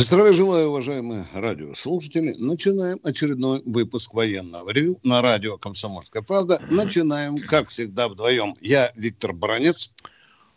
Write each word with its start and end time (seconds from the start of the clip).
Здравия 0.00 0.32
желаю, 0.32 0.68
уважаемые 0.68 1.26
радиослушатели. 1.34 2.32
Начинаем 2.38 3.00
очередной 3.02 3.62
выпуск 3.66 4.14
военного 4.14 4.70
ревю 4.70 5.00
на 5.02 5.20
радио 5.22 5.58
«Комсомольская 5.58 6.22
правда». 6.22 6.62
Начинаем, 6.70 7.36
как 7.40 7.68
всегда, 7.68 8.06
вдвоем. 8.06 8.54
Я 8.60 8.92
Виктор 8.94 9.32
Баранец. 9.32 9.90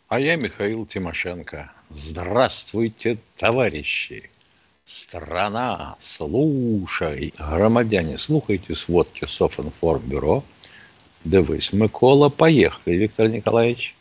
А 0.06 0.20
я 0.20 0.36
Михаил 0.36 0.86
Тимошенко. 0.86 1.72
Здравствуйте, 1.90 3.18
товарищи! 3.36 4.30
Страна, 4.84 5.96
слушай! 5.98 7.34
Громадяне, 7.36 8.18
слухайте 8.18 8.76
сводки 8.76 9.26
Софинформбюро. 9.26 10.44
Дивись, 11.24 11.72
Микола, 11.72 12.28
поехали, 12.28 12.94
Виктор 12.94 13.28
Николаевич. 13.28 13.96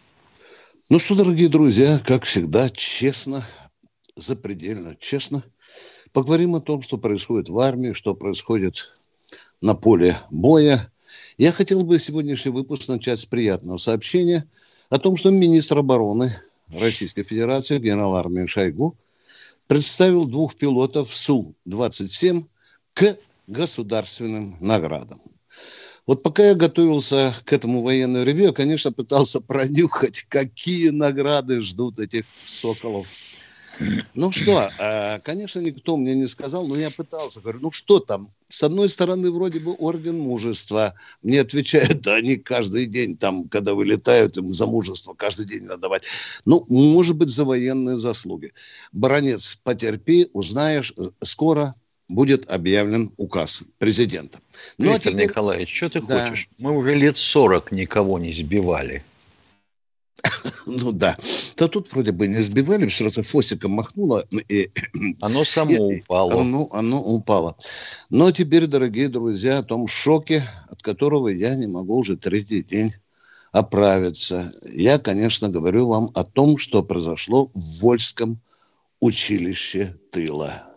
Ну 0.89 0.99
что, 0.99 1.15
дорогие 1.15 1.49
друзья, 1.49 1.99
как 2.05 2.25
всегда, 2.25 2.69
честно, 2.69 3.43
запредельно 4.15 4.95
честно. 4.99 5.43
Поговорим 6.13 6.55
о 6.55 6.59
том, 6.59 6.81
что 6.81 6.97
происходит 6.97 7.49
в 7.49 7.59
армии, 7.59 7.93
что 7.93 8.15
происходит 8.15 8.91
на 9.61 9.75
поле 9.75 10.17
боя. 10.29 10.91
Я 11.37 11.51
хотел 11.51 11.83
бы 11.83 11.99
сегодняшний 11.99 12.51
выпуск 12.51 12.89
начать 12.89 13.19
с 13.19 13.25
приятного 13.25 13.77
сообщения 13.77 14.45
о 14.89 14.97
том, 14.97 15.15
что 15.15 15.29
министр 15.29 15.79
обороны 15.79 16.35
Российской 16.67 17.23
Федерации, 17.23 17.79
генерал 17.79 18.15
армии 18.15 18.45
Шойгу, 18.45 18.97
представил 19.67 20.25
двух 20.25 20.55
пилотов 20.55 21.13
Су-27 21.15 22.43
к 22.93 23.17
государственным 23.47 24.57
наградам. 24.59 25.19
Вот 26.07 26.23
пока 26.23 26.47
я 26.47 26.55
готовился 26.55 27.33
к 27.45 27.53
этому 27.53 27.81
военному 27.81 28.25
ревью, 28.25 28.47
я, 28.47 28.51
конечно, 28.51 28.91
пытался 28.91 29.39
пронюхать, 29.47 30.25
какие 30.27 30.89
награды 30.89 31.61
ждут 31.61 31.99
этих 31.99 32.25
соколов 32.45 33.07
ну 34.13 34.31
что, 34.31 34.69
э, 34.79 35.19
конечно, 35.19 35.59
никто 35.59 35.97
мне 35.97 36.15
не 36.15 36.27
сказал, 36.27 36.67
но 36.67 36.75
я 36.75 36.89
пытался. 36.89 37.41
Говорю, 37.41 37.59
ну 37.61 37.71
что 37.71 37.99
там? 37.99 38.29
С 38.47 38.63
одной 38.63 38.89
стороны, 38.89 39.31
вроде 39.31 39.59
бы 39.59 39.73
орден 39.73 40.19
мужества. 40.19 40.95
Мне 41.23 41.41
отвечают, 41.41 42.01
да 42.01 42.15
они 42.15 42.35
каждый 42.37 42.85
день 42.85 43.17
там, 43.17 43.47
когда 43.47 43.73
вылетают, 43.73 44.37
им 44.37 44.53
за 44.53 44.65
мужество 44.65 45.13
каждый 45.13 45.45
день 45.45 45.63
надо 45.63 45.81
давать. 45.81 46.03
Ну, 46.45 46.65
может 46.69 47.15
быть, 47.15 47.29
за 47.29 47.45
военные 47.45 47.97
заслуги. 47.97 48.53
Баронец, 48.91 49.59
потерпи, 49.63 50.27
узнаешь, 50.33 50.93
э, 50.97 51.09
скоро 51.21 51.75
будет 52.11 52.49
объявлен 52.51 53.11
указ 53.17 53.63
президента. 53.79 54.39
Ну, 54.77 54.89
а 54.89 54.93
Виктор 54.93 55.13
а 55.13 55.15
теперь... 55.15 55.29
Николаевич, 55.29 55.75
что 55.75 55.89
ты 55.89 56.01
да. 56.01 56.29
хочешь? 56.29 56.49
Мы 56.59 56.77
уже 56.77 56.95
лет 56.95 57.15
40 57.17 57.71
никого 57.71 58.19
не 58.19 58.31
сбивали. 58.31 59.03
Ну 60.65 60.91
да. 60.91 61.15
Да 61.57 61.67
тут 61.67 61.91
вроде 61.91 62.11
бы 62.11 62.27
не 62.27 62.41
сбивали, 62.41 62.87
все 62.87 63.05
равно 63.05 63.23
фосиком 63.23 63.71
махнуло. 63.71 64.25
И, 64.47 64.71
оно 65.21 65.43
само 65.43 65.91
и, 65.91 66.01
упало. 66.01 66.41
Оно, 66.41 66.69
оно 66.71 67.01
упало. 67.01 67.55
Но 68.09 68.31
теперь, 68.31 68.67
дорогие 68.67 69.09
друзья, 69.09 69.59
о 69.59 69.63
том 69.63 69.87
шоке, 69.87 70.43
от 70.69 70.81
которого 70.81 71.27
я 71.29 71.55
не 71.55 71.67
могу 71.67 71.97
уже 71.97 72.17
третий 72.17 72.63
день 72.63 72.93
оправиться. 73.51 74.51
Я, 74.73 74.97
конечно, 74.97 75.49
говорю 75.49 75.87
вам 75.87 76.09
о 76.13 76.23
том, 76.23 76.57
что 76.57 76.83
произошло 76.83 77.49
в 77.53 77.81
Вольском 77.81 78.39
училище 78.99 79.95
тыла. 80.11 80.67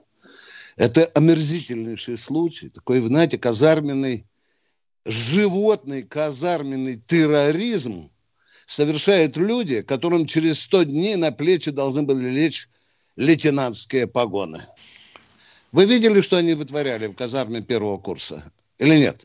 Это 0.77 1.05
омерзительнейший 1.15 2.19
случай, 2.19 2.69
такой, 2.69 3.01
знаете, 3.01 3.39
казарменный, 3.39 4.27
животный 5.05 6.03
казарменный 6.03 6.97
терроризм– 6.97 8.11
совершают 8.67 9.37
люди, 9.37 9.83
которым 9.83 10.27
через 10.27 10.63
100 10.63 10.85
дней 10.85 11.17
на 11.17 11.33
плечи 11.33 11.71
должны 11.71 12.03
были 12.03 12.29
лечь 12.31 12.69
лейтенантские 13.17 14.07
погоны. 14.07 14.67
Вы 15.73 15.87
видели, 15.87 16.21
что 16.21 16.37
они 16.37 16.55
вытворяли 16.55 17.09
в 17.09 17.15
казарме 17.15 17.61
первого 17.61 17.99
курса? 17.99 18.45
Или 18.79 18.97
нет? 18.97 19.25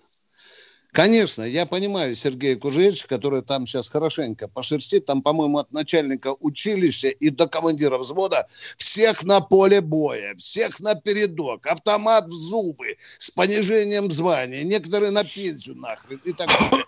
Конечно, 0.92 1.44
я 1.44 1.68
понимаю 1.68 2.16
Сергея 2.16 2.56
Кужевича, 2.56 3.08
который 3.08 3.44
там 3.44 3.68
сейчас 3.68 3.90
хорошенько 3.90 4.48
пошерстит. 4.48 5.06
Там, 5.06 5.22
по-моему, 5.22 5.60
от 5.60 5.72
начальника 5.72 6.34
училища 6.40 7.10
и 7.10 7.30
до 7.30 7.48
командира 7.48 8.00
взвода 8.00 8.48
всех 8.78 9.24
на 9.24 9.40
поле 9.40 9.82
боя, 9.82 10.34
всех 10.36 10.80
на 10.80 10.96
передок, 10.96 11.68
автомат 11.68 12.28
в 12.28 12.34
зубы, 12.34 12.98
с 13.20 13.30
понижением 13.30 14.12
звания, 14.12 14.64
некоторые 14.64 15.12
на 15.12 15.24
пенсию 15.24 15.76
нахрен 15.76 16.20
и 16.24 16.34
так 16.34 16.48
далее. 16.48 16.86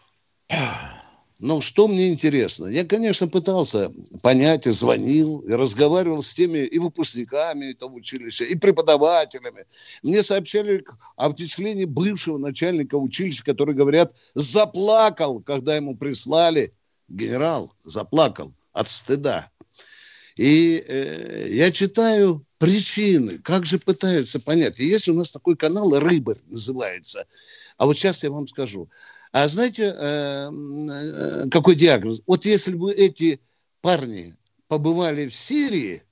Но 1.41 1.59
что 1.59 1.88
мне 1.88 2.09
интересно? 2.09 2.68
Я, 2.68 2.85
конечно, 2.85 3.28
пытался 3.28 3.91
понять, 4.22 4.68
и 4.68 4.69
звонил, 4.69 5.40
и 5.40 5.52
разговаривал 5.52 6.22
с 6.22 6.35
теми 6.35 6.59
и 6.59 6.78
выпускниками 6.78 7.72
этого 7.72 7.94
училища, 7.94 8.46
и 8.46 8.53
преподавателями. 8.56 9.66
Мне 10.03 10.22
сообщали 10.22 10.85
о 11.16 11.31
впечатлении 11.31 11.85
бывшего 11.85 12.38
начальника 12.38 12.94
училища, 12.96 13.44
который, 13.44 13.74
говорят, 13.74 14.13
заплакал, 14.35 15.41
когда 15.41 15.75
ему 15.75 15.97
прислали, 15.97 16.74
генерал 17.09 17.73
заплакал 17.84 18.53
от 18.72 18.88
стыда. 18.88 19.50
И 20.38 20.84
э, 20.88 21.47
я 21.50 21.72
читаю 21.72 22.46
причины, 22.59 23.40
как 23.40 23.66
же 23.66 23.79
пытаются 23.79 24.40
понять. 24.40 24.79
И 24.79 24.85
есть 24.85 25.09
у 25.09 25.16
нас 25.16 25.31
такой 25.31 25.58
канал 25.58 25.97
«Рыбарь» 26.00 26.38
называется. 26.47 27.25
А 27.81 27.87
вот 27.87 27.97
сейчас 27.97 28.23
я 28.23 28.29
вам 28.29 28.45
скажу– 28.45 28.87
а 29.31 29.47
знаете, 29.47 29.95
э, 29.97 30.49
э, 30.51 31.49
какой 31.49 31.75
диагноз? 31.75 32.21
Вот 32.27 32.45
если 32.45 32.75
бы 32.75 32.91
эти 32.91 33.39
парни 33.81 34.35
побывали 34.67 35.27
в 35.27 35.33
Сирии, 35.33 36.03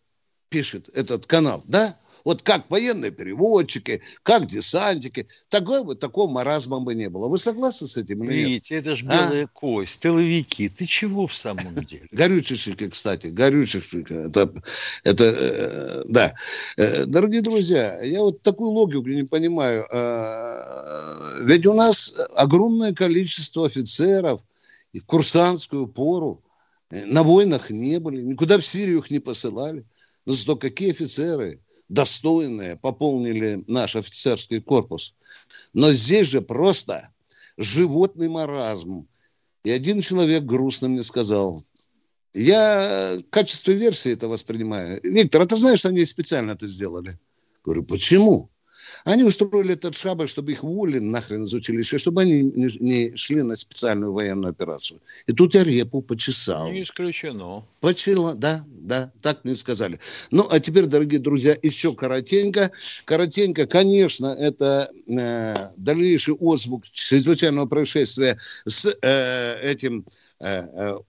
пишет 0.47 0.89
этот 0.93 1.27
канал, 1.27 1.61
да, 1.67 1.95
вот 2.25 2.41
как 2.41 2.69
военные 2.69 3.11
переводчики, 3.11 4.01
как 4.23 4.45
десантики, 4.45 5.27
такого 5.49 5.83
бы, 5.83 5.95
такого 5.95 6.29
маразма 6.29 6.79
бы 6.79 6.95
не 6.95 7.09
было. 7.09 7.27
Вы 7.27 7.37
согласны 7.37 7.87
с 7.87 7.97
этим? 7.97 8.21
Видите, 8.21 8.75
это 8.75 8.95
же 8.95 9.05
белая 9.05 9.45
а? 9.45 9.47
кость, 9.47 9.99
тыловики. 9.99 10.69
Ты 10.69 10.85
чего 10.85 11.27
в 11.27 11.33
самом 11.33 11.75
деле? 11.89 12.07
Горючечники, 12.11 12.89
кстати, 12.89 13.27
горючечники. 13.27 14.13
Это, 14.13 14.53
это 15.03 15.25
э, 15.25 16.03
да. 16.07 16.33
Э, 16.77 17.05
дорогие 17.05 17.41
друзья, 17.41 18.01
я 18.01 18.21
вот 18.21 18.41
такую 18.41 18.71
логику 18.71 19.07
не 19.07 19.23
понимаю. 19.23 19.85
Э, 19.91 21.39
ведь 21.41 21.65
у 21.65 21.73
нас 21.73 22.19
огромное 22.35 22.93
количество 22.93 23.65
офицеров 23.65 24.41
и 24.93 24.99
в 24.99 25.05
курсантскую 25.05 25.87
пору 25.87 26.43
на 26.89 27.21
войнах 27.21 27.69
не 27.69 27.99
были, 27.99 28.21
никуда 28.21 28.57
в 28.57 28.65
Сирию 28.65 28.99
их 28.99 29.11
не 29.11 29.19
посылали. 29.19 29.85
Но 30.25 30.33
зато 30.33 30.55
какие 30.57 30.91
офицеры– 30.91 31.59
достойные 31.89 32.75
пополнили 32.75 33.63
наш 33.67 33.95
офицерский 33.95 34.61
корпус. 34.61 35.15
Но 35.73 35.91
здесь 35.91 36.27
же 36.27 36.41
просто 36.41 37.09
животный 37.57 38.29
маразм. 38.29 39.07
И 39.63 39.71
один 39.71 39.99
человек 39.99 40.43
грустно 40.43 40.87
мне 40.87 41.03
сказал, 41.03 41.61
я 42.33 43.17
в 43.73 43.77
версии 43.77 44.13
это 44.13 44.27
воспринимаю. 44.27 45.01
Виктор, 45.03 45.41
а 45.41 45.45
ты 45.45 45.57
знаешь, 45.57 45.79
что 45.79 45.89
они 45.89 46.05
специально 46.05 46.51
это 46.51 46.67
сделали? 46.67 47.19
Говорю, 47.63 47.83
почему? 47.83 48.49
Они 49.05 49.23
устроили 49.23 49.73
этот 49.73 49.95
шабаш, 49.95 50.29
чтобы 50.29 50.51
их 50.51 50.63
уволили 50.63 50.99
нахрен 50.99 51.45
из 51.45 51.53
училища, 51.53 51.97
чтобы 51.97 52.21
они 52.21 52.43
не, 52.43 52.69
не 52.79 53.15
шли 53.15 53.41
на 53.41 53.55
специальную 53.55 54.13
военную 54.13 54.51
операцию. 54.51 54.99
И 55.27 55.33
тут 55.33 55.55
я 55.55 55.63
репу 55.63 56.01
почесал. 56.01 56.71
Не 56.71 56.83
исключено. 56.83 57.63
Почила, 57.79 58.35
да, 58.35 58.63
да, 58.67 59.11
так 59.21 59.43
мне 59.43 59.55
сказали. 59.55 59.99
Ну, 60.31 60.45
а 60.49 60.59
теперь, 60.59 60.85
дорогие 60.85 61.19
друзья, 61.19 61.55
еще 61.61 61.93
коротенько. 61.93 62.71
Коротенько, 63.05 63.65
конечно, 63.67 64.27
это 64.27 64.89
э, 65.07 65.55
дальнейший 65.77 66.33
отзвук 66.33 66.85
чрезвычайного 66.91 67.65
происшествия 67.65 68.37
с 68.65 68.95
э, 69.01 69.59
этим 69.61 70.05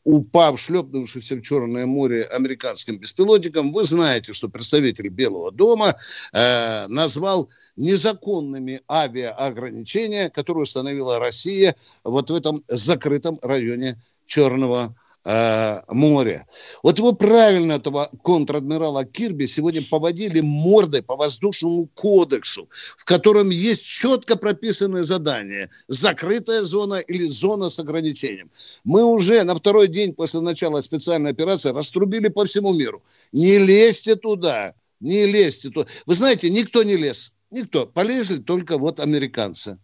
упав, 0.05 0.59
шлепнувшийся 0.59 1.37
в 1.37 1.43
Черное 1.43 1.87
море 1.87 2.25
американским 2.25 2.99
беспилотником. 2.99 3.73
Вы 3.73 3.85
знаете, 3.85 4.33
что 4.33 4.49
представитель 4.49 5.09
Белого 5.09 5.53
дома 5.53 5.95
э, 6.33 6.87
назвал 6.89 7.49
незаконными 7.77 8.81
авиаограничения, 8.91 10.31
которые 10.31 10.63
установила 10.63 11.19
Россия 11.19 11.77
вот 12.03 12.31
в 12.31 12.35
этом 12.35 12.65
закрытом 12.69 13.39
районе 13.43 14.03
Черного 14.27 14.95
э, 15.25 15.81
море. 15.89 16.47
Вот 16.83 16.99
его 16.99 17.13
правильно, 17.13 17.75
этого 17.75 18.09
контр-адмирала 18.23 19.05
Кирби, 19.05 19.47
сегодня 19.47 19.83
поводили 19.83 20.41
мордой 20.41 21.03
по 21.03 21.17
воздушному 21.17 21.87
кодексу, 21.95 22.69
в 22.97 23.05
котором 23.05 23.51
есть 23.51 23.85
четко 23.85 24.37
прописанное 24.37 25.03
задание. 25.03 25.71
Закрытая 25.89 26.63
зона 26.63 27.01
или 27.01 27.27
зона 27.27 27.69
с 27.69 27.79
ограничением. 27.79 28.51
Мы 28.85 29.05
уже 29.05 29.43
на 29.45 29.55
второй 29.55 29.89
день 29.89 30.15
после 30.15 30.41
начала 30.41 30.81
специальной 30.81 31.31
операции 31.31 31.71
раструбили 31.71 32.29
по 32.29 32.45
всему 32.45 32.73
миру. 32.73 33.03
Не 33.33 33.59
лезьте 33.59 34.17
туда, 34.17 34.75
не 35.01 35.27
лезьте 35.27 35.71
туда. 35.71 35.89
Вы 36.07 36.15
знаете, 36.15 36.51
никто 36.51 36.83
не 36.83 36.97
лез. 36.97 37.33
Никто. 37.51 37.85
Полезли 37.87 38.37
только 38.39 38.79
вот 38.79 39.01
американцы. 39.01 39.79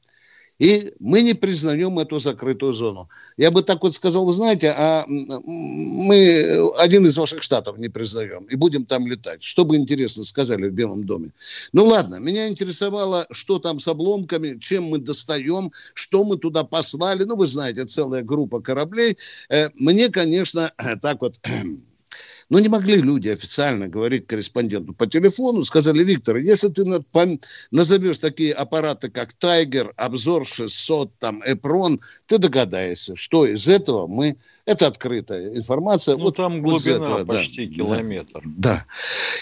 И 0.58 0.94
мы 1.00 1.23
не 1.23 1.35
признаем 1.35 1.99
эту 1.99 2.19
закрытую 2.19 2.73
зону. 2.73 3.08
Я 3.37 3.50
бы 3.50 3.62
так 3.62 3.82
вот 3.82 3.94
сказал, 3.94 4.25
вы 4.25 4.32
знаете, 4.32 4.75
а 4.76 5.05
мы 5.06 6.73
один 6.79 7.05
из 7.06 7.19
ваших 7.19 7.43
штатов 7.43 7.76
не 7.79 7.88
признаем 7.88 8.44
и 8.44 8.56
будем 8.56 8.87
там 8.87 9.06
летать. 9.06 9.43
Что 9.43 9.64
бы 9.64 9.76
интересно 9.76 10.25
сказали 10.25 10.69
в 10.69 10.73
Белом 10.73 11.05
доме. 11.05 11.31
Ну 11.73 11.85
ладно, 11.85 12.17
меня 12.17 12.49
интересовало, 12.49 13.26
что 13.31 13.58
там 13.58 13.79
с 13.79 13.88
обломками, 13.88 14.58
чем 14.58 14.85
мы 14.85 14.99
достаем, 14.99 15.73
что 15.94 16.25
мы 16.25 16.38
туда 16.38 16.64
послали. 16.64 17.25
Ну, 17.25 17.37
вы 17.37 17.47
знаете, 17.47 17.85
целая 17.85 18.23
группа 18.23 18.61
кораблей. 18.61 19.17
Э, 19.50 19.69
мне, 19.75 20.08
конечно, 20.08 20.73
так 21.03 21.20
вот 21.20 21.38
но 22.48 22.60
не 22.60 22.69
могли 22.69 22.96
люди 22.96 23.28
официально 23.28 23.88
говорить 23.88 24.26
корреспонденту 24.26 24.94
по 24.94 25.06
телефону, 25.06 25.64
сказали, 25.64 26.04
Виктор, 26.04 26.37
если 26.37 26.69
ты 26.69 26.84
назовешь 27.70 28.19
такие 28.19 28.52
аппараты, 28.52 29.10
как 29.10 29.32
Тайгер, 29.32 29.93
Обзор 29.96 30.46
600, 30.46 31.19
там, 31.19 31.43
Эпрон, 31.44 32.00
ты 32.26 32.38
догадаешься, 32.38 33.16
что 33.16 33.46
из 33.46 33.69
этого 33.69 34.06
мы... 34.06 34.37
Это 34.64 34.88
открытая 34.88 35.54
информация. 35.54 36.16
Ну, 36.16 36.25
вот 36.25 36.37
там 36.37 36.60
глубина 36.60 36.96
этого, 36.96 37.25
почти 37.25 37.66
да, 37.66 37.75
километр. 37.75 38.43
Да. 38.44 38.84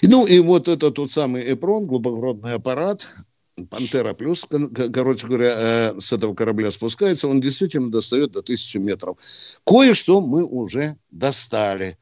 Ну, 0.02 0.26
и 0.26 0.38
вот 0.40 0.68
этот 0.68 0.94
тот 0.94 1.10
самый 1.10 1.50
Эпрон, 1.52 1.86
глубоководный 1.86 2.52
аппарат, 2.52 3.06
Пантера 3.70 4.14
плюс, 4.14 4.48
короче 4.92 5.26
говоря, 5.28 5.54
э, 5.56 6.00
с 6.00 6.12
этого 6.12 6.34
корабля 6.34 6.70
спускается, 6.70 7.28
он 7.28 7.40
действительно 7.40 7.90
достает 7.90 8.32
до 8.32 8.42
тысячи 8.42 8.78
метров. 8.78 9.16
Кое-что 9.64 10.20
мы 10.20 10.44
уже 10.44 10.96
достали. 11.12 11.96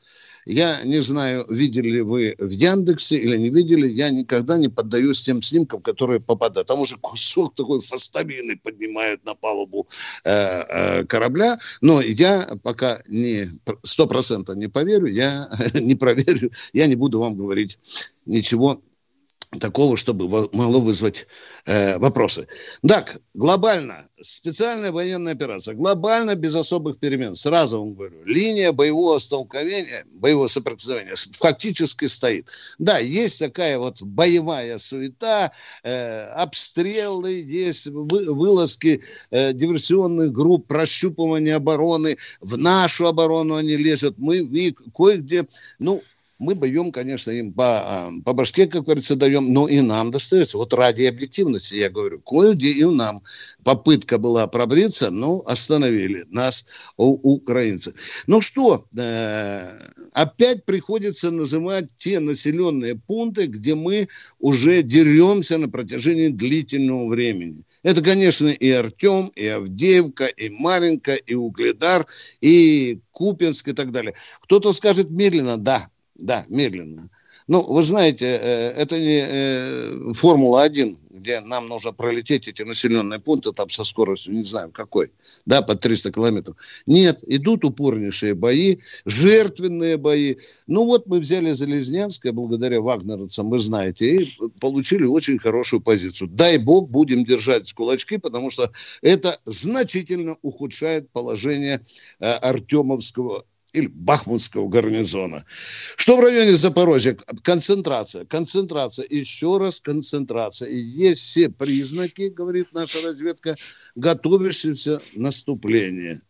Я 0.45 0.83
не 0.85 1.01
знаю, 1.01 1.47
видели 1.49 1.91
ли 1.91 2.01
вы 2.01 2.35
в 2.39 2.51
Яндексе 2.51 3.17
или 3.17 3.37
не 3.37 3.51
видели, 3.51 3.89
я 3.89 4.11
никогда 4.11 4.59
не 4.59 4.69
поддаюсь 4.69 5.23
тем 5.23 5.41
снимкам, 5.43 5.81
которые 5.81 6.21
попадают. 6.21 6.69
Там 6.69 6.81
уже 6.81 6.97
кусок 6.97 7.55
такой 7.55 7.81
фастовины 7.81 8.57
поднимают 8.57 9.25
на 9.25 9.35
палубу 9.35 9.87
э, 10.25 10.31
э, 10.31 11.05
корабля, 11.05 11.59
но 11.81 12.01
я 12.01 12.59
пока 12.63 13.03
не 13.09 13.47
сто 13.83 14.07
процентов 14.07 14.57
не 14.57 14.69
поверю, 14.69 15.07
я 15.07 15.49
не 15.75 15.95
проверю, 15.95 16.51
я 16.73 16.87
не 16.87 16.97
буду 16.97 17.21
вам 17.21 17.35
говорить 17.35 17.79
ничего 18.27 18.81
такого, 19.61 19.97
чтобы 19.97 20.29
могло 20.53 20.81
вызвать 20.81 21.27
э, 21.67 21.99
вопросы. 21.99 22.47
Так, 22.87 23.21
глобально, 23.35 24.05
специальная 24.21 24.93
военная 24.93 25.35
операция, 25.35 25.75
глобально 25.75 26.35
без 26.35 26.57
особых 26.57 26.99
перемен. 26.99 27.35
Сразу 27.35 27.79
вам 27.79 27.95
говорю, 27.95 28.25
линия 28.25 28.73
боевого 28.73 29.19
столкновения, 29.19 30.05
боевого 30.15 30.47
соприкосновения 30.47 31.15
фактически 31.33 32.07
стоит. 32.07 32.51
Да, 32.79 32.99
есть 32.99 33.41
такая 33.41 33.79
вот 33.79 34.03
боевая 34.03 34.79
суета, 34.79 35.53
э, 35.83 36.25
обстрелы, 36.35 37.33
есть 37.33 37.89
вы, 37.89 38.33
вылазки 38.33 39.03
э, 39.31 39.53
диверсионных 39.53 40.33
групп, 40.33 40.67
прощупывание 40.67 41.57
обороны. 41.57 42.17
В 42.41 42.57
нашу 42.57 43.07
оборону 43.07 43.57
они 43.57 43.77
лезут. 43.77 44.17
Мы 44.19 44.75
кое-где, 44.95 45.47
ну, 45.79 46.03
мы 46.43 46.55
даем, 46.55 46.91
конечно, 46.91 47.31
им 47.31 47.53
по, 47.53 47.65
а, 47.65 48.11
по 48.25 48.33
башке, 48.33 48.67
как 48.67 48.85
говорится, 48.85 49.15
даем, 49.15 49.53
но 49.53 49.69
и 49.69 49.81
нам 49.81 50.11
достается. 50.11 50.59
Вот 50.59 50.75
ради 50.75 51.05
объективности, 51.05 51.77
я 51.77 51.89
говорю, 51.89 52.21
кое-где 52.21 52.71
и 52.71 52.85
нам 52.85 53.23
попытка 53.63 54.19
была 54.19 54.49
пробриться, 54.49 55.11
но 55.11 55.43
остановили 55.47 56.27
нас 56.31 56.67
украинцы. 56.97 57.95
Ну 58.27 58.41
что, 58.41 58.85
э, 58.99 59.79
опять 60.13 60.65
приходится 60.65 61.31
называть 61.31 61.95
те 61.97 62.19
населенные 62.19 62.97
пункты, 62.97 63.47
где 63.47 63.77
мы 63.77 64.09
уже 64.41 64.83
деремся 64.83 65.59
на 65.59 65.69
протяжении 65.69 66.29
длительного 66.29 67.07
времени. 67.07 67.63
Это, 67.85 68.03
конечно, 68.03 68.49
и 68.49 68.71
Артем, 68.71 69.31
и 69.37 69.47
Авдеевка, 69.47 70.27
и 70.27 70.49
Маренко, 70.49 71.15
и 71.15 71.35
Угледар, 71.35 72.05
и 72.41 72.99
Купинск 73.13 73.69
и 73.69 73.73
так 73.73 73.93
далее. 73.93 74.15
Кто-то 74.41 74.73
скажет 74.73 75.11
медленно, 75.11 75.57
да, 75.57 75.89
да, 76.23 76.45
медленно. 76.49 77.11
Ну, 77.49 77.61
вы 77.63 77.83
знаете, 77.83 78.27
э, 78.27 78.71
это 78.77 78.99
не 78.99 79.27
э, 79.29 80.13
Формула-1, 80.15 80.97
где 81.11 81.41
нам 81.41 81.69
нужно 81.69 81.93
пролететь 81.93 82.49
эти 82.49 82.63
населенные 82.63 83.19
пункты 83.19 83.53
там 83.53 83.69
со 83.69 83.85
скоростью, 83.85 84.35
не 84.35 84.45
знаю 84.45 84.71
какой, 84.71 85.11
да, 85.45 85.61
под 85.61 85.81
300 85.81 86.13
километров. 86.13 86.57
Нет, 86.87 87.23
идут 87.27 87.65
упорнейшие 87.65 88.35
бои, 88.35 88.79
жертвенные 89.05 89.97
бои. 89.97 90.37
Ну 90.67 90.85
вот 90.85 91.07
мы 91.07 91.19
взяли 91.19 91.53
Залезнянское 91.53 92.33
благодаря 92.33 92.81
вагнеровцам, 92.81 93.51
вы 93.51 93.59
знаете, 93.59 94.17
и 94.17 94.33
получили 94.61 95.05
очень 95.05 95.39
хорошую 95.39 95.81
позицию. 95.81 96.29
Дай 96.29 96.59
бог 96.59 96.91
будем 96.91 97.25
держать 97.25 97.73
кулачки, 97.73 98.19
потому 98.19 98.51
что 98.51 98.71
это 99.03 99.39
значительно 99.45 100.37
ухудшает 100.43 101.11
положение 101.11 101.81
э, 102.21 102.33
Артемовского 102.33 103.45
или 103.73 103.87
Бахмутского 103.87 104.69
гарнизона. 104.69 105.45
Что 105.97 106.17
в 106.17 106.21
районе 106.21 106.55
Запорожья? 106.55 107.17
Концентрация, 107.43 108.25
концентрация, 108.27 109.07
еще 109.09 109.59
раз 109.59 109.81
концентрация. 109.81 110.69
И 110.69 110.77
есть 110.77 111.23
все 111.23 111.49
признаки, 111.49 112.29
говорит 112.29 112.69
наша 112.73 113.05
разведка, 113.07 113.57
готовящегося 113.95 115.01
наступления. 115.15 116.21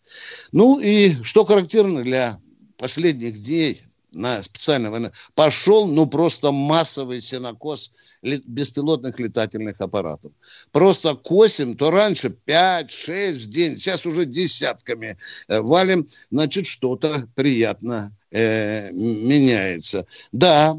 Ну 0.53 0.81
и 0.81 1.13
что 1.23 1.45
характерно 1.45 2.03
для 2.03 2.41
последних 2.79 3.43
дней 3.43 3.83
на 4.15 4.43
специальной 4.43 4.91
войне, 4.91 5.13
пошел, 5.35 5.87
ну, 5.87 6.07
просто 6.07 6.53
массовый 6.53 7.21
сенокос 7.21 7.93
беспилотных 8.23 9.19
летательных 9.21 9.81
аппаратов. 9.81 10.33
Просто 10.71 11.15
косим, 11.15 11.77
то 11.77 11.91
раньше 11.91 12.35
5-6 12.47 13.33
в 13.33 13.47
день, 13.49 13.77
сейчас 13.77 14.07
уже 14.07 14.25
десятками 14.25 15.17
э, 15.49 15.61
валим, 15.61 16.07
значит, 16.31 16.67
что-то 16.67 17.27
приятно 17.35 18.15
э, 18.31 18.91
меняется. 18.93 20.07
Да, 20.33 20.77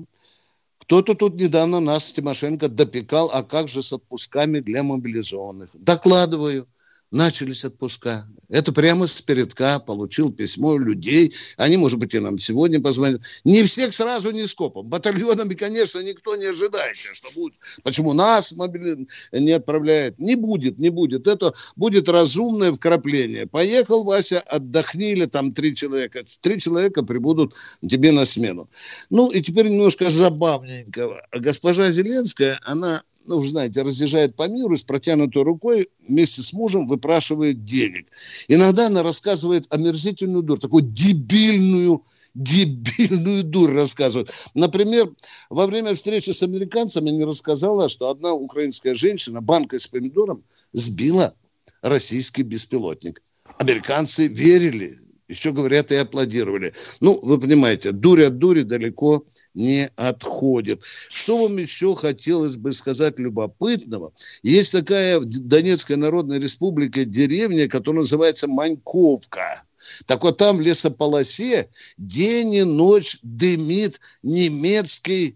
кто-то 0.79 1.15
тут 1.15 1.36
недавно 1.36 1.79
нас, 1.79 2.12
Тимошенко, 2.12 2.68
допекал, 2.68 3.29
а 3.33 3.44
как 3.44 3.69
же 3.69 3.81
с 3.81 3.94
отпусками 3.94 4.60
для 4.60 4.84
мобилизованных? 4.84 5.69
Докладываю 5.74 6.67
начались 7.13 7.63
отпуска. 7.63 8.27
Это 8.50 8.74
прямо 8.74 9.08
с 9.08 9.22
передка 9.22 9.79
получил 9.79 10.32
письмо 10.32 10.77
людей. 10.77 11.34
Они, 11.58 11.77
может 11.77 12.00
быть, 12.00 12.13
и 12.13 12.20
нам 12.20 12.39
сегодня 12.39 12.82
позвонят. 12.82 13.22
Не 13.43 13.63
всех 13.63 13.93
сразу, 13.93 14.32
не 14.32 14.46
скопом. 14.48 14.88
Батальонами, 14.88 15.53
конечно, 15.53 16.00
никто 16.00 16.36
не 16.36 16.46
ожидает, 16.46 16.98
что 16.98 17.29
будет. 17.36 17.55
Почему 17.84 18.13
нас 18.13 18.53
мобили... 18.55 19.08
не 19.32 19.51
отправляют? 19.51 20.20
Не 20.20 20.36
будет, 20.36 20.79
не 20.79 20.89
будет. 20.89 21.27
Это 21.27 21.53
будет 21.75 22.10
разумное 22.10 22.74
вкрапление. 22.74 23.46
Поехал, 23.48 24.03
Вася, 24.03 24.39
отдохни, 24.39 25.12
или 25.12 25.25
там 25.25 25.51
три 25.51 25.75
человека. 25.75 26.25
Три 26.41 26.60
человека 26.60 27.03
прибудут 27.03 27.53
тебе 27.88 28.12
на 28.12 28.25
смену. 28.25 28.67
Ну, 29.10 29.29
и 29.29 29.41
теперь 29.41 29.70
немножко 29.70 30.10
забавненького. 30.10 31.22
Госпожа 31.32 31.91
Зеленская, 31.91 32.60
она 32.63 33.03
ну, 33.25 33.39
вы 33.39 33.48
знаете, 33.48 33.82
разъезжает 33.82 34.36
по 34.36 34.48
миру 34.48 34.75
с 34.75 34.84
протянутой 34.84 35.44
рукой 35.44 35.89
вместе 36.08 36.42
с 36.42 36.53
мужем 36.53 36.88
выпрашивает 36.88 37.63
денег. 37.63 38.08
Иногда 38.48 38.88
она 38.88 39.03
рассказывает 39.03 39.65
омерзительную 39.74 40.44
дурь, 40.44 40.60
такую 40.60 40.84
дебильную 40.84 42.03
дебильную 42.34 43.44
дурь 43.44 43.74
рассказывает. 43.74 44.32
Например, 44.56 45.12
во 45.50 45.68
время 45.68 45.94
встречи 45.94 46.32
с 46.32 46.42
американцами 46.42 47.12
не 47.12 47.24
рассказала, 47.24 47.89
что 47.89 48.10
одна 48.10 48.34
украинская 48.34 48.96
женщина 48.96 49.42
банкой 49.42 49.80
с 49.80 49.88
помидором 49.88 50.44
сбила 50.74 51.36
российский 51.82 52.44
беспилотник. 52.44 53.22
Американцы 53.60 54.27
верили, 54.27 54.98
еще 55.33 55.51
говорят 55.51 55.91
и 55.91 55.95
аплодировали. 55.95 56.73
Ну, 56.99 57.19
вы 57.21 57.39
понимаете, 57.39 57.91
дурь 57.91 58.25
от 58.25 58.37
дури 58.37 58.63
далеко 58.63 59.25
не 59.53 59.89
отходит. 59.95 60.83
Что 61.09 61.43
вам 61.43 61.57
еще 61.57 61.95
хотелось 61.95 62.57
бы 62.57 62.71
сказать 62.71 63.19
любопытного? 63.19 64.13
Есть 64.43 64.71
такая 64.71 65.19
в 65.19 65.25
Донецкой 65.25 65.97
Народной 65.97 66.39
Республике 66.39 67.05
деревня, 67.05 67.67
которая 67.67 68.01
называется 68.01 68.47
Маньковка. 68.47 69.63
Так 70.05 70.23
вот 70.23 70.37
там 70.37 70.57
в 70.57 70.61
лесополосе 70.61 71.69
день 71.97 72.53
и 72.53 72.63
ночь 72.63 73.19
дымит 73.21 73.99
немецкий 74.21 75.35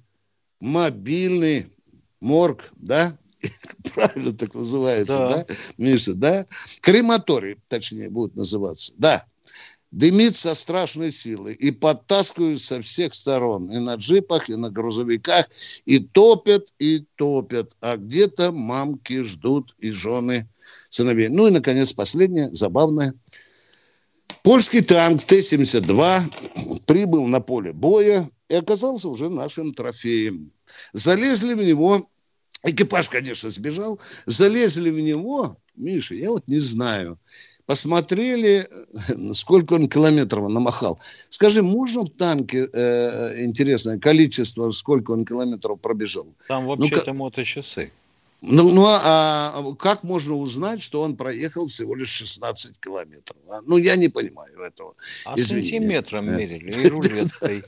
мобильный 0.59 1.67
морг, 2.21 2.71
да? 2.77 3.17
Правильно 3.93 4.33
так 4.33 4.53
называется, 4.53 5.17
да. 5.17 5.29
да, 5.43 5.55
Миша, 5.77 6.13
да? 6.13 6.45
Крематорий, 6.81 7.57
точнее, 7.67 8.09
будет 8.09 8.35
называться, 8.35 8.93
да. 8.97 9.25
Дымит 9.91 10.35
со 10.35 10.53
страшной 10.53 11.11
силой 11.11 11.53
и 11.53 11.71
подтаскивают 11.71 12.61
со 12.61 12.81
всех 12.81 13.13
сторон. 13.13 13.71
И 13.71 13.79
на 13.79 13.95
джипах, 13.95 14.49
и 14.49 14.55
на 14.55 14.69
грузовиках. 14.69 15.47
И 15.85 15.99
топят, 15.99 16.73
и 16.79 17.05
топят. 17.15 17.75
А 17.81 17.97
где-то 17.97 18.51
мамки 18.51 19.21
ждут 19.21 19.75
и 19.79 19.89
жены 19.89 20.47
сыновей. 20.89 21.29
Ну 21.29 21.47
и, 21.47 21.51
наконец, 21.51 21.93
последнее, 21.93 22.53
забавное. 22.53 23.13
Польский 24.43 24.81
танк 24.81 25.23
Т-72 25.23 26.83
прибыл 26.85 27.27
на 27.27 27.39
поле 27.39 27.73
боя 27.73 28.29
и 28.49 28.55
оказался 28.55 29.09
уже 29.09 29.29
нашим 29.29 29.73
трофеем. 29.73 30.51
Залезли 30.93 31.53
в 31.53 31.63
него, 31.63 32.07
экипаж, 32.63 33.09
конечно, 33.09 33.49
сбежал, 33.49 33.99
залезли 34.25 34.89
в 34.89 34.99
него, 34.99 35.57
Миша, 35.75 36.15
я 36.15 36.31
вот 36.31 36.47
не 36.47 36.59
знаю, 36.59 37.19
посмотрели, 37.67 38.67
сколько 39.33 39.73
он 39.73 39.87
километров 39.87 40.49
намахал. 40.49 40.99
Скажи, 41.29 41.61
можно 41.61 42.03
в 42.03 42.09
танке, 42.09 42.67
э, 42.73 43.43
интересное 43.43 43.99
количество, 43.99 44.71
сколько 44.71 45.11
он 45.11 45.25
километров 45.25 45.79
пробежал? 45.79 46.25
Там 46.47 46.65
вообще-то 46.65 47.13
ну, 47.13 47.19
моточасы. 47.19 47.91
Ну, 48.41 48.71
ну 48.71 48.85
а, 48.85 49.51
а 49.55 49.75
как 49.75 50.03
можно 50.03 50.35
узнать, 50.35 50.81
что 50.81 51.01
он 51.01 51.17
проехал 51.17 51.67
всего 51.67 51.95
лишь 51.95 52.09
16 52.09 52.79
километров? 52.79 53.37
А? 53.49 53.61
Ну, 53.65 53.77
я 53.77 53.95
не 53.95 54.09
понимаю 54.09 54.61
этого. 54.61 54.93
А 55.25 55.33
Извини. 55.39 55.69
сантиметром 55.69 56.37
мерили 56.37 56.69
и 56.69 56.87
рулеткой. 56.89 57.63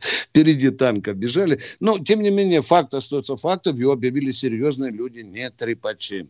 Впереди 0.00 0.70
танка 0.70 1.12
бежали. 1.12 1.60
Но, 1.80 1.98
тем 1.98 2.22
не 2.22 2.30
менее, 2.30 2.62
факт 2.62 2.94
остается 2.94 3.36
фактом. 3.36 3.74
Его 3.76 3.92
объявили 3.92 4.30
серьезные 4.30 4.92
люди, 4.92 5.20
не 5.20 5.50
трепачи. 5.50 6.28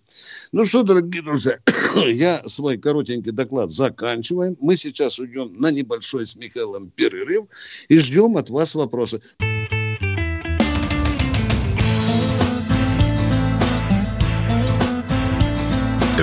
Ну 0.52 0.64
что, 0.64 0.82
дорогие 0.82 1.22
друзья, 1.22 1.58
я 2.06 2.42
свой 2.46 2.78
коротенький 2.78 3.32
доклад 3.32 3.70
заканчиваем. 3.70 4.56
Мы 4.60 4.74
сейчас 4.76 5.18
уйдем 5.18 5.52
на 5.60 5.70
небольшой 5.70 6.24
с 6.24 6.34
Михаилом 6.36 6.90
перерыв 6.90 7.44
и 7.88 7.98
ждем 7.98 8.38
от 8.38 8.48
вас 8.48 8.74
вопросы. 8.74 9.20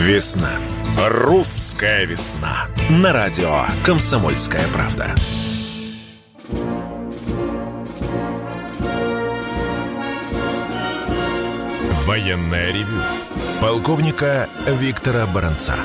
Весна. 0.01 0.49
Русская 1.07 2.05
весна. 2.05 2.65
На 2.89 3.13
радио 3.13 3.65
«Комсомольская 3.85 4.67
правда». 4.69 5.13
Военная 12.03 12.71
ревю. 12.71 12.87
Полковника 13.61 14.49
Виктора 14.65 15.27
Баранца. 15.27 15.75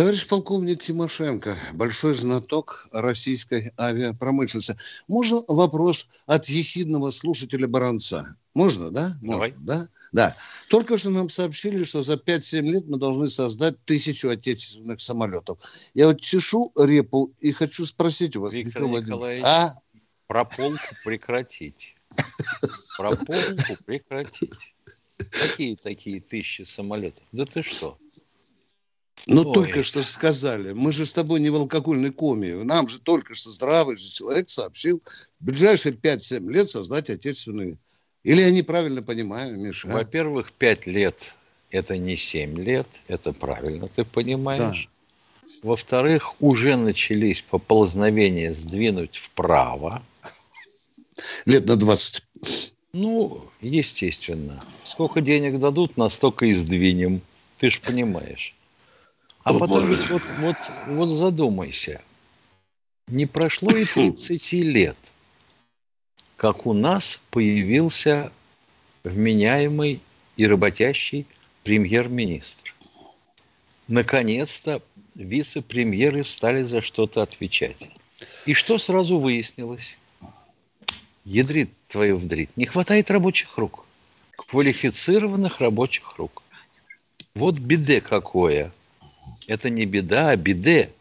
Товарищ 0.00 0.26
полковник 0.28 0.82
Тимошенко, 0.82 1.54
большой 1.74 2.14
знаток 2.14 2.88
российской 2.90 3.74
авиапромышленности. 3.78 4.78
Можно 5.08 5.42
вопрос 5.46 6.08
от 6.24 6.46
ехидного 6.46 7.10
слушателя 7.10 7.68
Баранца? 7.68 8.34
Можно, 8.54 8.90
да? 8.90 9.14
Можно, 9.20 9.32
Давай. 9.32 9.54
Да? 9.58 9.88
Да. 10.12 10.36
Только 10.70 10.96
что 10.96 11.10
нам 11.10 11.28
сообщили, 11.28 11.84
что 11.84 12.00
за 12.00 12.14
5-7 12.14 12.62
лет 12.62 12.88
мы 12.88 12.96
должны 12.96 13.28
создать 13.28 13.76
тысячу 13.84 14.30
отечественных 14.30 15.02
самолетов. 15.02 15.58
Я 15.92 16.06
вот 16.06 16.22
чешу 16.22 16.72
репу 16.78 17.30
и 17.40 17.52
хочу 17.52 17.84
спросить 17.84 18.36
у 18.36 18.40
вас, 18.40 18.54
Виктор 18.54 18.84
Николай 18.84 19.02
Николаевич, 19.02 19.44
а? 19.44 19.78
про 20.26 20.46
полку 20.46 20.94
прекратить. 21.04 21.94
Про 22.96 23.10
полку 23.10 23.84
прекратить. 23.84 24.74
Какие 25.30 25.76
такие 25.76 26.22
тысячи 26.22 26.62
самолетов? 26.62 27.22
Да 27.32 27.44
ты 27.44 27.62
что? 27.62 27.98
Ну, 29.34 29.52
только 29.52 29.82
что 29.82 30.02
сказали. 30.02 30.72
Мы 30.72 30.92
же 30.92 31.06
с 31.06 31.12
тобой 31.12 31.40
не 31.40 31.50
в 31.50 31.56
алкогольной 31.56 32.10
коме. 32.10 32.54
Нам 32.64 32.88
же 32.88 33.00
только 33.00 33.34
что 33.34 33.50
здравый 33.50 33.96
же 33.96 34.10
человек 34.10 34.50
сообщил 34.50 35.02
в 35.40 35.44
ближайшие 35.44 35.94
5-7 35.94 36.50
лет 36.50 36.68
создать 36.68 37.10
отечественные 37.10 37.78
или 38.22 38.42
я 38.42 38.50
неправильно 38.50 39.02
понимаю, 39.02 39.58
Миша? 39.58 39.88
А? 39.88 39.94
Во-первых, 39.94 40.52
пять 40.52 40.86
лет– 40.86 41.36
это 41.70 41.96
не 41.96 42.16
семь 42.16 42.58
лет, 42.58 43.00
это 43.08 43.32
правильно 43.32 43.86
ты 43.86 44.04
понимаешь. 44.04 44.88
Да. 45.42 45.58
Во-вторых, 45.68 46.40
уже 46.40 46.76
начались 46.76 47.42
поползновения 47.42 48.52
сдвинуть 48.52 49.16
вправо. 49.16 50.02
Лет 51.46 51.66
на 51.66 51.76
20. 51.76 52.24
Ну, 52.92 53.42
естественно. 53.60 54.62
Сколько 54.84 55.20
денег 55.20 55.58
дадут, 55.58 55.96
настолько 55.96 56.46
и 56.46 56.54
сдвинем. 56.54 57.22
Ты 57.58 57.70
же 57.70 57.80
понимаешь. 57.80 58.54
А 59.42 59.50
О, 59.50 59.58
потом 59.58 59.86
ведь 59.88 60.08
вот, 60.10 60.22
вот, 60.40 60.56
вот 60.88 61.08
задумайся. 61.08 62.02
Не 63.08 63.26
прошло 63.26 63.70
и 63.70 63.84
30 63.84 64.52
лет– 64.52 64.96
как 66.40 66.64
у 66.64 66.72
нас 66.72 67.20
появился 67.30 68.32
вменяемый 69.04 70.00
и 70.38 70.46
работящий 70.46 71.26
премьер-министр. 71.64 72.74
Наконец-то 73.88 74.80
вице-премьеры 75.14 76.24
стали 76.24 76.62
за 76.62 76.80
что-то 76.80 77.20
отвечать. 77.20 77.90
И 78.46 78.54
что 78.54 78.78
сразу 78.78 79.18
выяснилось? 79.18 79.98
Ядрит 81.26 81.68
твою 81.88 82.16
вдрит. 82.16 82.48
Не 82.56 82.64
хватает 82.64 83.10
рабочих 83.10 83.58
рук. 83.58 83.84
Квалифицированных 84.30 85.60
рабочих 85.60 86.16
рук. 86.16 86.42
Вот 87.34 87.58
беде 87.58 88.00
какое. 88.00 88.72
Это 89.48 89.70
не 89.70 89.86
беда, 89.86 90.30
а 90.30 90.36
беде. 90.36 90.92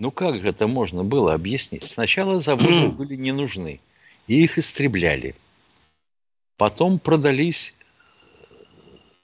Ну 0.00 0.10
как 0.10 0.40
же 0.40 0.48
это 0.48 0.66
можно 0.66 1.04
было 1.04 1.34
объяснить? 1.34 1.84
Сначала 1.84 2.40
заводы 2.40 2.88
были 2.88 3.14
не 3.14 3.32
нужны, 3.32 3.80
и 4.26 4.42
их 4.42 4.58
истребляли. 4.58 5.34
Потом 6.56 6.98
продались 6.98 7.74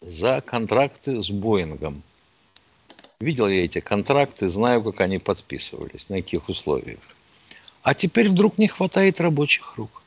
за 0.00 0.40
контракты 0.40 1.22
с 1.22 1.30
Боингом. 1.30 2.02
Видел 3.20 3.48
я 3.48 3.64
эти 3.64 3.80
контракты, 3.80 4.48
знаю, 4.48 4.82
как 4.82 5.00
они 5.00 5.18
подписывались, 5.18 6.08
на 6.08 6.16
каких 6.16 6.48
условиях. 6.48 7.00
А 7.82 7.94
теперь 7.94 8.28
вдруг 8.28 8.58
не 8.58 8.68
хватает 8.68 9.20
рабочих 9.20 9.76
рук. 9.76 10.02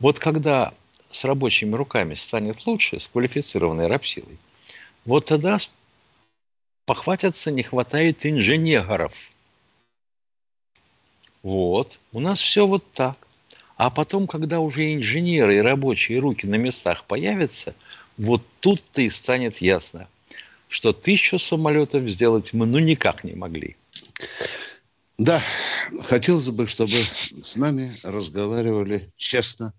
Вот 0.00 0.18
когда 0.18 0.72
с 1.10 1.24
рабочими 1.24 1.74
руками 1.74 2.14
станет 2.14 2.66
лучше, 2.66 3.00
с 3.00 3.08
квалифицированной 3.08 3.86
рабсилой, 3.86 4.38
вот 5.04 5.26
тогда 5.26 5.58
похватятся, 6.86 7.50
не 7.50 7.62
хватает 7.62 8.24
инженеров– 8.24 9.30
вот. 11.46 12.00
У 12.12 12.18
нас 12.18 12.40
все 12.40 12.66
вот 12.66 12.92
так. 12.92 13.16
А 13.76 13.88
потом, 13.88 14.26
когда 14.26 14.58
уже 14.58 14.92
инженеры 14.92 15.58
и 15.58 15.60
рабочие 15.60 16.18
руки 16.18 16.44
на 16.44 16.56
местах 16.56 17.04
появятся, 17.04 17.76
вот 18.16 18.42
тут-то 18.58 19.02
и 19.02 19.08
станет 19.08 19.58
ясно, 19.58 20.08
что 20.68 20.92
тысячу 20.92 21.38
самолетов 21.38 22.08
сделать 22.08 22.52
мы 22.52 22.66
ну 22.66 22.80
никак 22.80 23.22
не 23.22 23.34
могли. 23.34 23.76
Да, 25.18 25.40
хотелось 26.02 26.50
бы, 26.50 26.66
чтобы 26.66 26.96
с 27.40 27.56
нами 27.56 27.92
разговаривали 28.02 29.08
честно. 29.16 29.72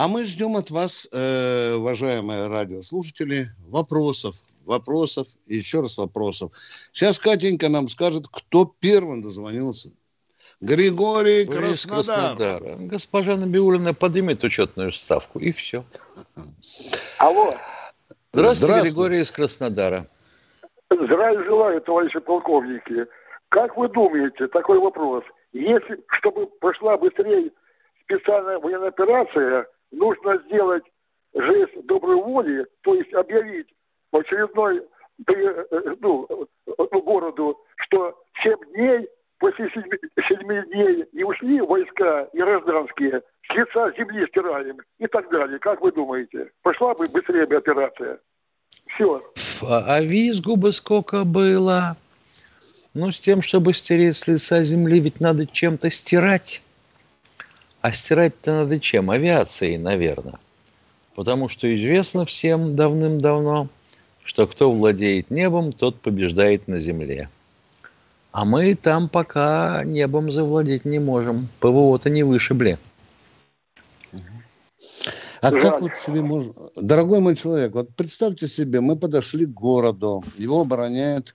А 0.00 0.08
мы 0.08 0.24
ждем 0.24 0.56
от 0.56 0.70
вас, 0.70 1.10
э, 1.12 1.74
уважаемые 1.74 2.46
радиослушатели, 2.46 3.48
вопросов, 3.68 4.34
вопросов, 4.64 5.26
еще 5.46 5.80
раз 5.80 5.98
вопросов. 5.98 6.52
Сейчас 6.90 7.18
Катенька 7.18 7.68
нам 7.68 7.86
скажет, 7.86 8.24
кто 8.32 8.64
первым 8.80 9.20
дозвонился 9.20 9.90
Григорий 10.62 11.44
Краснодар. 11.44 12.34
Краснодара. 12.34 12.76
Госпожа 12.78 13.36
Набиулина 13.36 13.92
поднимет 13.92 14.42
учетную 14.42 14.90
ставку, 14.90 15.38
и 15.38 15.52
все. 15.52 15.84
Алло. 17.18 17.52
Здравствуйте, 18.32 18.64
Здравствуйте, 18.64 18.88
Григорий 18.88 19.20
из 19.20 19.30
Краснодара. 19.30 20.06
Здравия 20.90 21.44
желаю, 21.44 21.78
товарищи 21.82 22.20
полковники. 22.20 23.04
Как 23.50 23.76
вы 23.76 23.86
думаете, 23.90 24.46
такой 24.46 24.78
вопрос. 24.78 25.24
Если, 25.52 26.02
чтобы 26.18 26.46
прошла 26.46 26.96
быстрее 26.96 27.50
специальная 28.06 28.58
военная 28.58 28.88
операция, 28.88 29.66
нужно 29.90 30.42
сделать 30.46 30.84
жест 31.34 31.72
доброй 31.84 32.16
воли, 32.16 32.66
то 32.82 32.94
есть 32.94 33.12
объявить 33.14 33.68
в 34.12 34.16
очередной 34.16 34.78
э, 34.78 35.32
э, 35.32 35.96
ну, 36.00 36.26
ну, 36.66 37.02
городу, 37.02 37.58
что 37.76 38.18
7 38.42 38.56
дней 38.72 39.08
после 39.38 39.68
седьми, 39.70 39.98
седьми 40.28 40.62
дней 40.68 41.04
не 41.12 41.24
ушли 41.24 41.60
войска 41.60 42.28
и 42.32 42.38
гражданские, 42.38 43.22
с 43.48 43.54
лица 43.54 43.92
земли 43.96 44.26
стираем 44.28 44.78
и 44.98 45.06
так 45.06 45.30
далее. 45.30 45.58
Как 45.58 45.80
вы 45.80 45.92
думаете, 45.92 46.50
пошла 46.62 46.94
бы 46.94 47.06
быстрее 47.06 47.46
бы 47.46 47.56
операция? 47.56 48.18
Все. 48.86 49.22
А, 49.62 49.96
а 49.96 50.00
визгу 50.00 50.56
бы 50.56 50.72
сколько 50.72 51.24
было? 51.24 51.96
Ну, 52.92 53.12
с 53.12 53.20
тем, 53.20 53.40
чтобы 53.40 53.72
стереть 53.72 54.16
с 54.16 54.26
лица 54.26 54.62
земли, 54.62 55.00
ведь 55.00 55.20
надо 55.20 55.46
чем-то 55.46 55.90
стирать. 55.90 56.62
А 57.80 57.92
стирать-то 57.92 58.52
надо 58.52 58.78
чем? 58.78 59.10
Авиацией, 59.10 59.78
наверное. 59.78 60.38
Потому 61.14 61.48
что 61.48 61.74
известно 61.74 62.24
всем 62.24 62.76
давным-давно, 62.76 63.68
что 64.22 64.46
кто 64.46 64.70
владеет 64.70 65.30
небом, 65.30 65.72
тот 65.72 66.00
побеждает 66.00 66.68
на 66.68 66.78
земле. 66.78 67.28
А 68.32 68.44
мы 68.44 68.74
там 68.74 69.08
пока 69.08 69.82
небом 69.84 70.30
завладеть 70.30 70.84
не 70.84 70.98
можем. 70.98 71.48
ПВО-то 71.60 72.10
не 72.10 72.22
вышибли. 72.22 72.78
А 75.42 75.50
Жаль. 75.50 75.60
как 75.60 75.80
вот 75.80 75.96
себе 75.96 76.20
можно... 76.20 76.52
Дорогой 76.76 77.20
мой 77.20 77.34
человек, 77.34 77.72
вот 77.72 77.88
представьте 77.96 78.46
себе, 78.46 78.80
мы 78.80 78.96
подошли 78.96 79.46
к 79.46 79.50
городу, 79.50 80.22
его 80.36 80.60
обороняет 80.60 81.34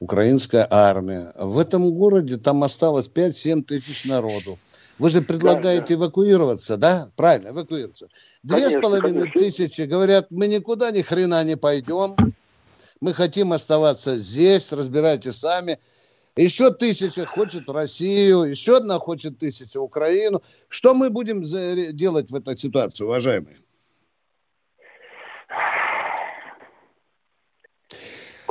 украинская 0.00 0.66
армия. 0.68 1.32
В 1.36 1.58
этом 1.58 1.92
городе 1.92 2.38
там 2.38 2.64
осталось 2.64 3.08
5-7 3.08 3.62
тысяч 3.62 4.04
народу. 4.04 4.58
Вы 4.98 5.10
же 5.10 5.20
предлагаете 5.20 5.80
да, 5.80 5.88
да. 5.88 5.94
эвакуироваться, 5.94 6.76
да? 6.76 7.10
Правильно, 7.16 7.48
эвакуироваться. 7.48 8.08
Две 8.42 8.68
с 8.68 8.80
половиной 8.80 9.30
тысячи 9.30 9.82
говорят, 9.82 10.28
мы 10.30 10.48
никуда 10.48 10.90
ни 10.90 11.02
хрена 11.02 11.44
не 11.44 11.56
пойдем. 11.56 12.16
Мы 13.00 13.12
хотим 13.12 13.52
оставаться 13.52 14.16
здесь, 14.16 14.72
разбирайте 14.72 15.32
сами. 15.32 15.78
Еще 16.36 16.70
тысяча 16.70 17.26
хочет 17.26 17.68
Россию, 17.68 18.44
еще 18.44 18.78
одна 18.78 18.98
хочет 18.98 19.38
тысяча 19.38 19.78
Украину. 19.78 20.42
Что 20.68 20.94
мы 20.94 21.10
будем 21.10 21.42
делать 21.42 22.30
в 22.30 22.34
этой 22.36 22.56
ситуации, 22.56 23.04
уважаемые? 23.04 23.56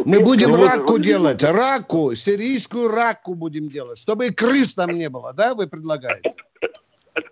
Мы 0.06 0.20
будем 0.20 0.52
ну, 0.52 0.64
раку 0.64 0.94
вот, 0.94 1.02
делать, 1.02 1.44
раку, 1.44 2.14
сирийскую 2.14 2.90
раку 2.90 3.34
будем 3.34 3.70
делать, 3.70 3.98
чтобы 3.98 4.28
и 4.28 4.34
крыс 4.34 4.76
там 4.76 4.92
не 4.92 5.10
было, 5.10 5.34
да, 5.34 5.56
вы 5.56 5.68
предлагаете? 5.68 6.30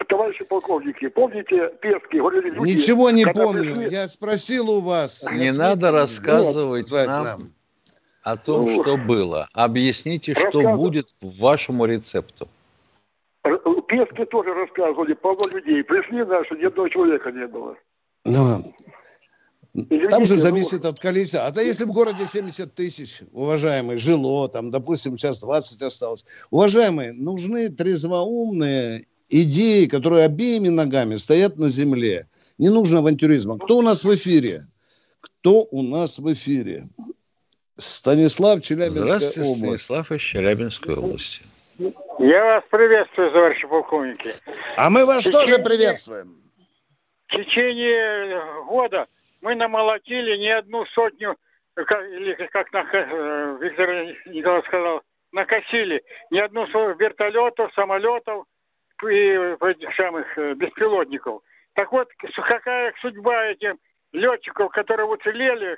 Товарищи 0.10 0.44
полковники, 0.46 1.08
помните 1.10 1.72
Пески? 1.82 2.18
Говорили, 2.18 2.50
люди, 2.50 2.72
Ничего 2.72 3.12
не 3.12 3.26
помню, 3.26 3.76
пришли... 3.76 3.90
я 3.90 4.08
спросил 4.08 4.72
у 4.72 4.80
вас. 4.80 5.26
Не 5.32 5.52
надо 5.52 5.92
рассказывать 5.92 6.92
вот, 6.92 7.08
нам, 7.08 7.24
нам 7.24 7.54
о 8.24 8.38
том, 8.38 8.66
ну, 8.66 8.82
что 8.82 8.98
было. 8.98 9.48
Объясните, 9.54 10.34
что 10.34 10.76
будет 10.76 11.10
в 11.22 11.40
вашему 11.40 11.86
рецепту. 11.86 12.48
Пески 13.88 14.26
тоже 14.26 14.54
рассказывали, 14.54 15.14
полно 15.14 15.46
людей. 15.52 15.84
Пришли 15.84 16.24
наши, 16.24 16.56
ни 16.56 16.66
одного 16.66 16.90
человека 16.90 17.32
не 17.32 17.46
было. 17.46 17.76
Ну, 18.26 18.64
там 20.10 20.24
же 20.24 20.38
зависит 20.38 20.86
от 20.86 21.00
количества. 21.00 21.48
А 21.48 21.52
то 21.52 21.62
если 21.62 21.86
в 21.86 21.92
городе 21.92 22.26
70 22.26 22.74
тысяч, 22.76 23.22
уважаемые, 23.32 23.98
жило, 23.98 24.48
там, 24.48 24.70
допустим, 24.70 25.18
сейчас 25.18 25.40
20 25.40 25.82
осталось. 25.82 26.26
Уважаемые, 26.52 27.14
нужны 27.14 27.70
трезвоумные 27.70 29.06
идеи, 29.30 29.86
которые 29.86 30.26
обеими 30.26 30.70
ногами 30.70 31.16
стоят 31.16 31.58
на 31.58 31.70
земле. 31.70 32.28
Не 32.60 32.70
нужно 32.70 33.00
авантюризма. 33.00 33.58
Кто 33.58 33.78
у 33.78 33.82
нас 33.82 34.06
в 34.06 34.14
эфире? 34.14 34.62
Кто 35.22 35.68
у 35.72 35.82
нас 35.82 36.20
в 36.20 36.32
эфире? 36.32 36.84
Станислав, 37.76 38.62
Челябинская 38.62 39.20
Здравствуйте, 39.20 39.50
область. 39.50 39.84
Станислав 39.86 40.12
из 40.12 40.22
Челябинской 40.22 40.96
области. 40.96 41.42
Я 42.20 42.46
вас 42.46 42.64
приветствую, 42.70 43.32
товарищи 43.32 43.68
полковники. 43.68 44.30
А 44.78 44.92
мы 44.92 45.08
вас 45.08 45.24
течение, 45.24 45.40
тоже 45.40 45.64
приветствуем. 45.64 46.36
В 47.28 47.32
течение 47.36 48.66
года 48.68 49.08
мы 49.44 49.56
намолотили 49.56 50.38
не 50.38 50.50
одну 50.50 50.86
сотню, 50.88 51.36
как, 51.76 52.02
или 52.06 52.34
как 52.34 52.72
на, 52.72 52.88
э, 52.92 53.58
Виктор 53.60 53.90
Николаевич 54.26 54.68
сказал, 54.68 55.02
накосили 55.34 56.02
не 56.32 56.40
одну 56.40 56.66
вертолетов, 56.96 57.74
самолетов 57.74 58.46
и 59.08 59.56
самых 59.98 60.38
э, 60.38 60.54
беспилотников. 60.54 61.42
Так 61.74 61.92
вот, 61.92 62.10
какая 62.48 62.94
судьба 63.02 63.48
этим 63.48 63.78
летчиков, 64.14 64.72
которые 64.72 65.08
уцелели, 65.08 65.78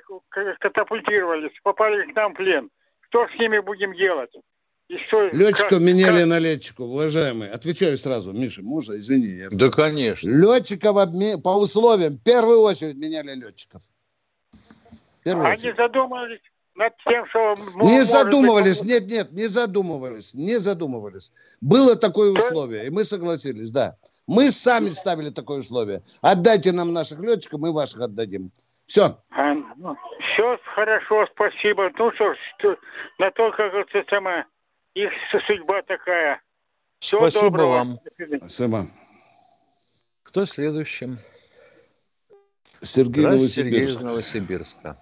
катапультировались, 0.60 1.58
попали 1.62 2.10
к 2.12 2.14
нам 2.14 2.34
в 2.34 2.36
плен. 2.36 2.70
Что 3.08 3.26
с 3.26 3.34
ними 3.38 3.58
будем 3.58 3.94
делать? 3.94 4.32
Летчиков 4.88 5.70
как, 5.70 5.80
меняли 5.80 6.20
как... 6.20 6.28
на 6.28 6.38
летчиков, 6.38 6.86
уважаемые. 6.86 7.50
Отвечаю 7.50 7.98
сразу, 7.98 8.32
Миша, 8.32 8.62
можно, 8.62 8.96
извини. 8.96 9.28
Я... 9.28 9.48
Да, 9.50 9.68
конечно. 9.70 10.28
Летчиков 10.28 10.96
обме... 10.96 11.38
по 11.38 11.56
условиям, 11.56 12.14
в 12.14 12.22
первую 12.22 12.60
очередь 12.60 12.96
меняли 12.96 13.34
летчиков. 13.34 13.82
Первую 15.24 15.46
Они 15.46 15.56
очередь. 15.56 15.76
задумались 15.76 16.40
над 16.76 16.92
тем, 17.04 17.26
что... 17.26 17.54
Не 17.82 18.02
задумывались, 18.02 18.82
быть... 18.82 18.88
нет, 18.88 19.06
нет, 19.10 19.32
не 19.32 19.48
задумывались, 19.48 20.34
не 20.34 20.56
задумывались. 20.58 21.32
Было 21.60 21.96
такое 21.96 22.30
условие, 22.30 22.86
и 22.86 22.90
мы 22.90 23.02
согласились, 23.02 23.72
да. 23.72 23.96
Мы 24.28 24.52
сами 24.52 24.88
ставили 24.88 25.30
такое 25.30 25.58
условие. 25.58 26.02
Отдайте 26.20 26.70
нам 26.70 26.92
наших 26.92 27.18
летчиков, 27.20 27.60
мы 27.60 27.72
ваших 27.72 28.02
отдадим. 28.02 28.52
Все. 28.84 29.18
А, 29.30 29.54
ну, 29.76 29.96
все 30.20 30.58
хорошо, 30.74 31.26
спасибо. 31.34 31.90
Ну 31.98 32.12
что, 32.12 32.34
что 32.58 32.76
на 33.18 33.32
то, 33.32 33.50
как 33.50 33.74
это 33.74 34.04
самое, 34.08 34.46
их 35.04 35.12
судьба 35.46 35.82
такая. 35.82 36.40
Всего 36.98 37.30
спасибо 37.30 37.44
доброго. 37.44 37.70
вам. 37.70 37.98
Спасибо. 38.38 38.78
Кто 40.24 40.46
следующим? 40.46 41.16
Сергей 42.80 43.24
Новосибирск. 43.24 44.00
Сергей 44.00 44.04
Новосибирска. 44.04 44.96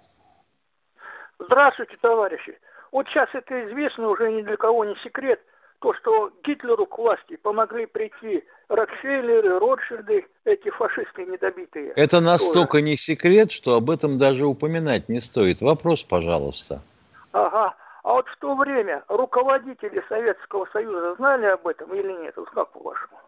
Здравствуйте, 1.39 1.95
товарищи. 2.01 2.59
Вот 2.93 3.07
сейчас 3.09 3.29
это 3.33 3.69
известно 3.69 4.09
уже 4.09 4.31
ни 4.31 4.43
для 4.43 4.57
кого 4.57 4.85
не 4.85 4.95
секрет– 5.03 5.41
то, 5.85 5.93
что 6.01 6.31
Гитлеру 6.43 6.87
к 6.87 6.97
власти 6.97 7.37
помогли 7.37 7.85
прийти 7.85 8.43
Рокфеллеры, 8.69 9.59
Ротшильды, 9.59 10.25
эти 10.47 10.71
фашисты 10.71 11.27
недобитые. 11.27 11.91
Это 11.91 12.23
настолько 12.23 12.79
тоже. 12.79 12.85
не 12.85 12.97
секрет, 12.97 13.53
что 13.53 13.75
об 13.75 13.91
этом 13.91 14.19
даже 14.19 14.47
упоминать 14.47 15.11
не 15.11 15.21
стоит. 15.21 15.61
Вопрос, 15.61 16.03
пожалуйста. 16.03 16.81
Ага. 17.33 17.75
А 18.05 18.13
вот 18.13 18.27
в 18.29 18.39
то 18.39 18.55
время 18.55 19.03
руководители 19.09 20.05
Советского 20.11 20.69
Союза 20.73 21.15
знали 21.17 21.47
об 21.47 21.67
этом 21.67 21.93
или 21.95 22.13
нет? 22.23 22.35
Вот 22.37 22.51
как 22.51 22.71
по-вашему? 22.73 23.19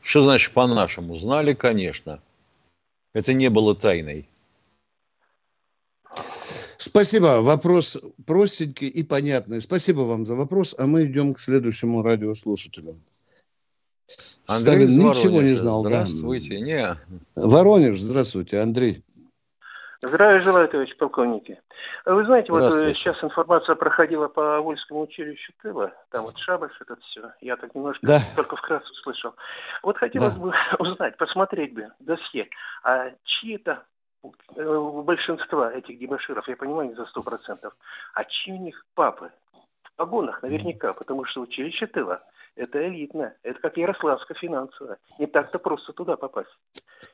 Что 0.00 0.22
значит 0.22 0.54
по-нашему? 0.54 1.14
Знали, 1.16 1.52
конечно. 1.52 2.18
Это 3.12 3.34
не 3.34 3.50
было 3.50 3.76
тайной. 3.76 4.26
Спасибо. 6.78 7.42
Вопрос 7.42 7.98
простенький 8.26 8.88
и 8.88 9.04
понятный. 9.04 9.60
Спасибо 9.60 10.00
вам 10.00 10.24
за 10.24 10.36
вопрос. 10.36 10.74
А 10.78 10.86
мы 10.86 11.04
идем 11.04 11.34
к 11.34 11.38
следующему 11.38 12.02
радиослушателю. 12.02 12.96
Андрей 14.48 14.86
Сталин 14.86 14.98
ничего 14.98 15.42
не 15.42 15.52
знал. 15.52 15.84
Здравствуйте. 15.84 16.58
Да. 16.58 16.64
Не. 16.64 16.96
Воронеж, 17.36 17.98
здравствуйте. 17.98 18.58
Андрей. 18.58 19.04
Здравия 20.00 20.40
желаю, 20.40 20.68
товарищ 20.68 20.96
полковники. 20.96 21.60
Вы 22.04 22.24
знаете, 22.24 22.52
вот 22.52 22.72
сейчас 22.72 23.22
информация 23.22 23.74
проходила 23.74 24.28
по 24.28 24.60
Вольскому 24.60 25.02
училищу 25.02 25.52
тыла, 25.62 25.92
там 26.10 26.24
вот 26.24 26.36
Шабаш, 26.36 26.72
это 26.80 26.96
все, 27.00 27.32
я 27.40 27.56
так 27.56 27.74
немножко 27.74 28.06
да. 28.06 28.18
только 28.36 28.56
вкратце 28.56 28.92
слышал. 29.02 29.34
Вот 29.82 29.98
хотелось 29.98 30.34
да. 30.34 30.40
бы 30.40 30.54
узнать, 30.78 31.16
посмотреть 31.16 31.74
бы 31.74 31.88
досье, 32.00 32.48
а 32.82 33.10
чьи-то 33.24 33.84
Э, 34.56 35.02
большинства 35.04 35.72
этих 35.72 35.98
дебаширов, 35.98 36.46
я 36.46 36.56
понимаю, 36.56 36.90
не 36.90 36.94
за 36.94 37.06
сто 37.06 37.22
процентов, 37.22 37.74
а 38.14 38.24
чьи 38.24 38.52
у 38.52 38.58
них 38.58 38.84
папы? 38.94 39.30
Погонах 39.96 40.42
наверняка, 40.42 40.92
потому 40.92 41.24
что 41.24 41.42
училище 41.42 41.86
тыла– 41.86 42.18
это 42.56 42.86
элитно, 42.86 43.32
это 43.42 43.58
как 43.60 43.78
Ярославская 43.78 44.36
финансовая. 44.38 44.98
Не 45.18 45.26
так-то 45.26 45.58
просто 45.58 45.92
туда 45.94 46.16
попасть. 46.16 46.50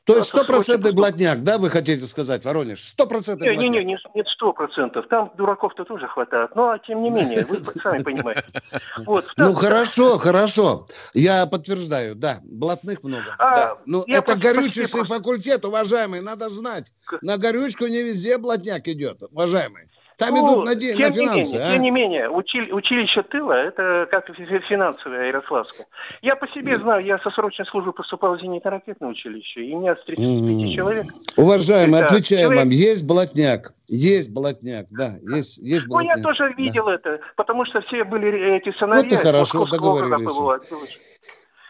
То 0.03 0.17
есть 0.17 0.29
стопроцентный 0.29 0.91
блатняк, 0.91 1.43
да, 1.43 1.57
вы 1.57 1.69
хотите 1.69 2.03
сказать, 2.05 2.43
Воронеж? 2.43 2.81
Стопроцентный 2.81 3.47
блатняк. 3.47 3.71
Не, 3.71 3.79
не, 3.79 3.85
не, 3.85 3.97
нет, 4.15 4.27
сто 4.27 4.51
процентов. 4.51 5.07
Там 5.07 5.31
дураков-то 5.37 5.85
тоже 5.85 6.07
хватает. 6.07 6.55
Но, 6.55 6.71
а 6.71 6.79
тем 6.79 7.01
не 7.01 7.09
менее, 7.09 7.45
вы 7.45 7.55
сами 7.83 8.03
понимаете. 8.03 8.43
Вот, 9.05 9.25
ну, 9.37 9.53
хорошо, 9.53 10.17
хорошо. 10.17 10.85
Я 11.13 11.45
подтверждаю, 11.45 12.15
да, 12.15 12.39
блатных 12.43 13.03
много. 13.03 13.35
А, 13.37 13.55
да. 13.55 13.77
Ну, 13.85 14.03
это 14.07 14.37
горючий 14.37 14.83
факультет, 14.83 15.63
уважаемый, 15.63 16.21
надо 16.21 16.49
знать. 16.49 16.91
На 17.21 17.37
горючку 17.37 17.87
не 17.87 18.03
везде 18.03 18.37
блатняк 18.37 18.87
идет, 18.87 19.23
уважаемый. 19.31 19.89
Там 20.19 20.35
ну, 20.35 20.53
идут 20.53 20.65
на, 20.65 20.75
де- 20.75 20.95
на 20.95 21.11
финансы. 21.11 21.57
Не 21.57 21.61
менее, 21.61 21.63
а? 21.63 21.71
Тем 21.71 21.81
не 21.81 21.91
менее, 21.91 22.29
учили, 22.29 22.71
училище 22.73 23.23
тыла, 23.23 23.53
это 23.53 24.05
как 24.11 24.27
финансовое 24.67 25.27
Ярославское. 25.27 25.87
Я 26.21 26.35
по 26.35 26.45
себе 26.49 26.77
знаю, 26.77 27.01
я 27.05 27.17
со 27.19 27.29
срочной 27.31 27.65
службы 27.67 27.93
поступал 27.93 28.35
в 28.35 28.41
зенитно-ракетное 28.41 29.09
училище, 29.09 29.61
и 29.63 29.73
у 29.73 29.79
меня 29.79 29.95
с 29.95 30.03
35 30.03 30.19
mm-hmm. 30.19 30.75
человек... 30.75 31.05
Уважаемый, 31.37 32.01
отвечаем 32.01 32.41
человек... 32.41 32.59
вам, 32.59 32.69
есть 32.69 33.07
блатняк, 33.07 33.73
есть 33.87 34.33
блатняк, 34.33 34.87
да, 34.91 35.15
есть, 35.21 35.59
есть 35.59 35.87
блатняк. 35.87 36.17
Ну, 36.17 36.21
я 36.21 36.23
тоже 36.23 36.53
видел 36.57 36.85
да. 36.87 36.95
это, 36.95 37.19
потому 37.37 37.65
что 37.65 37.79
все 37.81 38.03
были 38.03 38.57
эти 38.57 38.75
сыновья... 38.75 39.03
Вот 39.03 39.13
и 39.13 39.15
хорошо, 39.15 39.65
договорились. 39.67 40.99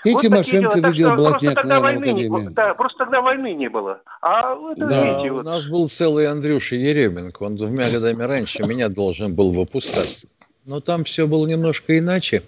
И 0.05 0.13
вот 0.13 0.21
Тимошенко 0.21 0.79
дела, 0.79 0.91
видел 0.91 1.15
Блатняк 1.15 1.55
тогда 1.55 1.79
войны 1.79 2.13
не 2.13 2.29
было. 2.29 2.49
Да, 2.51 2.73
просто 2.73 2.99
тогда 2.99 3.21
войны 3.21 3.53
не 3.53 3.69
было. 3.69 4.01
А 4.21 4.55
это, 4.71 4.87
да. 4.87 5.03
видите, 5.03 5.31
вот. 5.31 5.41
У 5.41 5.49
нас 5.49 5.67
был 5.67 5.89
целый 5.89 6.27
Андрюша 6.27 6.75
Еременко. 6.75 7.43
Он 7.43 7.57
двумя 7.57 7.89
годами 7.89 8.23
раньше 8.23 8.63
меня 8.65 8.87
должен 8.87 9.35
был 9.35 9.51
выпускать. 9.51 10.25
Но 10.65 10.79
там 10.79 11.03
все 11.03 11.27
было 11.27 11.45
немножко 11.45 11.97
иначе. 11.97 12.43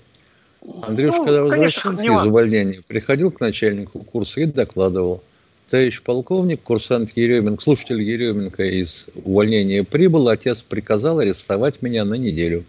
Андрюшка, 0.88 1.20
ну, 1.20 1.26
когда 1.26 1.44
возвращался 1.44 2.04
из 2.04 2.26
увольнения, 2.26 2.82
приходил 2.88 3.32
к 3.32 3.40
начальнику 3.40 4.00
курса 4.00 4.42
и 4.42 4.46
докладывал. 4.46 5.24
Товарищ 5.70 6.02
полковник, 6.02 6.62
курсант 6.62 7.12
Еременко, 7.16 7.64
слушатель 7.64 8.02
Еременко 8.02 8.64
из 8.64 9.08
увольнения 9.24 9.84
прибыл, 9.84 10.28
отец 10.28 10.62
приказал 10.62 11.20
арестовать 11.20 11.82
меня 11.82 12.06
на 12.06 12.16
неделю. 12.16 12.66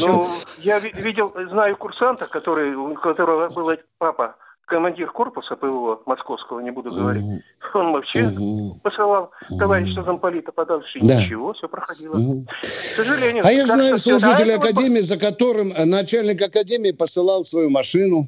Ну, 0.00 0.26
я 0.58 0.78
видел, 0.78 1.32
знаю 1.48 1.76
курсанта, 1.76 2.26
который, 2.26 2.74
у 2.74 2.94
которого 2.94 3.48
был 3.54 3.70
папа, 3.98 4.36
командир 4.68 5.10
корпуса 5.10 5.56
ПВО 5.56 6.02
московского, 6.06 6.60
не 6.60 6.70
буду 6.70 6.90
говорить, 6.90 7.24
он 7.74 7.92
вообще 7.92 8.28
посылал 8.82 9.30
товарища 9.58 10.02
замполита 10.02 10.52
подальше, 10.52 10.98
да. 11.00 11.20
ничего, 11.20 11.52
все 11.54 11.68
проходило. 11.68 12.14
К 12.14 12.64
сожалению. 12.64 13.44
А 13.44 13.50
я 13.50 13.66
знаю 13.66 13.98
служителя 13.98 14.56
академии, 14.56 15.00
за 15.00 15.18
которым 15.18 15.72
э, 15.72 15.84
начальник 15.84 16.40
академии 16.42 16.92
посылал 16.92 17.44
свою 17.44 17.70
машину, 17.70 18.26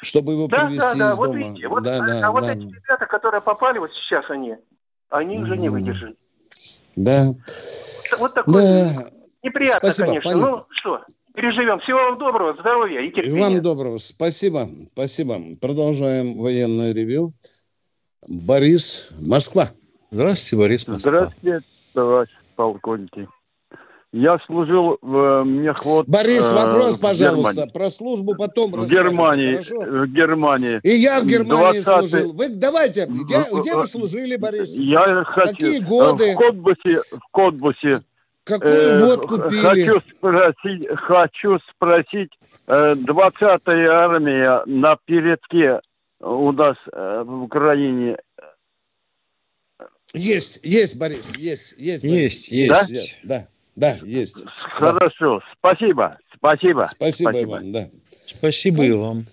чтобы 0.00 0.32
его 0.32 0.48
да, 0.48 0.66
привезти 0.66 0.98
да, 0.98 1.04
да, 1.06 1.12
из 1.12 1.16
вот 1.16 1.26
дома. 1.26 1.38
Видите, 1.38 1.68
вот, 1.68 1.82
да, 1.84 1.96
а, 1.96 2.06
да, 2.06 2.18
а 2.18 2.20
да. 2.20 2.32
вот 2.32 2.44
эти 2.44 2.60
ребята, 2.60 3.06
которые 3.06 3.40
попали 3.40 3.78
вот 3.78 3.90
сейчас 3.92 4.24
они, 4.30 4.56
они 5.10 5.38
уже 5.38 5.56
не 5.56 5.68
выдержали. 5.68 6.16
Да. 6.96 7.26
Вот 8.18 8.34
такой 8.34 8.54
да. 8.54 8.90
неприятно, 9.42 9.90
Спасибо, 9.90 10.08
конечно. 10.08 10.32
Понятно. 10.32 10.56
Ну 10.56 10.62
что, 10.80 11.02
переживем. 11.34 11.80
Всего 11.80 11.98
вам 11.98 12.18
доброго, 12.18 12.54
здоровья 12.60 13.00
и 13.00 13.10
терпения. 13.10 13.38
И 13.38 13.40
вам 13.40 13.62
доброго. 13.62 13.98
Спасибо. 13.98 14.66
Спасибо. 14.92 15.38
Продолжаем 15.60 16.38
военное 16.38 16.92
ревю. 16.92 17.32
Борис, 18.28 19.10
Москва. 19.26 19.68
Здравствуйте, 20.10 20.56
Борис, 20.56 20.86
Москва. 20.86 21.10
Здравствуйте, 21.10 21.66
товарищ 21.94 22.30
полковники. 22.56 23.28
Я 24.12 24.38
служил 24.46 24.98
в 25.00 25.16
э, 25.16 25.44
мехвод. 25.44 26.06
Борис, 26.06 26.52
э, 26.52 26.54
вопрос, 26.54 26.98
пожалуйста, 26.98 27.54
Германии. 27.54 27.72
про 27.72 27.88
службу 27.88 28.34
потом. 28.34 28.72
В 28.72 28.84
Германии, 28.84 29.56
в 29.56 30.06
Германии. 30.08 30.80
И 30.82 30.90
я 30.90 31.20
в 31.20 31.26
Германии 31.26 31.80
20... 31.80 32.10
служил. 32.10 32.32
Вы 32.34 32.50
давайте, 32.50 33.06
где, 33.06 33.36
где 33.58 33.74
вы 33.74 33.86
служили, 33.86 34.36
Борис? 34.36 34.78
Я 34.78 35.24
хочу. 35.24 35.52
Какие 35.52 35.78
годы? 35.78 36.34
В 36.34 36.36
Котбусе, 36.36 37.00
в 37.10 37.32
Котбусе. 37.32 38.00
Какой 38.44 38.70
э, 38.70 39.00
год 39.00 39.26
купили? 39.26 39.60
Хочу 39.60 40.00
спросить, 40.00 40.88
хочу 40.94 41.58
спросить, 41.70 42.32
э, 42.66 42.94
20-я 42.94 43.92
армия 43.92 44.62
на 44.66 44.96
передке 45.06 45.80
у 46.20 46.52
нас 46.52 46.76
э, 46.92 47.22
в 47.24 47.44
Украине. 47.44 48.18
Есть, 50.12 50.60
есть, 50.64 50.98
Борис, 50.98 51.34
есть, 51.36 51.74
есть. 51.78 52.04
Есть, 52.04 52.48
есть. 52.48 53.16
Да? 53.22 53.38
да. 53.38 53.48
Да, 53.76 53.96
есть. 54.02 54.44
Хорошо, 54.78 55.38
да. 55.38 55.44
спасибо, 55.58 56.18
спасибо. 56.36 56.86
Спасибо, 56.90 57.30
спасибо. 57.30 57.50
вам, 57.50 57.72
да. 57.72 57.88
Спасибо 58.26 58.76
Кон... 58.76 58.86
и 58.86 58.90
вам. 58.90 59.26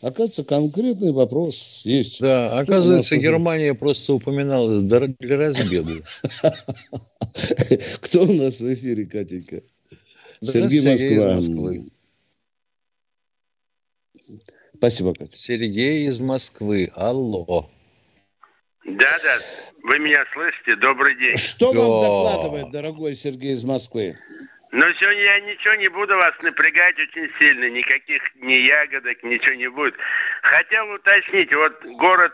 Оказывается, 0.00 0.44
конкретный 0.44 1.12
вопрос 1.12 1.82
есть. 1.84 2.20
Да, 2.20 2.48
Что 2.48 2.58
оказывается, 2.58 3.16
Германия 3.16 3.70
уже... 3.70 3.78
просто 3.78 4.14
упоминалась 4.14 4.82
для 4.82 5.36
разбега. 5.36 5.92
Кто 8.02 8.22
у 8.22 8.32
нас 8.34 8.60
в 8.60 8.74
эфире, 8.74 9.06
Катенька? 9.06 9.62
Сергей 10.42 10.84
Москва. 10.84 11.40
Спасибо, 14.76 15.14
Катя. 15.14 15.36
Сергей 15.36 16.06
из 16.06 16.20
Москвы. 16.20 16.90
Алло. 16.94 17.70
Да-да, 18.84 19.36
вы 19.84 19.98
меня 19.98 20.24
слышите? 20.26 20.76
Добрый 20.76 21.16
день. 21.16 21.36
Что 21.36 21.72
да. 21.72 21.80
вам 21.80 22.00
докладывает, 22.00 22.70
дорогой 22.70 23.14
Сергей 23.14 23.54
из 23.54 23.64
Москвы? 23.64 24.14
Ну, 24.72 24.82
сегодня 24.98 25.22
я 25.22 25.40
ничего 25.40 25.74
не 25.76 25.88
буду 25.88 26.14
вас 26.16 26.34
напрягать 26.42 26.96
очень 26.98 27.30
сильно, 27.40 27.70
никаких 27.70 28.20
ни 28.36 28.54
ягодок, 28.66 29.22
ничего 29.22 29.54
не 29.54 29.70
будет. 29.70 29.94
Хотел 30.42 30.90
уточнить, 30.90 31.52
вот 31.54 31.72
город 31.96 32.32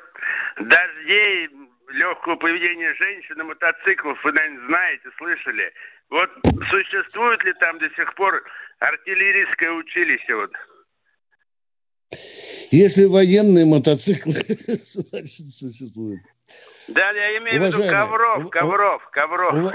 дождей, 0.57 1.49
легкого 1.93 2.37
поведения 2.37 2.95
женщин 2.95 3.37
на 3.37 3.45
мотоциклах, 3.45 4.17
вы, 4.25 4.33
наверное, 4.33 4.67
знаете, 4.67 5.09
слышали. 5.19 5.73
Вот 6.09 6.31
существует 6.71 7.45
ли 7.45 7.53
там 7.61 7.79
до 7.79 7.91
сих 7.91 8.15
пор 8.15 8.43
артиллерийское 8.79 9.71
училище? 9.71 10.35
Вот? 10.35 10.51
Если 12.71 13.05
военные 13.05 13.67
мотоциклы, 13.67 14.33
значит, 14.33 15.51
существуют. 15.51 16.23
Да, 16.91 17.11
я 17.11 17.39
имею 17.39 17.61
в 17.61 17.67
виду 17.67 17.91
ковров, 17.91 18.51
ковров, 18.51 19.03
ковров. 19.13 19.75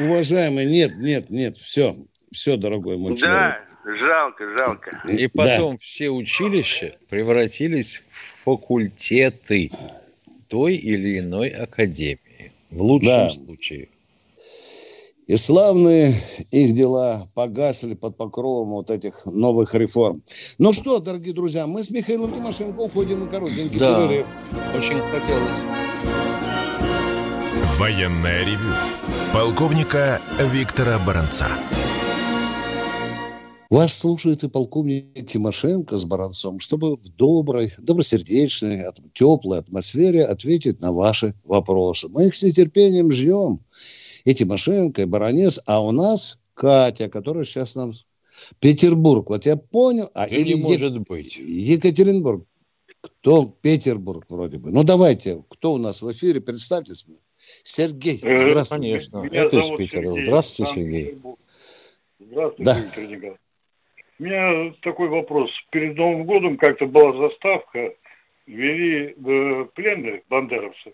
Уважаемый, 0.00 0.66
нет, 0.66 0.96
нет, 0.98 1.30
нет, 1.30 1.56
все, 1.56 1.94
все, 2.32 2.56
дорогой 2.56 2.96
мой 2.96 3.14
человек. 3.14 3.62
Да, 3.84 3.96
жалко, 3.96 4.44
жалко. 4.58 5.02
И 5.08 5.26
потом 5.26 5.72
да. 5.72 5.78
все 5.78 6.10
училища 6.10 6.96
превратились 7.08 8.02
в 8.08 8.44
факультеты 8.44 9.68
той 10.48 10.76
или 10.76 11.18
иной 11.18 11.50
академии. 11.50 12.52
В 12.70 12.82
лучшем 12.82 13.08
да. 13.08 13.30
случае. 13.30 13.88
И 15.26 15.34
славные 15.36 16.12
их 16.52 16.74
дела 16.74 17.22
погасли 17.34 17.94
под 17.94 18.16
покровом 18.16 18.68
вот 18.68 18.90
этих 18.90 19.26
новых 19.26 19.74
реформ. 19.74 20.22
Ну 20.58 20.72
что, 20.72 21.00
дорогие 21.00 21.34
друзья, 21.34 21.66
мы 21.66 21.82
с 21.82 21.90
Михаилом 21.90 22.32
Тимошенко 22.32 22.80
уходим 22.80 23.20
на 23.20 23.26
коротенький 23.26 23.78
да, 23.78 24.06
перерыв. 24.06 24.32
очень 24.76 25.00
хотелось. 25.00 25.85
Военная 27.78 28.42
ревю. 28.42 28.72
Полковника 29.34 30.22
Виктора 30.40 30.98
Баранца. 30.98 31.46
Вас 33.68 33.92
слушает 33.92 34.44
и 34.44 34.48
полковник 34.48 35.30
Тимошенко 35.30 35.98
с 35.98 36.06
Баранцом, 36.06 36.58
чтобы 36.58 36.96
в 36.96 37.14
доброй, 37.16 37.74
добросердечной, 37.76 38.86
теплой 39.12 39.58
атмосфере 39.58 40.24
ответить 40.24 40.80
на 40.80 40.90
ваши 40.90 41.34
вопросы. 41.44 42.08
Мы 42.08 42.28
их 42.28 42.36
с 42.36 42.44
нетерпением 42.44 43.12
ждем 43.12 43.60
и 44.24 44.32
Тимошенко, 44.32 45.02
и 45.02 45.04
Баранец, 45.04 45.60
а 45.66 45.84
у 45.84 45.90
нас 45.90 46.38
Катя, 46.54 47.10
которая 47.10 47.44
сейчас 47.44 47.76
нам... 47.76 47.92
Петербург, 48.58 49.28
вот 49.28 49.44
я 49.44 49.56
понял... 49.56 50.08
А, 50.14 50.24
или 50.24 50.54
не 50.54 50.62
может 50.62 50.94
е... 50.94 51.00
быть. 51.00 51.36
Екатеринбург. 51.36 52.46
Кто? 53.02 53.44
Петербург 53.60 54.24
вроде 54.30 54.56
бы. 54.56 54.70
Ну, 54.70 54.82
давайте, 54.82 55.44
кто 55.50 55.74
у 55.74 55.78
нас 55.78 56.00
в 56.00 56.10
эфире? 56.10 56.40
Представьтесь 56.40 57.06
мне. 57.06 57.18
Сергей, 57.62 58.20
э, 58.24 58.36
здравствуйте. 58.36 58.88
Конечно, 58.88 59.18
Меня 59.18 59.44
это 59.44 59.56
из 59.58 59.76
Питера. 59.76 60.02
Сергей. 60.02 60.24
Здравствуйте, 60.24 60.72
Сергей. 60.72 61.18
Здравствуйте, 62.18 62.64
да. 62.64 63.00
Виктор. 63.00 63.38
У 64.18 64.22
меня 64.22 64.74
такой 64.82 65.08
вопрос. 65.08 65.50
Перед 65.70 65.96
Новым 65.96 66.24
годом 66.24 66.56
как-то 66.56 66.86
была 66.86 67.28
заставка, 67.28 67.92
вели 68.46 69.14
э, 69.14 69.64
пленных 69.74 70.22
бандеровцев. 70.28 70.92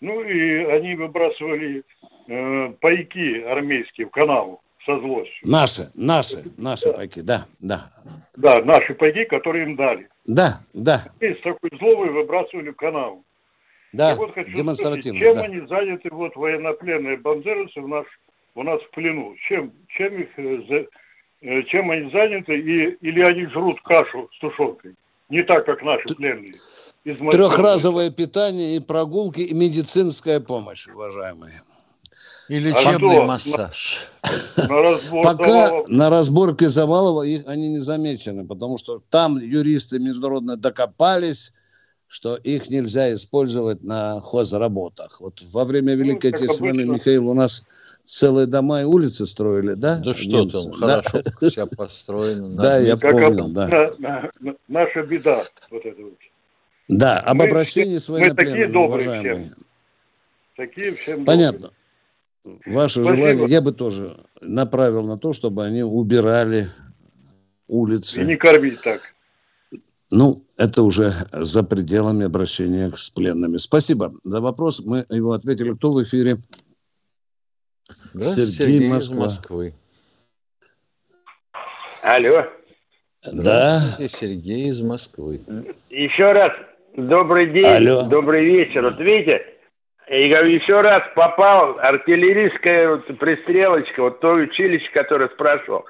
Ну 0.00 0.22
и 0.22 0.64
они 0.64 0.94
выбрасывали 0.94 1.82
э, 2.28 2.72
пайки 2.80 3.42
армейские 3.42 4.06
в 4.06 4.10
канал 4.10 4.60
со 4.84 4.98
злостью. 5.00 5.40
Наши, 5.44 5.88
наши, 5.94 6.44
наши 6.58 6.86
да. 6.86 6.92
пайки, 6.92 7.20
да, 7.20 7.46
да. 7.60 7.90
Да, 8.36 8.62
наши 8.62 8.94
пайки, 8.94 9.24
которые 9.24 9.64
им 9.64 9.76
дали. 9.76 10.08
Да, 10.26 10.60
да. 10.74 11.02
И 11.20 11.32
с 11.32 11.40
такой 11.40 11.70
зловой 11.78 12.10
выбрасывали 12.10 12.70
в 12.70 12.76
канал. 12.76 13.24
Да, 13.94 14.14
вот 14.16 14.32
хочу 14.32 14.50
демонстративно. 14.50 15.18
Спросить, 15.18 15.20
чем 15.20 15.34
да. 15.34 15.42
они 15.42 15.66
заняты, 15.66 16.08
вот 16.10 16.36
военнопленные 16.36 17.16
бандеровцы 17.16 17.80
у 17.80 17.88
нас, 17.88 18.04
у 18.54 18.62
нас 18.62 18.80
в 18.82 18.90
плену? 18.90 19.34
Чем, 19.48 19.72
чем 19.88 20.06
их, 20.14 20.28
э, 20.38 20.86
э, 21.42 21.62
чем 21.64 21.90
они 21.90 22.10
заняты, 22.10 22.58
и, 22.58 22.96
или 23.00 23.22
они 23.22 23.46
жрут 23.46 23.80
кашу 23.82 24.28
с 24.34 24.38
тушенкой? 24.40 24.94
Не 25.28 25.42
так, 25.42 25.64
как 25.66 25.82
наши 25.82 26.14
пленные. 26.14 26.54
Трехразовое 27.04 28.10
питание 28.10 28.76
и 28.76 28.80
прогулки, 28.80 29.40
и 29.40 29.54
медицинская 29.54 30.40
помощь, 30.40 30.88
уважаемые. 30.88 31.60
И 32.48 32.58
лечебный 32.58 33.18
а 33.18 33.22
массаж. 33.22 34.08
На 34.68 34.82
разбор 34.82 35.22
Пока 35.22 35.66
завалов. 35.66 35.88
на 35.88 36.10
разборке 36.10 36.68
завалов 36.68 37.24
их, 37.24 37.46
они 37.46 37.68
не 37.68 37.78
замечены, 37.78 38.46
потому 38.46 38.76
что 38.76 39.02
там 39.10 39.38
юристы 39.38 39.98
международно 39.98 40.56
докопались, 40.56 41.54
что 42.14 42.36
их 42.36 42.70
нельзя 42.70 43.12
использовать 43.12 43.82
на 43.82 44.20
хозработах. 44.20 45.20
Вот 45.20 45.42
во 45.50 45.64
время 45.64 45.96
ну, 45.96 46.04
Великой 46.04 46.30
ну, 46.30 46.36
Отечественной, 46.36 46.84
Михаил, 46.84 47.28
у 47.28 47.34
нас 47.34 47.66
целые 48.04 48.46
дома 48.46 48.82
и 48.82 48.84
улицы 48.84 49.26
строили, 49.26 49.74
да? 49.74 49.98
Да 49.98 50.14
что 50.14 50.48
там, 50.48 50.70
хорошо 50.70 51.22
да? 51.40 51.50
все 51.50 51.66
построено. 51.66 52.50
Да, 52.62 52.78
я 52.78 52.96
помню, 52.96 53.48
да. 53.48 53.90
Наша 54.68 55.02
беда, 55.02 55.42
вот 55.72 55.84
это 55.84 56.02
вот. 56.02 56.14
Да, 56.88 57.18
об 57.18 57.38
мы, 57.38 57.46
обращении 57.46 57.98
с 57.98 58.08
военнопленными, 58.08 58.76
уважаемые. 58.76 59.34
Всем. 59.34 59.54
Такие 60.56 60.92
всем 60.92 61.24
Понятно. 61.24 61.70
Добрые. 62.44 62.76
Ваше 62.76 63.02
Спасибо. 63.02 63.16
желание 63.16 63.48
я 63.48 63.60
бы 63.60 63.72
тоже 63.72 64.16
направил 64.40 65.02
на 65.02 65.18
то, 65.18 65.32
чтобы 65.32 65.64
они 65.64 65.82
убирали 65.82 66.68
улицы. 67.66 68.22
И 68.22 68.24
не 68.24 68.36
кормить 68.36 68.80
так. 68.82 69.13
Ну, 70.16 70.36
это 70.58 70.82
уже 70.82 71.10
за 71.32 71.64
пределами 71.64 72.26
обращения 72.26 72.88
с 72.88 73.10
пленными. 73.10 73.56
Спасибо 73.56 74.12
за 74.22 74.40
вопрос. 74.40 74.84
Мы 74.84 75.04
его 75.10 75.32
ответили. 75.32 75.74
Кто 75.74 75.90
в 75.90 76.02
эфире? 76.02 76.36
Да, 78.14 78.20
Сергей, 78.20 78.66
Сергей 78.66 78.88
Москва. 78.88 79.16
из 79.16 79.20
Москвы. 79.20 79.74
Алло. 82.02 82.44
Да. 83.32 83.80
Сергей 83.98 84.68
из 84.68 84.80
Москвы. 84.80 85.40
Еще 85.90 86.32
раз 86.32 86.52
Добрый 86.96 87.48
день, 87.48 87.64
Алло. 87.64 88.08
добрый 88.08 88.44
вечер. 88.44 88.82
Вот 88.82 89.00
видите, 89.00 89.44
и 90.08 90.28
говорю, 90.28 90.50
еще 90.50 90.80
раз 90.80 91.02
попал 91.16 91.76
артиллерийская 91.80 92.88
вот 92.88 93.18
пристрелочка, 93.18 94.00
вот 94.00 94.20
то 94.20 94.34
училище, 94.34 94.88
которое 94.92 95.28
спрашивал. 95.30 95.84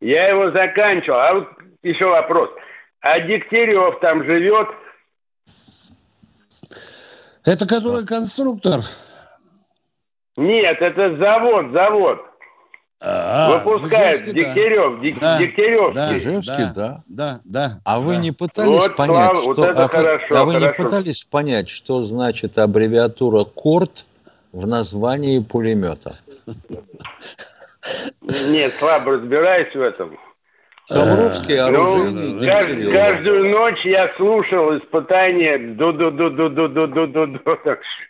Я 0.00 0.28
его 0.28 0.50
заканчивал. 0.50 1.20
А 1.20 1.34
вот 1.34 1.48
еще 1.84 2.06
вопрос. 2.06 2.50
А 3.00 3.18
Дегтярев 3.20 3.98
там 4.00 4.24
живет? 4.24 4.68
Это 7.44 7.66
который 7.66 8.06
конструктор? 8.06 8.80
Нет, 10.36 10.76
это 10.80 11.16
завод, 11.16 11.72
завод. 11.72 12.18
А, 13.02 13.58
Выпускает 13.58 14.22
Дегтярев, 14.24 15.00
да, 15.18 15.38
Дегтяревский. 15.38 15.94
Да, 15.94 16.18
Ижевский, 16.18 16.66
да. 16.74 17.02
Да, 17.08 17.40
да. 17.44 17.70
А 17.84 17.94
да. 17.94 18.00
вы 18.00 18.18
не 18.18 18.30
пытались 18.30 18.76
вот, 18.76 18.96
понять, 18.96 19.34
слава, 19.34 19.34
что... 19.36 19.46
Вот 19.46 19.58
это 19.58 19.84
а, 19.84 19.88
хорошо, 19.88 20.36
а 20.36 20.44
вы 20.44 20.52
хорошо. 20.52 20.66
не 20.66 20.84
пытались 20.84 21.24
понять, 21.24 21.70
что 21.70 22.02
значит 22.02 22.58
аббревиатура 22.58 23.44
КОРТ 23.44 24.04
в 24.52 24.66
названии 24.66 25.38
пулемета? 25.38 26.12
Нет, 28.20 28.72
слабо 28.72 29.12
разбираюсь 29.12 29.74
в 29.74 29.80
этом. 29.80 30.18
Ковровский 30.90 31.56
оружейник 31.56 32.40
ну, 32.40 32.46
кажд, 32.46 32.92
Каждую 32.92 33.50
ночь 33.50 33.84
я 33.84 34.12
слушал 34.16 34.76
испытания 34.76 35.74
ду-ду-ду-ду-ду-ду-ду-ду. 35.76 37.38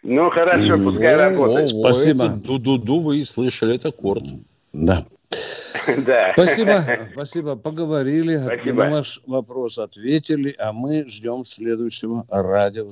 Ну, 0.03 0.31
хорошо, 0.31 0.79
пускай 0.83 1.14
работает. 1.14 1.69
Спасибо. 1.69 2.31
Ду-ду-ду 2.47 3.01
вы 3.01 3.19
и 3.19 3.25
слышали, 3.25 3.77
это 3.77 3.90
корт. 3.90 4.25
Да. 4.73 5.05
Да. 6.07 6.33
Спасибо, 6.35 6.73
спасибо. 7.12 7.57
Поговорили, 7.57 8.38
спасибо. 8.38 8.85
на 8.85 8.90
ваш 8.90 9.21
вопрос 9.27 9.79
ответили, 9.79 10.55
а 10.59 10.73
мы 10.73 11.05
ждем 11.09 11.45
следующего 11.45 12.25
радио. 12.31 12.87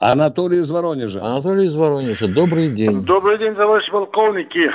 Анатолий 0.00 0.58
из 0.58 0.70
Воронежа. 0.70 1.22
Анатолий 1.22 1.66
из 1.66 1.76
Воронежа, 1.76 2.28
добрый 2.28 2.68
день. 2.68 3.02
Добрый 3.02 3.38
день, 3.38 3.54
товарищи 3.54 3.90
полковники. 3.90 4.70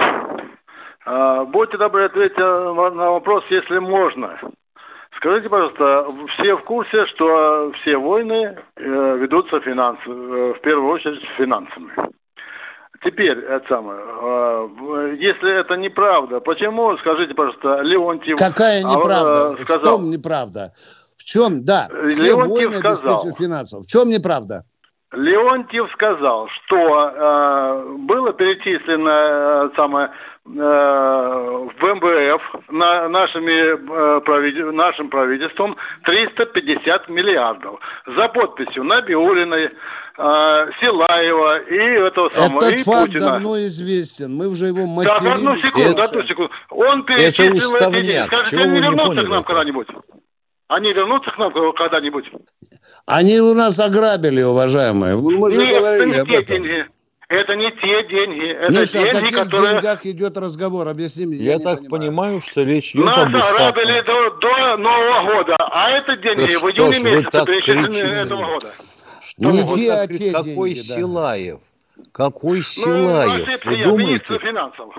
А, 1.06 1.46
будьте 1.46 1.78
добры, 1.78 2.06
ответьте 2.06 2.42
на 2.42 3.12
вопрос, 3.12 3.44
если 3.50 3.80
можно. 3.80 4.38
Скажите, 5.18 5.50
пожалуйста, 5.50 6.06
все 6.30 6.56
в 6.56 6.64
курсе, 6.64 7.06
что 7.08 7.72
все 7.82 7.98
войны 7.98 8.58
э, 8.76 9.18
ведутся 9.18 9.60
финанс, 9.60 10.00
э, 10.08 10.10
в 10.10 10.62
первую 10.62 10.92
очередь 10.92 11.22
финансами. 11.38 11.92
Теперь, 13.04 13.38
это 13.38 13.68
самое, 13.68 14.00
э, 14.00 15.16
если 15.18 15.60
это 15.60 15.76
неправда, 15.76 16.40
почему, 16.40 16.98
скажите, 16.98 17.34
пожалуйста, 17.34 17.82
Леонтьев... 17.82 18.38
Какая 18.38 18.84
а, 18.84 18.96
неправда? 18.96 19.50
А, 19.50 19.64
сказал, 19.64 19.98
в 19.98 20.02
чем 20.02 20.12
неправда? 20.12 20.72
В 21.18 21.24
чем, 21.24 21.66
да, 21.66 21.88
все 22.10 22.28
Леонтьев 22.28 22.70
войны 22.70 22.80
сказал, 22.80 23.22
финансов. 23.38 23.86
В 23.86 23.88
чем 23.88 24.08
неправда? 24.08 24.66
Леонтьев 25.12 25.92
сказал, 25.92 26.48
что 26.48 26.78
э, 26.78 27.96
было 28.00 28.32
перечислено 28.32 29.66
э, 29.66 29.70
самое 29.76 30.08
э, 30.08 30.10
в 30.44 31.84
МВФ 31.84 32.42
на, 32.70 33.08
нашими, 33.10 34.18
э, 34.18 34.22
правитель, 34.22 34.72
нашим 34.72 35.10
правительством 35.10 35.78
350 36.04 37.10
миллиардов 37.10 37.80
за 38.08 38.28
подписью 38.30 38.84
Набиулиной, 38.84 39.66
э, 39.66 39.70
Силаева 40.18 41.60
и 41.70 42.08
этого 42.08 42.30
самого 42.30 42.64
Этот 42.64 42.80
и 42.80 42.84
факт 42.84 43.12
Путина. 43.12 43.32
давно 43.34 43.58
известен. 43.66 44.36
Мы 44.36 44.48
уже 44.48 44.68
его 44.68 44.88
матерились. 44.88 45.20
Так, 45.22 45.36
одну 45.36 45.58
секунду, 45.58 45.90
это, 45.92 46.06
одну 46.06 46.24
секунду. 46.24 46.52
Он 46.70 47.04
перечислил 47.04 47.76
эти 47.76 48.02
деньги. 48.02 48.26
Скажите, 48.26 48.58
они 48.58 48.80
вернутся 48.80 49.24
к 49.24 49.30
нам 49.30 49.44
когда-нибудь? 49.44 49.88
Они 50.68 50.94
вернутся 50.94 51.32
к 51.32 51.38
нам 51.38 51.52
когда-нибудь? 51.74 52.32
Они 53.06 53.40
у 53.42 53.54
нас 53.54 53.80
ограбили, 53.80 54.42
уважаемые. 54.42 55.18
Мы 55.18 55.52
же 55.52 55.66
Нет, 55.66 55.78
говорили 55.78 56.16
это 56.16 56.26
не 56.26 56.34
те 56.34 56.44
деньги. 56.46 56.88
Это 57.32 57.56
не 57.56 57.72
те 57.72 58.10
деньги. 58.10 58.48
Это 58.48 58.74
Миша, 58.74 58.92
деньги, 58.92 59.08
о 59.08 59.22
каких 59.22 59.38
которые... 59.38 59.74
деньгах 59.76 60.06
идет 60.06 60.38
разговор? 60.38 60.90
Объясни 60.90 61.26
мне. 61.26 61.38
Я, 61.38 61.54
я 61.54 61.60
так 61.60 61.80
понимаю. 61.88 61.90
понимаю, 61.90 62.42
что 62.42 62.64
речь 62.64 62.94
идет 62.94 63.06
Нас 63.06 63.18
об 63.20 63.28
ограбили 63.34 64.02
до, 64.06 64.30
до 64.42 64.78
Нового 64.78 65.38
года, 65.38 65.56
а 65.72 65.92
это 65.92 66.18
деньги 66.18 66.54
да 66.54 66.60
в 66.60 66.64
июне 66.66 67.00
месяце 67.00 67.46
перечислены 67.46 67.96
этого 67.96 68.46
года. 68.48 68.68
Что 69.24 69.50
не 69.50 69.64
те, 69.76 69.94
а 69.94 70.08
те 70.08 70.32
Какой 70.34 70.74
деньги, 70.74 70.88
Силаев? 70.88 71.60
Да. 71.96 72.04
Какой 72.12 72.64
Силаев? 72.64 73.48
Ну, 73.64 73.72
Вы 73.72 73.84
думаете? 73.86 74.38
финансов. 74.38 74.94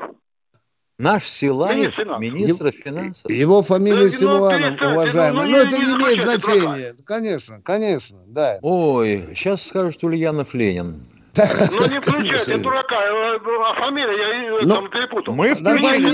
Наш 0.99 1.25
Силаев, 1.25 1.99
министр 2.18 2.71
финансов. 2.71 3.31
Его 3.31 3.61
фамилия 3.61 4.09
Силуанов, 4.09 4.81
уважаемый. 4.81 5.49
Ну, 5.49 5.57
это 5.59 5.77
не 5.77 5.85
имеет 5.85 6.23
значения. 6.23 6.95
Конечно, 7.05 7.61
конечно, 7.61 8.21
да. 8.27 8.59
Ой, 8.62 9.29
сейчас 9.35 9.66
скажут 9.66 10.03
Ульянов 10.03 10.55
Ленин. 10.55 11.12
Ну 11.35 11.42
не 11.90 12.01
включайте 12.01 12.59
дурака, 12.59 12.97
а 12.99 13.75
фамилия 13.81 14.61
я 14.61 14.75
там 14.75 14.90
перепутал. 14.90 15.35
Мы 15.35 15.55
включили 15.55 16.11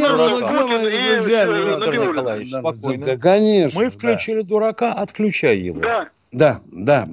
дурака. 1.76 2.60
Спокойно. 2.60 3.18
Конечно. 3.18 3.80
Мы 3.80 3.90
включили 3.90 4.42
дурака, 4.42 4.92
отключай 4.92 5.58
его. 5.58 5.80
Да. 5.80 6.08
Да, 6.30 6.60
да. 6.70 7.08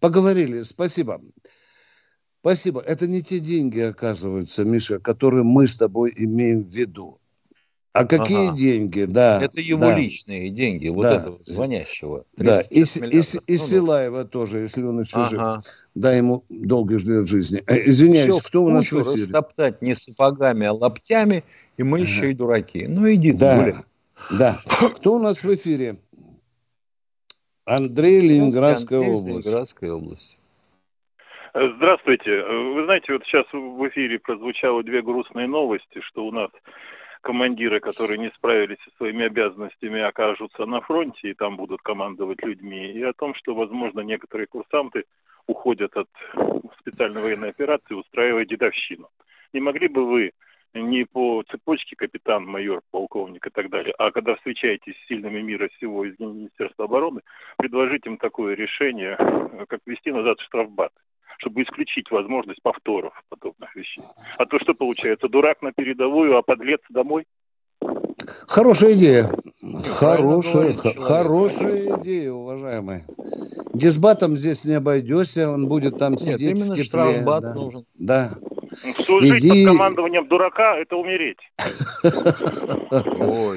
Поговорили. 0.00 0.62
Спасибо. 0.62 1.20
Спасибо. 2.40 2.80
Это 2.80 3.06
не 3.06 3.22
те 3.22 3.40
деньги, 3.40 3.80
оказывается, 3.80 4.64
Миша, 4.64 4.98
которые 5.00 5.44
мы 5.44 5.66
с 5.66 5.76
тобой 5.76 6.12
имеем 6.16 6.62
в 6.62 6.68
виду. 6.68 7.18
А 7.94 8.04
какие 8.06 8.48
ага. 8.48 8.56
деньги, 8.56 9.04
да. 9.04 9.40
Это 9.40 9.60
его 9.60 9.82
да. 9.82 9.96
личные 9.96 10.50
деньги, 10.50 10.88
вот 10.88 11.02
да. 11.02 11.14
этого 11.14 11.36
звонящего. 11.46 12.24
Да, 12.36 12.60
и, 12.62 12.80
и, 12.80 13.18
и, 13.46 13.56
Силаева 13.56 14.24
тоже, 14.24 14.58
если 14.58 14.82
он 14.82 15.02
еще 15.02 15.20
ага. 15.20 15.60
жив. 15.60 15.62
Дай 15.94 16.16
ему 16.16 16.42
долгой 16.48 16.98
лет 16.98 17.28
жизни. 17.28 17.62
Э, 17.68 17.86
извиняюсь, 17.86 18.34
Все 18.34 18.48
кто 18.48 18.64
у 18.64 18.70
нас 18.70 18.90
в 18.90 19.00
эфире? 19.00 19.22
растоптать 19.22 19.80
не 19.80 19.94
сапогами, 19.94 20.66
а 20.66 20.72
лаптями, 20.72 21.44
и 21.76 21.84
мы 21.84 21.98
ага. 21.98 22.06
еще 22.06 22.30
и 22.32 22.34
дураки. 22.34 22.84
Ну, 22.88 23.08
иди 23.12 23.32
да. 23.32 23.58
Гуляй. 23.58 23.72
Да. 24.40 24.58
Кто 24.96 25.14
у 25.14 25.18
нас 25.20 25.44
в 25.44 25.54
эфире? 25.54 25.94
Андрей, 27.64 28.22
Ленинградская 28.22 28.98
Андрей, 28.98 29.14
область. 29.14 29.46
Ленинградская 29.46 29.92
область. 29.92 30.38
Здравствуйте. 31.54 32.42
Вы 32.42 32.84
знаете, 32.86 33.12
вот 33.12 33.22
сейчас 33.24 33.46
в 33.52 33.88
эфире 33.88 34.18
прозвучало 34.18 34.82
две 34.82 35.00
грустные 35.00 35.46
новости, 35.46 36.00
что 36.00 36.26
у 36.26 36.32
нас 36.32 36.50
командиры, 37.24 37.80
которые 37.80 38.18
не 38.18 38.30
справились 38.36 38.78
со 38.84 38.90
своими 38.96 39.24
обязанностями, 39.24 40.00
окажутся 40.00 40.66
на 40.66 40.80
фронте 40.82 41.30
и 41.30 41.34
там 41.34 41.56
будут 41.56 41.80
командовать 41.80 42.44
людьми, 42.44 42.92
и 42.92 43.02
о 43.02 43.14
том, 43.14 43.34
что, 43.34 43.54
возможно, 43.54 44.00
некоторые 44.00 44.46
курсанты 44.46 45.04
уходят 45.46 45.96
от 45.96 46.08
специальной 46.80 47.22
военной 47.22 47.48
операции, 47.48 47.94
устраивая 47.94 48.44
дедовщину. 48.44 49.08
Не 49.54 49.60
могли 49.60 49.88
бы 49.88 50.04
вы 50.04 50.32
не 50.74 51.04
по 51.04 51.42
цепочке 51.50 51.96
капитан, 51.96 52.44
майор, 52.44 52.82
полковник 52.90 53.46
и 53.46 53.50
так 53.50 53.70
далее, 53.70 53.94
а 53.98 54.10
когда 54.10 54.34
встречаетесь 54.34 54.94
с 54.94 55.08
сильными 55.08 55.40
мира 55.40 55.68
всего 55.76 56.04
из 56.04 56.18
Министерства 56.18 56.84
обороны, 56.84 57.22
предложить 57.56 58.06
им 58.06 58.18
такое 58.18 58.54
решение, 58.54 59.16
как 59.68 59.80
вести 59.86 60.12
назад 60.12 60.40
штрафбат 60.40 60.92
чтобы 61.38 61.62
исключить 61.62 62.10
возможность 62.10 62.62
повторов 62.62 63.14
подобных 63.28 63.74
вещей. 63.74 64.02
А 64.38 64.46
то 64.46 64.58
что 64.58 64.74
получается, 64.74 65.28
дурак 65.28 65.62
на 65.62 65.72
передовую, 65.72 66.36
а 66.36 66.42
подлец 66.42 66.80
домой? 66.88 67.26
Хорошая 68.46 68.92
идея. 68.92 69.26
Хорошая, 69.98 70.74
хорошая 71.00 72.00
идея, 72.00 72.32
уважаемые. 72.32 73.04
Дисбатом 73.74 74.36
здесь 74.36 74.64
не 74.64 74.74
обойдешься, 74.74 75.50
он 75.50 75.66
будет 75.66 75.98
там 75.98 76.16
сидеть 76.16 76.54
Нет, 76.54 76.62
в 76.62 76.68
тепле. 76.68 76.84
Штрафбат 76.84 77.42
да. 77.42 77.54
нужен. 77.54 77.84
Да. 77.94 78.28
Служить 79.04 79.44
Иди... 79.44 79.64
под 79.64 79.76
командованием 79.76 80.26
дурака– 80.28 80.78
это 80.78 80.96
умереть. 80.96 81.38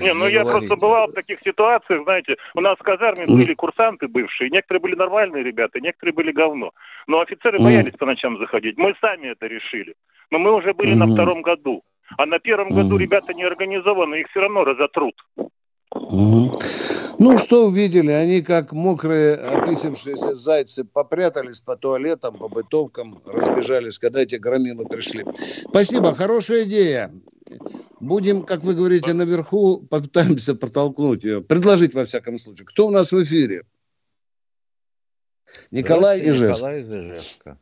не, 0.01 0.13
ну 0.13 0.27
я 0.27 0.43
просто 0.43 0.75
бывал 0.75 1.07
в 1.07 1.13
таких 1.13 1.39
ситуациях, 1.39 2.03
знаете, 2.03 2.35
у 2.55 2.61
нас 2.61 2.77
в 2.77 2.83
казарме 2.83 3.25
были 3.27 3.53
курсанты 3.53 4.07
бывшие, 4.07 4.49
некоторые 4.49 4.81
были 4.81 4.95
нормальные 4.95 5.43
ребята, 5.43 5.79
некоторые 5.79 6.13
были 6.13 6.31
говно. 6.31 6.71
Но 7.07 7.21
офицеры 7.21 7.59
боялись 7.59 7.93
по 7.93 8.05
ночам 8.05 8.37
заходить. 8.39 8.77
Мы 8.77 8.95
сами 8.99 9.27
это 9.27 9.45
решили. 9.47 9.95
Но 10.31 10.39
мы 10.39 10.53
уже 10.53 10.73
были 10.73 10.93
на 10.93 11.05
втором 11.05 11.41
году. 11.41 11.83
А 12.17 12.25
на 12.25 12.39
первом 12.39 12.69
году 12.69 12.97
ребята 12.97 13.33
не 13.33 13.43
организованы, 13.43 14.21
их 14.21 14.27
все 14.29 14.39
равно 14.39 14.63
разотрут. 14.63 15.15
Ну, 17.19 17.37
что 17.39 17.65
увидели? 17.67 18.11
Они, 18.11 18.41
как 18.41 18.71
мокрые, 18.71 19.35
описавшиеся 19.35 20.33
зайцы, 20.33 20.83
попрятались 20.83 21.61
по 21.61 21.75
туалетам, 21.75 22.37
по 22.37 22.47
бытовкам, 22.47 23.19
разбежались, 23.25 23.97
когда 23.97 24.21
эти 24.21 24.35
громилы 24.35 24.85
пришли. 24.85 25.25
Спасибо, 25.33 26.13
хорошая 26.13 26.65
идея. 26.65 27.11
Будем, 27.99 28.43
как 28.43 28.63
вы 28.63 28.75
говорите, 28.75 29.13
наверху, 29.13 29.79
попытаемся 29.89 30.53
протолкнуть 30.53 31.23
ее. 31.23 31.41
Предложить, 31.41 31.95
во 31.95 32.05
всяком 32.05 32.37
случае. 32.37 32.67
Кто 32.67 32.87
у 32.87 32.91
нас 32.91 33.11
в 33.11 33.23
эфире? 33.23 33.63
Николай 35.71 36.21
Ижевск. 36.21 36.59
Николай 36.59 36.81
из 36.81 36.93
Ижевска. 36.93 37.57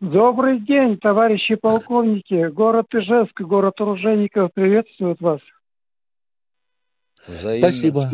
Добрый 0.00 0.60
день, 0.60 0.96
товарищи 0.96 1.56
полковники. 1.56 2.48
Город 2.48 2.86
Ижевск, 2.94 3.38
город 3.42 3.74
оружейников 3.80 4.50
приветствует 4.54 5.20
вас. 5.20 5.40
Взаимно. 7.26 7.68
Спасибо. 7.68 8.06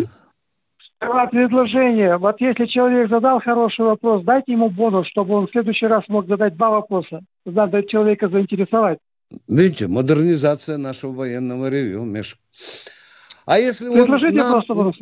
предложение. 0.99 2.17
Вот 2.17 2.41
если 2.41 2.67
человек 2.67 3.09
задал 3.09 3.41
хороший 3.41 3.85
вопрос, 3.85 4.25
дайте 4.25 4.53
ему 4.53 4.69
бонус, 4.69 5.07
чтобы 5.07 5.35
он 5.35 5.47
в 5.47 5.53
следующий 5.53 5.87
раз 5.87 6.03
мог 6.09 6.27
задать 6.27 6.57
два 6.57 6.71
вопроса. 6.71 7.21
Надо 7.45 7.85
человека 7.85 8.29
заинтересовать. 8.29 8.99
Видите, 9.49 9.87
модернизация 9.87 10.79
нашего 10.79 11.13
военного 11.13 11.69
ревю, 11.69 12.03
Миш. 12.03 12.37
А 13.45 13.59
если 13.59 13.91
Предложите 13.91 14.41
он 14.43 14.51
нам... 14.51 14.63
просто 14.65 14.93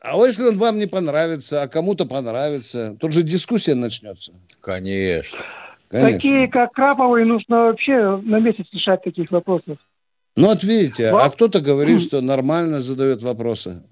А 0.00 0.16
если 0.16 0.44
он 0.44 0.58
вам 0.58 0.78
не 0.78 0.86
понравится, 0.86 1.62
а 1.62 1.68
кому-то 1.68 2.06
понравится, 2.06 2.96
тут 3.00 3.14
же 3.14 3.24
дискуссия 3.24 3.74
начнется. 3.74 4.32
Конечно. 4.60 5.40
Конечно. 5.90 6.12
Такие, 6.12 6.48
как 6.48 6.72
Краповые, 6.72 7.26
нужно 7.26 7.64
вообще 7.64 8.16
на 8.18 8.38
месяц 8.38 8.66
решать 8.72 9.02
таких 9.02 9.30
вопросов. 9.32 9.78
Ну, 10.36 10.46
вот 10.46 10.62
видите, 10.62 11.10
Во... 11.10 11.24
а 11.24 11.30
кто-то 11.30 11.60
говорит, 11.60 12.00
что 12.00 12.20
нормально 12.20 12.78
задает 12.78 13.22
вопросы. 13.22 13.82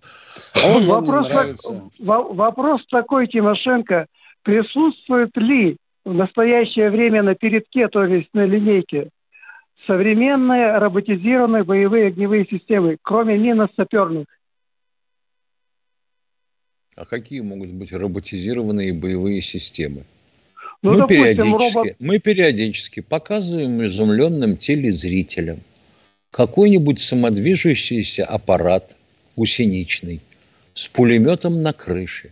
А 0.55 0.69
он 0.69 0.85
вопрос, 0.87 1.27
так, 1.29 1.57
вопрос 1.99 2.83
такой, 2.89 3.27
Тимошенко, 3.27 4.07
присутствует 4.43 5.37
ли 5.37 5.77
в 6.05 6.15
настоящее 6.15 6.91
время 6.91 7.25
на 7.25 7.35
передке, 7.35 7.89
то 7.89 8.05
есть 8.05 8.29
на 8.33 8.47
линейке, 8.47 9.11
современные 9.87 10.79
роботизированные 10.79 11.65
боевые 11.65 12.07
огневые 12.07 12.47
системы, 12.47 12.97
кроме 13.03 13.37
минно-саперных? 13.37 14.27
А 16.97 17.05
какие 17.05 17.41
могут 17.41 17.71
быть 17.71 17.93
роботизированные 17.93 18.93
боевые 18.93 19.43
системы? 19.43 20.05
Ну, 20.83 20.93
мы, 20.93 20.97
допустим, 20.99 21.37
периодически, 21.37 21.77
робот... 21.77 21.97
мы 21.99 22.19
периодически 22.19 23.01
показываем 23.01 23.85
изумленным 23.85 24.57
телезрителям 24.57 25.61
какой-нибудь 26.31 27.01
самодвижущийся 27.01 28.25
аппарат 28.25 28.97
гусеничный 29.37 30.21
с 30.75 30.87
пулеметом 30.89 31.63
на 31.63 31.73
крыше. 31.73 32.31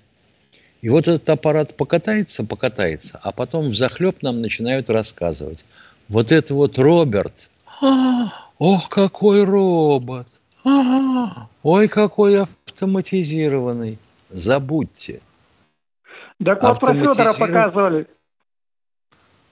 И 0.81 0.89
вот 0.89 1.09
этот 1.09 1.29
аппарат 1.29 1.77
покатается, 1.77 2.45
покатается, 2.45 3.19
а 3.23 3.33
потом 3.33 3.71
в 3.71 3.75
захлеб 3.75 4.23
нам 4.23 4.41
начинают 4.41 4.91
рассказывать. 4.91 5.65
Вот 6.09 6.31
это 6.31 6.55
вот 6.55 6.79
Роберт, 6.79 7.51
а, 7.81 8.29
ох, 8.59 8.89
какой 8.89 9.43
робот, 9.43 10.29
а, 10.65 11.49
ой, 11.65 11.89
какой 11.89 12.43
автоматизированный. 12.43 13.99
Забудьте. 14.31 15.21
Так 16.45 16.63
вот 16.63 16.79
про 16.79 16.95
Федора 16.95 17.33
показывали. 17.33 18.07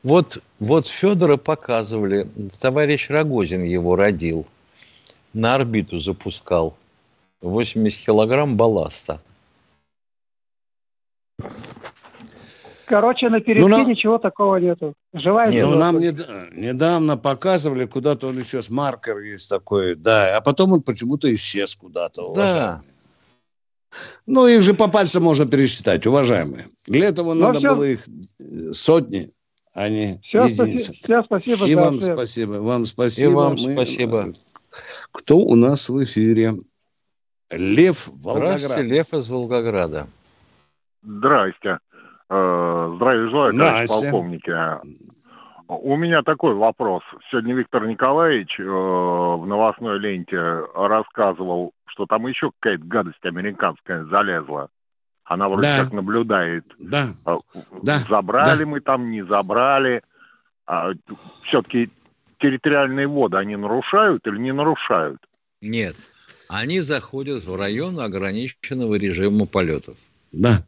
Вот, 0.05 0.43
вот 0.61 0.87
Федора 0.87 1.39
показывали, 1.39 2.29
товарищ 2.61 3.09
Рогозин 3.09 3.65
его 3.65 3.97
родил, 3.97 4.47
на 5.33 5.55
орбиту 5.55 5.99
запускал 5.99 6.77
80 7.41 8.05
килограмм 8.05 8.59
балласта. 8.59 9.19
Короче, 12.85 13.31
на 13.31 13.41
передке 13.41 13.67
ну, 13.67 13.89
ничего 13.89 14.19
такого 14.19 14.57
нету. 14.57 14.93
Живая 15.15 15.51
Нет, 15.51 15.67
ну, 15.67 15.77
нам 15.79 15.99
не, 15.99 16.13
недавно 16.53 17.17
показывали, 17.17 17.87
куда-то 17.87 18.29
он 18.29 18.39
еще 18.39 18.61
с 18.61 18.69
маркер 18.69 19.21
есть 19.21 19.49
такой, 19.49 19.95
да, 19.95 20.37
а 20.37 20.43
потом 20.43 20.73
он 20.73 20.83
почему-то 20.83 21.33
исчез 21.33 21.75
куда-то, 21.77 22.25
уважаемые. 22.25 22.83
Да. 22.83 22.83
Ну, 24.27 24.47
их 24.47 24.61
же 24.61 24.75
по 24.75 24.89
пальцам 24.89 25.23
можно 25.23 25.47
пересчитать, 25.47 26.07
уважаемые. 26.07 26.67
Для 26.87 27.09
этого 27.09 27.33
ну, 27.33 27.47
надо 27.47 27.61
все. 27.61 27.69
было 27.69 27.85
их 27.85 28.07
сотни 28.73 29.31
а 29.75 29.89
не 29.89 30.21
все, 30.23 30.39
единицы. 30.39 30.93
Спасибо, 30.93 31.03
все, 31.03 31.23
спасибо. 31.25 31.67
И 31.67 31.75
вам 31.75 31.95
ответ. 31.95 32.03
спасибо. 32.05 32.53
Вам 32.53 32.87
спасибо. 32.87 33.31
И 33.31 33.35
вам 33.35 33.51
Мы... 33.53 33.75
спасибо. 33.75 34.31
Кто 35.13 35.39
у 35.39 35.57
нас 35.57 35.89
в 35.89 36.03
эфире? 36.05 36.53
Лев 37.51 38.09
Волгоград. 38.23 38.61
Здравствуйте, 38.61 38.89
Лев 38.89 39.13
из 39.13 39.29
Волгограда. 39.29 40.07
Здрасте. 41.03 41.79
Э, 42.31 42.93
здравия 42.97 43.29
желаю, 43.29 43.55
товарищ 43.55 43.89
полковники. 43.89 44.53
У 45.67 45.97
меня 45.97 46.23
такой 46.23 46.55
вопрос. 46.55 47.03
Сегодня 47.31 47.55
Виктор 47.55 47.87
Николаевич 47.87 48.59
э, 48.59 48.63
в 48.63 49.45
новостной 49.47 49.99
ленте 49.99 50.39
рассказывал, 50.75 51.73
что 51.87 52.07
там 52.07 52.27
еще 52.27 52.51
какая-то 52.61 52.85
гадость 52.85 53.25
американская 53.25 54.05
залезла. 54.05 54.69
Она 55.25 55.49
вроде 55.49 55.63
да. 55.63 55.83
как 55.83 55.93
наблюдает. 55.93 56.67
Да. 56.79 57.07
А, 57.25 57.37
да. 57.83 57.99
Забрали 57.99 58.65
да. 58.65 58.67
мы 58.67 58.81
там, 58.81 59.11
не 59.11 59.25
забрали. 59.25 60.03
А, 60.67 60.93
все-таки 61.45 61.91
территориальные 62.39 63.07
воды 63.07 63.39
они 63.39 63.57
нарушают 63.57 64.27
или 64.27 64.39
не 64.39 64.53
нарушают? 64.53 65.19
Нет. 65.61 65.95
Они 66.49 66.81
заходят 66.81 67.43
в 67.43 67.57
район 67.57 67.99
ограниченного 67.99 68.97
режима 68.97 69.47
полетов. 69.47 69.97
Да. 70.31 70.59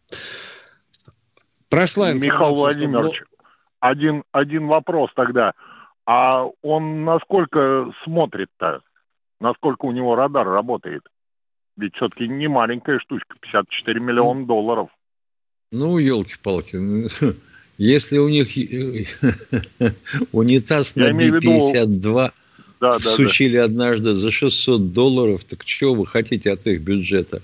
Прошла 1.69 2.13
Михаил 2.13 2.55
Владимирович, 2.55 3.17
что... 3.17 3.27
один, 3.81 4.25
один 4.33 4.69
вопрос 4.69 5.11
тогда. 5.15 5.53
А 6.07 6.45
он 6.63 7.05
насколько 7.05 7.93
смотрит-то? 8.05 8.81
Насколько 9.41 9.85
у 9.85 9.93
него 9.93 10.15
радар 10.15 10.47
работает? 10.47 11.03
Ведь 11.77 11.95
все-таки 11.95 12.27
не 12.27 12.49
маленькая 12.49 12.99
штучка, 12.99 13.37
54 13.41 14.01
миллиона 14.01 14.41
ну, 14.41 14.47
долларов. 14.47 14.89
Ну, 15.73 15.99
елки-палки, 15.99 16.79
если 17.79 18.19
у 18.19 18.29
них 18.29 18.57
унитаз 20.33 20.97
на 20.97 21.13
Би-52 21.13 22.33
да, 22.81 22.99
всучили 22.99 23.57
да, 23.57 23.61
да. 23.61 23.65
однажды 23.67 24.15
за 24.15 24.31
600 24.31 24.93
долларов, 24.93 25.45
так 25.45 25.65
чего 25.65 25.95
вы 25.95 26.07
хотите 26.07 26.51
от 26.53 26.67
их 26.67 26.81
бюджета? 26.81 27.43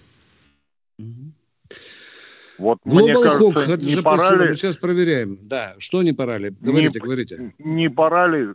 Вот 2.58 2.78
Global 2.86 3.02
мне 3.02 3.14
кажется, 3.14 3.38
Hawk 3.40 3.82
не 3.82 4.02
пора 4.02 4.36
ли... 4.36 4.48
Мы 4.50 4.54
сейчас 4.54 4.76
проверяем. 4.76 5.38
Да, 5.42 5.74
что 5.78 6.02
не 6.02 6.12
пора 6.12 6.38
ли? 6.38 6.54
Говорите, 6.60 7.00
не, 7.00 7.00
говорите. 7.00 7.54
Не 7.58 7.90
пора 7.90 8.28
ли 8.28 8.54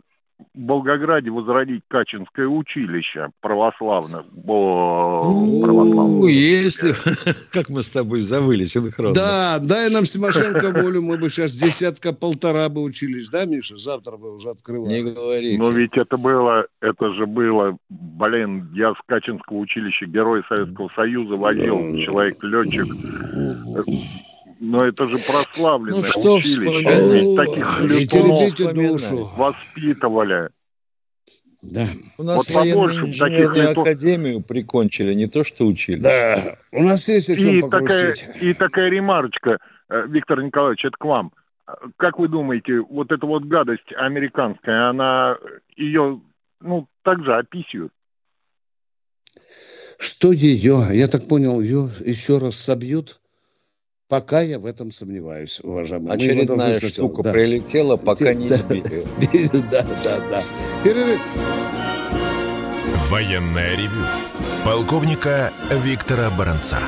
Волгограде 0.54 1.30
возродить 1.30 1.82
Качинское 1.88 2.46
училище 2.46 3.28
православное. 3.40 4.24
Ну, 4.44 6.26
если, 6.26 6.94
как 7.52 7.68
мы 7.68 7.82
с 7.82 7.90
тобой 7.90 8.20
завыли 8.20 8.64
синхронно. 8.64 9.14
Да, 9.14 9.58
дай 9.60 9.90
нам 9.90 10.04
Тимошенко 10.04 10.70
волю, 10.70 11.02
мы 11.02 11.16
бы 11.16 11.28
сейчас 11.28 11.56
десятка-полтора 11.56 12.68
бы 12.68 12.82
учились, 12.82 13.30
да, 13.30 13.46
Миша? 13.46 13.76
Завтра 13.76 14.16
бы 14.16 14.34
уже 14.34 14.50
открывали. 14.50 15.02
Не 15.02 15.10
говорите. 15.10 15.58
Но 15.58 15.70
ведь 15.70 15.96
это 15.96 16.16
было, 16.18 16.66
это 16.80 17.12
же 17.14 17.26
было, 17.26 17.76
блин, 17.88 18.70
я 18.74 18.92
с 18.92 18.98
Качинского 19.06 19.58
училища 19.58 20.06
Герой 20.06 20.42
Советского 20.48 20.88
Союза 20.94 21.36
возил, 21.36 21.78
человек-летчик 22.04 22.86
но 24.60 24.84
это 24.84 25.06
же 25.06 25.16
прославленное 25.16 25.98
ну, 25.98 26.04
что 26.04 26.34
училище. 26.34 27.36
Таких 27.36 27.80
летунов 27.82 29.36
воспитывали. 29.36 30.27
Да. 30.28 31.86
У 32.18 32.22
нас 32.22 32.36
вот 32.36 32.54
побольше 32.54 33.18
таких 33.18 33.54
лету... 33.54 33.80
академию 33.80 34.42
прикончили, 34.42 35.12
не 35.12 35.26
то 35.26 35.42
что 35.42 35.66
учили. 35.66 36.00
Да, 36.00 36.56
у 36.72 36.82
нас 36.82 37.08
есть 37.08 37.30
о 37.30 37.36
чем 37.36 37.58
и 37.58 37.68
такая, 37.68 38.14
и 38.40 38.54
такая 38.54 38.88
ремарочка, 38.88 39.58
э, 39.88 40.06
Виктор 40.08 40.42
Николаевич, 40.42 40.84
это 40.84 40.96
к 40.96 41.04
вам. 41.04 41.32
Как 41.96 42.18
вы 42.18 42.28
думаете, 42.28 42.80
вот 42.80 43.10
эта 43.10 43.26
вот 43.26 43.44
гадость 43.44 43.92
американская, 43.96 44.88
она 44.88 45.36
ее, 45.76 46.20
ну, 46.60 46.88
также 47.02 47.34
описывают? 47.34 47.92
Что 49.98 50.32
ее, 50.32 50.78
я 50.92 51.08
так 51.08 51.26
понял, 51.28 51.60
ее 51.60 51.90
еще 52.04 52.38
раз 52.38 52.54
собьют? 52.54 53.18
Пока 54.08 54.40
я 54.40 54.58
в 54.58 54.64
этом 54.64 54.90
сомневаюсь, 54.90 55.60
уважаемые. 55.62 56.14
Очередная 56.14 56.72
штука 56.72 57.22
да. 57.22 57.32
прилетела, 57.32 57.96
пока 57.96 58.32
не 58.32 58.48
сбили. 58.48 59.04
Да, 59.70 59.82
да, 59.82 60.18
да. 60.30 60.42
Перерыв. 60.82 61.20
Военная 63.10 63.76
ревю. 63.76 64.06
Полковника 64.64 65.52
Виктора 65.70 66.30
Баранца. 66.30 66.78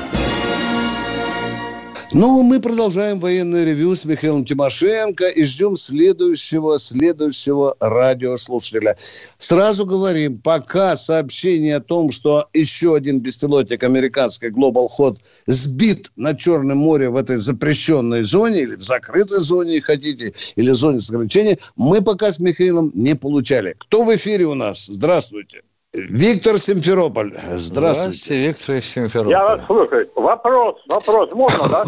Ну, 2.13 2.43
мы 2.43 2.59
продолжаем 2.59 3.19
военное 3.19 3.63
ревю 3.63 3.95
с 3.95 4.03
Михаилом 4.03 4.43
Тимошенко 4.43 5.27
и 5.27 5.43
ждем 5.43 5.77
следующего, 5.77 6.77
следующего 6.77 7.77
радиослушателя. 7.79 8.97
Сразу 9.37 9.85
говорим, 9.85 10.37
пока 10.37 10.97
сообщение 10.97 11.77
о 11.77 11.79
том, 11.79 12.11
что 12.11 12.49
еще 12.51 12.95
один 12.95 13.21
беспилотник 13.21 13.81
американской 13.85 14.49
Global 14.49 14.89
Hot 14.99 15.19
сбит 15.47 16.11
на 16.17 16.35
Черном 16.35 16.79
море 16.79 17.09
в 17.09 17.15
этой 17.15 17.37
запрещенной 17.37 18.23
зоне 18.23 18.63
или 18.63 18.75
в 18.75 18.81
закрытой 18.81 19.39
зоне, 19.39 19.79
хотите, 19.79 20.33
или 20.57 20.71
зоне 20.73 20.99
с 20.99 21.09
ограничением, 21.09 21.59
мы 21.77 22.01
пока 22.01 22.33
с 22.33 22.39
Михаилом 22.39 22.91
не 22.93 23.15
получали. 23.15 23.75
Кто 23.77 24.03
в 24.03 24.13
эфире 24.13 24.47
у 24.47 24.53
нас? 24.53 24.85
Здравствуйте. 24.87 25.61
Виктор 25.93 26.57
Симферополь. 26.57 27.33
Здравствуйте. 27.33 27.57
Здравствуйте, 27.57 28.47
Виктор 28.47 28.81
Симферополь. 28.81 29.31
Я 29.31 29.43
вас 29.43 29.65
слушаю. 29.65 30.07
Вопрос, 30.15 30.81
вопрос. 30.89 31.31
Можно, 31.33 31.65
да? 31.69 31.83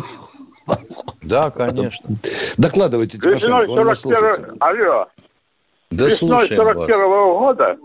Да, 1.22 1.52
конечно. 1.52 2.10
Докладывайте, 2.58 3.18
Весной 3.18 3.66
41 3.66 4.58
Алло. 4.60 5.08
Да 5.92 6.06
Весной 6.08 6.48
41 6.50 6.96
-го 6.96 7.40
года 7.40 7.78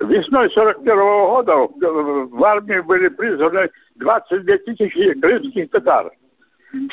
Весной 0.00 0.50
41 0.50 0.94
-го 0.94 1.28
года 1.28 1.54
в 2.30 2.44
армии 2.44 2.80
были 2.80 3.08
призваны 3.08 3.68
22 3.96 4.58
тысячи 4.58 5.20
крымских 5.20 5.70
татар. 5.70 6.12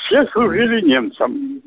Все 0.05 0.25
служили 0.33 0.81
немцам. 0.81 1.61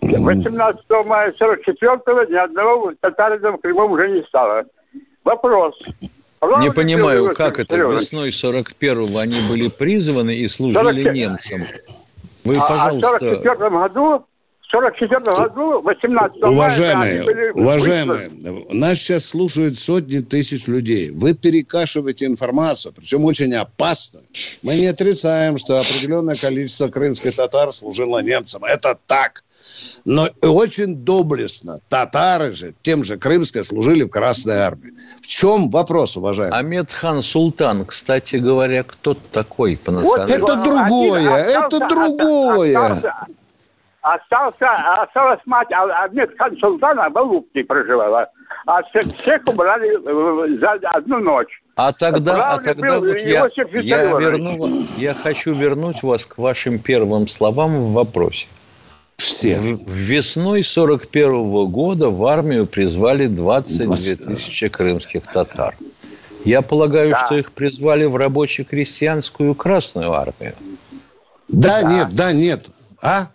18 0.00 0.84
мая 1.04 1.34
44-го 1.38 2.22
ни 2.24 2.36
одного 2.36 2.94
татарина 3.00 3.52
в 3.52 3.58
Крыму 3.58 3.86
уже 3.92 4.08
не 4.08 4.22
стало. 4.22 4.64
Вопрос. 5.26 5.74
Не 6.60 6.70
понимаю, 6.70 7.34
как 7.34 7.58
это 7.58 7.76
весной 7.76 8.30
41-го 8.30 9.18
они 9.18 9.36
были 9.50 9.68
призваны 9.68 10.34
и 10.34 10.46
служили 10.46 11.02
40... 11.02 11.14
немцам. 11.14 11.60
Вы, 12.44 12.54
пожалуйста... 12.54 13.08
А 13.08 13.16
в 13.16 13.18
44 13.18 13.70
году 13.70 14.24
в 14.60 14.70
44 14.70 15.20
году, 15.36 15.80
18 15.82 16.42
уважаемые, 16.42 17.22
мая, 17.22 17.52
уважаемые, 17.54 18.30
нас 18.70 18.98
сейчас 18.98 19.26
слушают 19.26 19.78
сотни 19.78 20.18
тысяч 20.18 20.66
людей. 20.66 21.10
Вы 21.10 21.34
перекашиваете 21.34 22.26
информацию, 22.26 22.92
причем 22.92 23.24
очень 23.24 23.54
опасно. 23.54 24.20
Мы 24.62 24.76
не 24.76 24.86
отрицаем, 24.86 25.58
что 25.58 25.78
определенное 25.78 26.34
количество 26.34 26.88
крымских 26.88 27.34
татар 27.36 27.70
служило 27.70 28.20
немцам. 28.22 28.64
Это 28.64 28.98
так. 29.06 29.44
Но 30.04 30.28
очень 30.42 30.96
доблестно. 30.96 31.78
Татары 31.88 32.52
же, 32.52 32.74
тем 32.82 33.04
же 33.04 33.16
крымской, 33.16 33.62
служили 33.62 34.04
в 34.04 34.10
Красной 34.10 34.58
Армии. 34.58 34.92
В 35.20 35.26
чем 35.26 35.70
вопрос, 35.70 36.16
уважаемый? 36.16 36.58
Амедхан 36.58 37.22
Султан, 37.22 37.84
кстати 37.84 38.36
говоря, 38.36 38.82
кто 38.82 39.14
такой 39.14 39.76
по 39.76 39.92
национальности? 39.92 40.40
Вот 40.40 40.50
это 40.50 40.62
другое, 40.62 41.18
один, 41.18 41.50
это 41.50 41.66
остался, 41.66 41.88
другое. 41.88 42.78
Остался, 42.78 43.14
остался, 44.02 44.70
осталась 45.02 45.40
мать 45.46 45.68
Амедхан 45.70 46.56
Султана 46.58 47.10
в 47.10 47.18
Алупке 47.18 47.64
проживала. 47.64 48.22
А 48.66 48.82
всех 48.82 49.42
убрали 49.46 50.58
за 50.58 50.72
одну 50.90 51.18
ночь. 51.20 51.62
А 51.76 51.92
тогда, 51.92 52.52
а 52.54 52.58
тогда 52.58 52.98
вот 52.98 53.18
я, 53.20 53.48
я, 53.82 54.04
верну, 54.18 54.50
я 54.98 55.12
хочу 55.12 55.52
вернуть 55.52 56.02
вас 56.02 56.24
к 56.24 56.38
вашим 56.38 56.78
первым 56.78 57.28
словам 57.28 57.80
в 57.80 57.92
вопросе. 57.92 58.48
Все. 59.16 59.58
Весной 59.86 60.62
41 60.62 61.30
-го 61.30 61.66
года 61.66 62.10
в 62.10 62.24
армию 62.26 62.66
призвали 62.66 63.26
22 63.26 63.96
тысячи 64.16 64.68
крымских 64.68 65.22
татар. 65.24 65.76
Я 66.44 66.62
полагаю, 66.62 67.10
да. 67.10 67.26
что 67.26 67.36
их 67.36 67.50
призвали 67.52 68.04
в 68.04 68.16
рабоче-крестьянскую 68.16 69.54
Красную 69.54 70.12
армию. 70.12 70.54
Да, 71.48 71.82
да, 71.82 71.92
нет, 71.92 72.08
да, 72.14 72.32
нет. 72.32 72.66
А? 73.02 73.26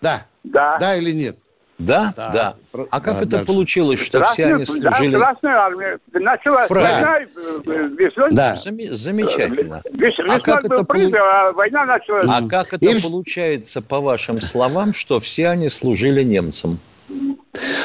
Да. 0.00 0.26
Да. 0.44 0.78
Да 0.78 0.96
или 0.96 1.12
нет? 1.12 1.36
Да, 1.78 2.14
да. 2.16 2.30
да. 2.32 2.56
А 2.90 3.00
как 3.00 3.14
да, 3.14 3.20
это 3.20 3.30
дальше. 3.32 3.46
получилось, 3.46 4.00
что 4.00 4.20
Красную, 4.20 4.46
все 4.46 4.54
они 4.54 4.64
служили... 4.64 5.12
Да, 5.12 5.18
Красная 5.18 5.56
армия 5.56 5.98
началась 6.12 6.70
война 6.70 7.18
весной. 7.18 8.30
Да. 8.30 8.56
Замечательно. 8.56 9.82
Вес, 9.92 10.14
а 10.26 10.40
как 10.40 10.64
это 10.64 10.84
призыв, 10.84 11.20
а 11.20 11.52
война 11.52 11.84
началась. 11.84 12.26
А 12.26 12.48
как 12.48 12.72
это 12.72 12.84
И... 12.84 13.02
получается, 13.02 13.86
по 13.86 14.00
вашим 14.00 14.38
словам, 14.38 14.94
что 14.94 15.20
все 15.20 15.48
они 15.48 15.68
служили 15.68 16.22
немцам? 16.22 16.78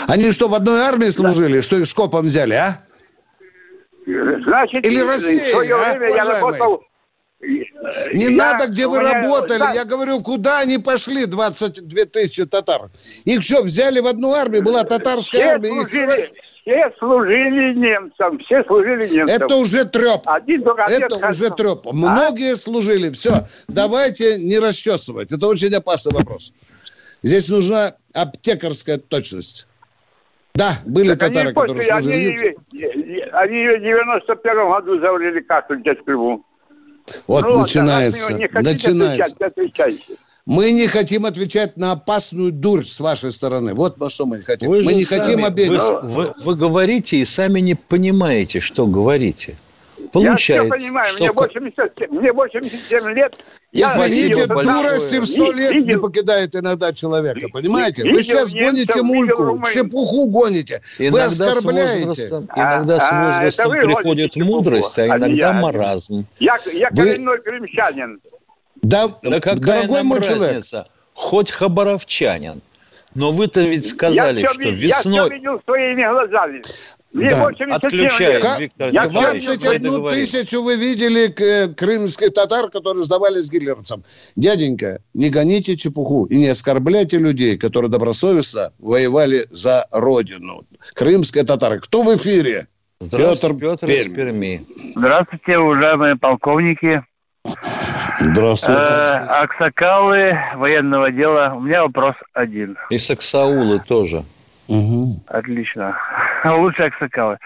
Они 0.08 0.32
что, 0.32 0.48
в 0.48 0.56
одной 0.56 0.82
армии 0.82 1.10
служили? 1.10 1.58
Да. 1.58 1.62
Что 1.62 1.78
их 1.78 1.86
скопом 1.86 2.22
взяли, 2.22 2.54
а? 2.54 2.82
Значит, 4.06 4.86
Или 4.86 5.02
Россия, 5.02 5.48
в 5.48 5.50
свое 5.50 5.76
а, 5.76 5.94
время 5.94 6.16
я 6.16 6.26
работал 6.26 6.84
не 8.14 8.26
я, 8.26 8.32
надо, 8.32 8.68
где 8.68 8.88
вы 8.88 9.00
меня, 9.00 9.14
работали. 9.14 9.60
Да. 9.60 9.74
Я 9.74 9.86
говорю, 9.86 10.22
куда 10.22 10.60
они 10.60 10.78
пошли, 10.78 11.26
22 11.26 12.06
тысячи 12.06 12.46
татар? 12.46 12.90
Их 13.26 13.44
что, 13.44 13.64
взяли 13.64 14.00
в 14.00 14.08
одну 14.08 14.34
армию? 14.34 14.64
Была 14.64 14.84
татарская 14.84 15.42
все 15.42 15.52
армия. 15.52 15.70
Служили, 15.70 16.32
все 16.62 16.92
служили 17.00 17.74
немцам. 17.74 18.40
Все 18.40 18.64
служили 18.66 19.08
немцам. 19.08 19.36
Это 19.36 19.56
уже 19.56 19.86
треп. 19.86 20.22
Один 20.26 20.62
Это 20.62 20.84
один 20.84 21.30
уже 21.30 21.50
треп. 21.50 21.88
А? 21.88 21.94
Многие 21.94 22.56
служили. 22.56 23.10
Все, 23.10 23.46
давайте 23.68 24.38
не 24.38 24.60
расчесывать. 24.60 25.32
Это 25.32 25.48
очень 25.48 25.74
опасный 25.74 26.14
вопрос. 26.14 26.54
Здесь 27.24 27.50
нужна 27.50 27.94
аптекарская 28.14 28.98
точность. 28.98 29.68
Да, 30.54 30.72
были 30.86 31.10
так 31.10 31.30
татары, 31.30 31.48
они 31.48 31.54
которые 31.54 31.84
служили. 31.84 32.58
Они, 32.74 33.20
они 33.32 33.56
ее 33.56 33.78
в 33.78 33.82
91 33.82 34.70
году 34.70 35.00
завалили 35.00 35.40
кассу 35.40 35.76
в 35.76 36.04
Крыму. 36.04 36.46
Вот 37.28 37.46
ну, 37.46 37.60
начинается. 37.60 38.34
Не 38.34 38.50
начинается. 38.54 39.46
Отвечать, 39.46 39.96
мы 40.46 40.72
не 40.72 40.88
хотим 40.88 41.26
отвечать 41.26 41.78
на 41.78 41.92
опасную 41.92 42.52
дурь 42.52 42.86
с 42.86 43.00
вашей 43.00 43.32
стороны. 43.32 43.74
Вот 43.74 43.98
на 44.00 44.10
что 44.10 44.26
мы 44.26 44.42
хотим. 44.42 44.70
Вы 44.70 44.84
мы 44.84 44.94
не 44.94 45.06
сами, 45.06 45.20
хотим 45.20 45.46
обидеть. 45.46 45.82
Вы, 45.82 46.02
вы, 46.02 46.34
вы 46.44 46.56
говорите 46.56 47.18
и 47.18 47.26
сами 47.26 47.60
не 47.60 47.76
понимаете, 47.76 48.60
что 48.60 48.88
говорите. 48.88 49.58
Получается, 50.12 50.54
я 50.54 50.62
все 50.64 50.86
понимаю, 50.86 51.14
что... 51.14 51.24
мне, 51.24 51.32
87, 51.32 52.10
мне 52.12 52.34
87 52.34 53.16
лет. 53.16 53.46
Извините, 53.72 54.46
дурость 54.48 55.18
в 55.18 55.26
100 55.26 55.52
лет 55.54 55.74
видел, 55.74 55.88
не 55.88 56.02
покидает 56.02 56.56
иногда 56.56 56.92
человека, 56.94 57.48
понимаете? 57.52 58.04
Видел, 58.04 58.18
Вы 58.18 58.24
сейчас 58.24 58.54
немцев, 58.54 58.72
гоните 58.74 59.02
мульку, 59.04 59.64
чепуху 59.74 60.28
гоните, 60.28 60.82
иногда 61.00 61.18
вы 61.18 61.24
оскорбляете. 61.26 62.28
С 62.28 62.32
иногда 62.32 63.00
с 63.00 63.08
а, 63.10 63.26
возрастом 63.26 63.72
а, 63.72 63.76
приходит 63.76 64.36
мудрость, 64.36 65.00
а 65.00 65.08
иногда 65.08 65.28
я, 65.28 65.54
маразм. 65.54 66.26
Я, 66.40 66.58
я 66.74 66.90
коренной 66.90 67.38
вы... 67.38 67.44
крымчанин. 67.44 68.20
Да, 68.82 69.10
да 69.24 69.40
дорогой 69.40 70.04
мой 70.04 70.22
человек. 70.22 70.64
Хоть 71.14 71.52
хабаровчанин. 71.52 72.62
Но 73.14 73.32
вы-то 73.32 73.62
ведь 73.62 73.88
сказали, 73.88 74.42
я 74.42 74.48
что 74.48 74.62
все, 74.62 74.72
весной... 74.72 75.16
Я 75.16 75.26
все 75.26 75.34
видел 75.34 75.62
своими 75.66 76.10
глазами. 76.10 76.62
Да. 77.14 77.76
Отключаем, 77.76 78.60
Виктор 78.60 78.90
Я 78.90 79.08
21 79.08 80.10
тысячу 80.10 80.62
вы 80.62 80.78
видели 80.78 81.30
э, 81.30 81.68
крымских 81.74 82.32
татар, 82.34 82.70
которые 82.70 83.04
сдавались 83.04 83.52
гитлеровцам. 83.52 84.04
Дяденька, 84.38 85.02
не 85.14 85.30
гоните 85.30 85.76
чепуху 85.76 86.26
и 86.26 86.38
не 86.38 86.48
оскорбляйте 86.48 87.18
людей, 87.18 87.58
которые 87.58 87.92
добросовестно 87.92 88.72
воевали 88.80 89.46
за 89.50 89.88
родину. 89.92 90.64
Крымские 90.96 91.44
татары. 91.44 91.80
Кто 91.80 92.04
в 92.04 92.16
эфире? 92.16 92.66
Здравствуйте, 93.02 93.56
Петр, 93.56 93.78
Петр 93.78 93.88
Пермь. 93.88 94.16
Перми. 94.16 94.60
Здравствуйте, 94.96 95.58
уважаемые 95.58 96.16
полковники. 96.16 97.04
Здравствуйте. 97.44 98.82
Э, 98.82 99.44
Аксакалы 99.44 100.38
военного 100.56 101.12
дела. 101.12 101.54
У 101.56 101.62
меня 101.62 101.84
вопрос 101.84 102.16
один. 102.34 102.78
И 102.90 102.98
Саксаулы 102.98 103.80
тоже. 103.80 104.24
Угу. 104.68 105.24
Отлично. 105.28 105.98
Лучше 106.46 106.84
Аксакалы. 106.84 107.38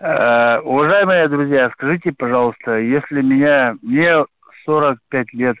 Э, 0.00 0.58
уважаемые 0.60 1.28
друзья, 1.28 1.70
скажите, 1.74 2.12
пожалуйста, 2.12 2.78
если 2.78 3.22
меня, 3.22 3.76
мне 3.82 4.24
45 4.64 5.32
лет, 5.34 5.56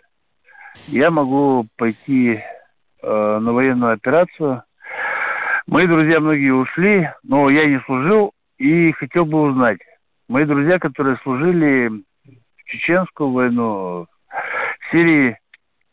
я 0.88 1.10
могу 1.10 1.64
пойти 1.76 2.40
э, 3.02 3.38
на 3.40 3.52
военную 3.52 3.92
операцию. 3.92 4.62
Мои 5.66 5.86
друзья 5.86 6.18
многие 6.18 6.52
ушли, 6.52 7.08
но 7.22 7.48
я 7.50 7.66
не 7.66 7.80
служил 7.86 8.32
и 8.58 8.90
хотел 8.92 9.24
бы 9.24 9.42
узнать. 9.42 9.78
Мои 10.28 10.44
друзья, 10.44 10.78
которые 10.78 11.18
служили 11.22 11.90
Чеченскую 12.70 13.30
войну, 13.30 14.06
в 14.30 14.90
Сирии, 14.90 15.36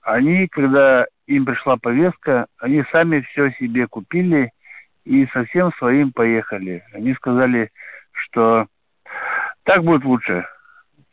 они, 0.01 0.47
когда 0.47 1.05
им 1.25 1.45
пришла 1.45 1.78
повестка, 1.78 2.47
они 2.59 2.84
сами 2.91 3.21
все 3.21 3.51
себе 3.59 3.88
купили 3.88 4.51
и 5.05 5.25
совсем 5.28 5.71
своим 5.73 6.11
поехали. 6.11 6.84
Они 6.93 7.13
сказали, 7.15 7.71
что 8.11 8.67
так 9.63 9.84
будет 9.84 10.05
лучше. 10.05 10.45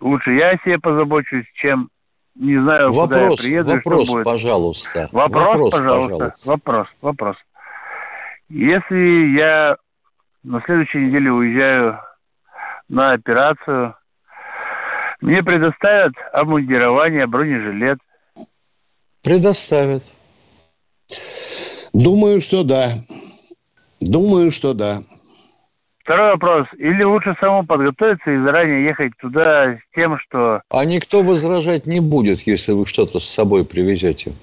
Лучше 0.01 0.33
я 0.33 0.51
о 0.51 0.59
себе 0.59 0.79
позабочусь, 0.79 1.47
чем 1.55 1.89
не 2.35 2.59
знаю, 2.59 2.93
вопрос, 2.93 3.09
куда 3.09 3.21
я 3.21 3.37
приеду. 3.37 3.75
Вопрос, 3.75 4.05
что 4.05 4.15
будет. 4.15 4.25
пожалуйста. 4.25 5.09
Вопрос, 5.13 5.45
вопрос 5.45 5.71
пожалуйста. 5.73 6.11
пожалуйста. 6.11 6.51
Вопрос, 6.51 6.89
вопрос. 7.01 7.37
Если 8.49 9.37
я 9.37 9.77
на 10.43 10.61
следующей 10.63 10.99
неделе 10.99 11.31
уезжаю 11.31 12.01
на 12.89 13.13
операцию, 13.13 13.95
мне 15.25 15.43
предоставят 15.43 16.13
обмундирование, 16.33 17.27
бронежилет? 17.27 17.99
Предоставят. 19.23 20.05
Думаю, 21.95 22.43
что 22.43 22.63
да. 22.63 22.91
Думаю, 24.01 24.51
что 24.51 24.75
да. 24.75 24.99
Второй 26.01 26.33
вопрос. 26.33 26.67
Или 26.77 27.03
лучше 27.03 27.35
самому 27.41 27.67
подготовиться 27.67 28.31
и 28.31 28.43
заранее 28.43 28.85
ехать 28.85 29.13
туда 29.19 29.77
с 29.77 29.95
тем, 29.95 30.19
что... 30.19 30.61
А 30.69 30.85
никто 30.85 31.23
возражать 31.23 31.87
не 31.87 32.01
будет, 32.01 32.41
если 32.41 32.73
вы 32.73 32.85
что-то 32.85 33.19
с 33.19 33.25
собой 33.25 33.65
привезете. 33.65 34.35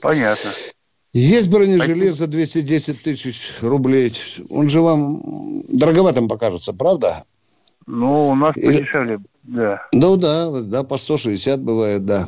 Понятно. 0.00 0.50
Есть 1.12 1.50
бронежилет 1.50 2.14
за 2.14 2.28
210 2.28 3.02
тысяч 3.02 3.60
рублей. 3.60 4.10
Он 4.50 4.70
же 4.70 4.80
вам 4.80 5.62
дороговатым 5.68 6.28
покажется, 6.28 6.72
правда? 6.72 7.24
Ну, 7.90 8.28
у 8.28 8.34
нас 8.36 8.54
подешевле, 8.54 9.18
да. 9.42 9.82
Ну 9.92 10.16
да, 10.16 10.62
да, 10.62 10.84
по 10.84 10.96
160 10.96 11.60
бывает, 11.60 12.04
да. 12.06 12.24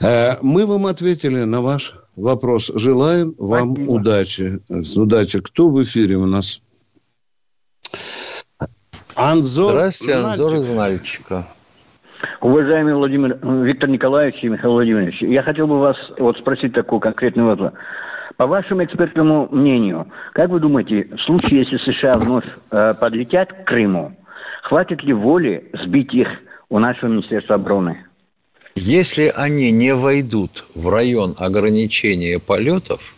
Э, 0.00 0.34
мы 0.40 0.66
вам 0.66 0.86
ответили 0.86 1.42
на 1.42 1.60
ваш 1.60 1.94
вопрос. 2.14 2.70
Желаем 2.76 3.34
вам 3.38 3.72
Спасибо. 3.72 3.90
удачи. 3.90 4.60
Удачи. 4.96 5.40
Кто 5.40 5.68
в 5.68 5.82
эфире 5.82 6.16
у 6.16 6.26
нас? 6.26 6.62
Анзор 9.16 9.72
Здравствуйте, 9.72 10.14
Анзор 10.14 10.60
из 10.60 10.68
Нальчика. 10.76 11.44
Уважаемый 12.40 12.94
Владимир, 12.94 13.38
Виктор 13.64 13.88
Николаевич 13.88 14.44
и 14.44 14.48
Михаил 14.48 14.74
Владимирович, 14.74 15.20
я 15.22 15.42
хотел 15.42 15.66
бы 15.66 15.80
вас 15.80 15.96
вот 16.18 16.38
спросить 16.38 16.72
такой 16.72 17.00
конкретный 17.00 17.42
вопрос. 17.42 17.72
По 18.36 18.46
вашему 18.46 18.84
экспертному 18.84 19.48
мнению, 19.50 20.06
как 20.34 20.50
вы 20.50 20.60
думаете, 20.60 21.08
в 21.16 21.20
случае, 21.22 21.60
если 21.60 21.78
США 21.78 22.14
вновь 22.18 22.44
э, 22.70 22.94
подлетят 22.94 23.52
к 23.52 23.64
Крыму, 23.64 24.14
хватит 24.66 25.02
ли 25.04 25.12
воли 25.12 25.70
сбить 25.84 26.12
их 26.12 26.28
у 26.68 26.78
нашего 26.78 27.10
Министерства 27.10 27.54
обороны? 27.54 28.04
Если 28.74 29.32
они 29.34 29.70
не 29.70 29.94
войдут 29.94 30.66
в 30.74 30.88
район 30.88 31.34
ограничения 31.38 32.38
полетов 32.38 33.14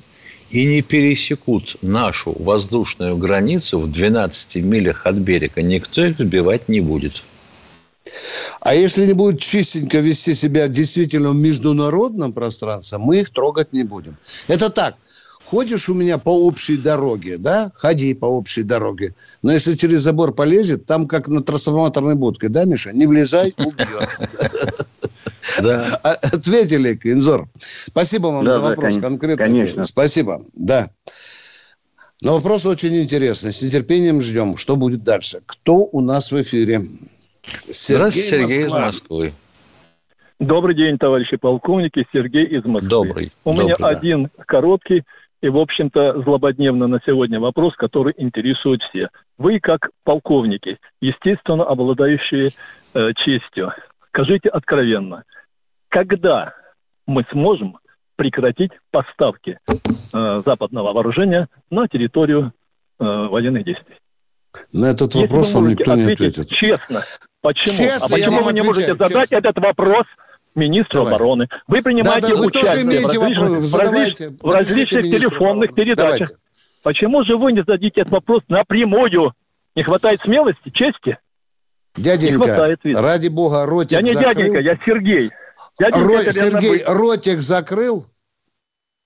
и 0.50 0.66
не 0.66 0.82
пересекут 0.82 1.76
нашу 1.82 2.32
воздушную 2.38 3.16
границу 3.16 3.80
в 3.80 3.90
12 3.90 4.56
милях 4.56 5.06
от 5.06 5.16
берега, 5.16 5.62
никто 5.62 6.04
их 6.04 6.18
сбивать 6.18 6.68
не 6.68 6.80
будет. 6.80 7.22
А 8.60 8.74
если 8.74 9.06
не 9.06 9.14
будут 9.14 9.40
чистенько 9.40 9.98
вести 9.98 10.34
себя 10.34 10.68
действительно 10.68 11.30
в 11.30 11.36
международном 11.36 12.32
пространстве, 12.32 12.98
мы 12.98 13.20
их 13.20 13.30
трогать 13.30 13.72
не 13.72 13.82
будем. 13.82 14.16
Это 14.48 14.70
так. 14.70 14.96
Ходишь 15.50 15.88
у 15.88 15.94
меня 15.94 16.18
по 16.18 16.28
общей 16.28 16.76
дороге, 16.76 17.38
да? 17.38 17.72
Ходи 17.74 18.12
по 18.12 18.26
общей 18.26 18.64
дороге. 18.64 19.14
Но 19.42 19.50
если 19.50 19.72
через 19.76 20.00
забор 20.00 20.34
полезет, 20.34 20.84
там 20.84 21.06
как 21.06 21.28
на 21.28 21.40
трансформаторной 21.40 22.16
будке, 22.16 22.50
да, 22.50 22.66
Миша? 22.66 22.92
Не 22.92 23.06
влезай, 23.06 23.54
убьет. 23.56 23.88
Да. 25.62 26.00
А, 26.02 26.10
ответили, 26.10 27.00
Инзор. 27.02 27.48
Спасибо 27.58 28.26
вам 28.26 28.50
за 28.50 28.60
вопрос 28.60 28.98
конкретно. 28.98 29.46
Конечно. 29.46 29.84
Спасибо. 29.84 30.42
Да. 30.52 30.90
Но 32.20 32.34
вопрос 32.34 32.66
очень 32.66 32.94
интересный. 33.00 33.50
С 33.50 33.62
нетерпением 33.62 34.20
ждем, 34.20 34.58
что 34.58 34.76
будет 34.76 35.02
дальше. 35.02 35.40
Кто 35.46 35.76
у 35.76 36.02
нас 36.02 36.30
в 36.30 36.38
эфире? 36.42 36.82
Сергей 37.64 37.96
Здравствуйте, 37.96 38.28
Сергей 38.28 38.66
из 38.66 38.70
Москвы. 38.70 39.34
Добрый 40.38 40.76
день, 40.76 40.98
товарищи 40.98 41.36
полковники. 41.38 42.06
Сергей 42.12 42.44
из 42.44 42.64
Москвы. 42.66 42.90
Добрый. 42.90 43.32
У 43.44 43.50
добрый, 43.50 43.64
меня 43.64 43.76
да. 43.78 43.88
один 43.88 44.28
короткий 44.46 45.04
и, 45.40 45.48
в 45.48 45.56
общем-то, 45.56 46.22
злободневно 46.22 46.86
на 46.86 47.00
сегодня 47.04 47.38
вопрос, 47.38 47.74
который 47.74 48.14
интересует 48.16 48.80
все. 48.88 49.08
Вы, 49.36 49.60
как 49.60 49.90
полковники, 50.04 50.78
естественно, 51.00 51.64
обладающие 51.64 52.50
э, 52.94 53.12
честью, 53.14 53.72
скажите 54.08 54.48
откровенно, 54.48 55.24
когда 55.88 56.54
мы 57.06 57.24
сможем 57.30 57.78
прекратить 58.16 58.72
поставки 58.90 59.58
э, 59.68 60.42
западного 60.44 60.92
вооружения 60.92 61.48
на 61.70 61.86
территорию 61.86 62.52
э, 62.98 63.04
военных 63.04 63.64
действий? 63.64 63.96
На 64.72 64.86
этот 64.86 65.14
вопрос 65.14 65.54
вам 65.54 65.68
никто 65.68 65.94
не 65.94 66.12
ответит. 66.12 66.48
Честно. 66.48 67.00
Почему? 67.42 67.76
Честно, 67.76 68.06
а 68.06 68.18
почему 68.18 68.42
вы 68.42 68.52
не 68.52 68.62
можете 68.62 68.94
задать 68.94 69.30
честно. 69.30 69.36
этот 69.36 69.58
вопрос 69.58 70.06
министру 70.54 71.00
Давай. 71.00 71.14
обороны? 71.14 71.48
Вы 71.66 71.82
принимаете 71.82 72.28
да, 72.28 72.34
да, 72.34 72.36
вы 72.36 72.46
участие 72.46 72.84
в 72.84 73.04
различных, 73.04 73.60
в 73.60 73.76
различных, 73.76 74.30
в 74.40 74.50
различных 74.50 75.02
телефонных 75.04 75.74
передачах. 75.74 76.28
Давайте. 76.28 76.34
Почему 76.84 77.24
же 77.24 77.36
вы 77.36 77.52
не 77.52 77.60
зададите 77.60 78.00
этот 78.00 78.12
вопрос 78.12 78.42
напрямую? 78.48 79.32
Не 79.74 79.82
хватает 79.82 80.20
смелости, 80.20 80.70
чести? 80.70 81.18
Дяденька, 81.96 82.32
не 82.32 82.36
хватает, 82.36 82.80
ради 82.84 83.28
бога, 83.28 83.66
ротик 83.66 83.92
Я 83.92 84.02
не 84.02 84.12
закрыл. 84.12 84.34
дяденька, 84.34 84.60
я 84.60 84.78
Сергей. 84.84 85.30
Дяденька, 85.78 86.06
Ро... 86.06 86.30
Сергей, 86.30 86.84
ротик 86.86 87.40
закрыл? 87.40 88.06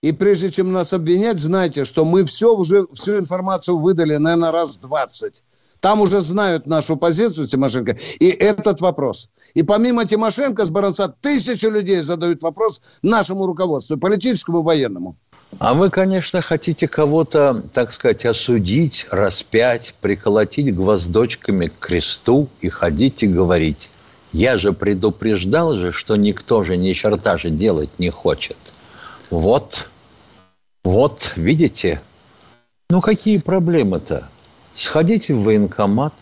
И 0.02 0.12
прежде 0.12 0.50
чем 0.50 0.72
нас 0.72 0.92
обвинять, 0.92 1.38
знайте, 1.38 1.84
что 1.84 2.04
мы 2.04 2.24
все 2.24 2.54
уже, 2.54 2.86
всю 2.92 3.18
информацию 3.18 3.78
выдали, 3.78 4.16
наверное, 4.16 4.50
раз 4.50 4.78
20. 4.78 5.42
Там 5.82 6.00
уже 6.00 6.20
знают 6.20 6.66
нашу 6.66 6.96
позицию 6.96 7.48
Тимошенко. 7.48 7.96
И 8.20 8.28
этот 8.28 8.80
вопрос. 8.80 9.30
И 9.54 9.64
помимо 9.64 10.06
Тимошенко 10.06 10.64
с 10.64 10.70
Баранца 10.70 11.14
тысячи 11.20 11.66
людей 11.66 12.00
задают 12.00 12.42
вопрос 12.42 12.80
нашему 13.02 13.46
руководству, 13.46 13.98
политическому 13.98 14.62
военному. 14.62 15.16
А 15.58 15.74
вы, 15.74 15.90
конечно, 15.90 16.40
хотите 16.40 16.86
кого-то, 16.86 17.64
так 17.72 17.92
сказать, 17.92 18.24
осудить, 18.24 19.06
распять, 19.10 19.94
приколотить 20.00 20.74
гвоздочками 20.74 21.66
к 21.66 21.78
кресту 21.80 22.48
и 22.60 22.68
ходить 22.68 23.24
и 23.24 23.26
говорить. 23.26 23.90
Я 24.32 24.58
же 24.58 24.72
предупреждал 24.72 25.74
же, 25.74 25.92
что 25.92 26.14
никто 26.16 26.62
же 26.62 26.76
ни 26.76 26.92
черта 26.92 27.36
же 27.36 27.50
делать 27.50 27.98
не 27.98 28.08
хочет. 28.08 28.56
Вот 29.30 29.88
вот, 30.84 31.32
видите? 31.36 32.00
Ну, 32.90 33.00
какие 33.00 33.38
проблемы-то? 33.38 34.28
Сходите 34.74 35.34
в 35.34 35.42
военкомат, 35.42 36.14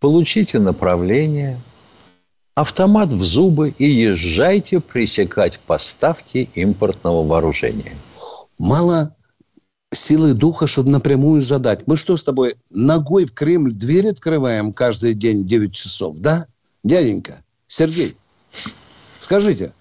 получите 0.00 0.58
направление, 0.58 1.60
автомат 2.54 3.12
в 3.12 3.22
зубы 3.22 3.70
и 3.70 3.88
езжайте 3.88 4.80
пресекать 4.80 5.60
поставки 5.60 6.50
импортного 6.54 7.26
вооружения. 7.26 7.96
Мало 8.58 9.14
силы 9.92 10.34
духа, 10.34 10.66
чтобы 10.66 10.90
напрямую 10.90 11.42
задать. 11.42 11.86
Мы 11.86 11.96
что 11.96 12.16
с 12.16 12.24
тобой, 12.24 12.54
ногой 12.70 13.26
в 13.26 13.32
Кремль 13.32 13.72
дверь 13.72 14.08
открываем 14.08 14.72
каждый 14.72 15.14
день 15.14 15.46
9 15.46 15.72
часов, 15.72 16.16
да? 16.18 16.46
Дяденька, 16.82 17.42
Сергей, 17.66 18.16
скажите, 19.18 19.72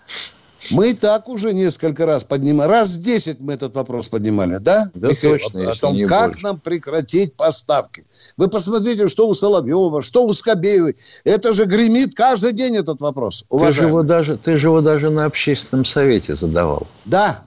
мы 0.72 0.92
и 0.92 0.94
так 0.94 1.30
уже 1.30 1.54
несколько 1.54 2.06
раз 2.06 2.24
поднимали, 2.24 2.70
раз 2.70 2.98
10 2.98 3.42
мы 3.42 3.54
этот 3.54 3.76
вопрос 3.76 4.10
поднимали, 4.10 4.58
да? 4.58 4.90
Да 4.94 5.10
Михаил, 5.10 5.38
точно, 5.38 5.72
О 5.72 5.76
том, 5.76 6.08
как 6.08 6.32
больше. 6.32 6.44
нам 6.44 6.60
прекратить 6.60 7.36
поставки. 7.36 8.06
Вы 8.38 8.48
посмотрите, 8.48 9.08
что 9.08 9.28
у 9.28 9.34
Соловьева, 9.34 10.02
что 10.02 10.26
у 10.26 10.34
Скобеевой. 10.34 10.96
Это 11.24 11.54
же 11.54 11.66
гремит 11.66 12.16
каждый 12.16 12.54
день 12.54 12.78
этот 12.78 13.02
вопрос. 13.02 13.46
Ты 13.50 13.72
же, 13.72 13.84
его 13.84 14.04
даже, 14.04 14.38
ты 14.38 14.58
же 14.58 14.68
его 14.68 14.82
даже 14.82 15.10
на 15.10 15.26
общественном 15.26 15.86
совете 15.86 16.36
задавал. 16.36 16.88
Да, 17.06 17.44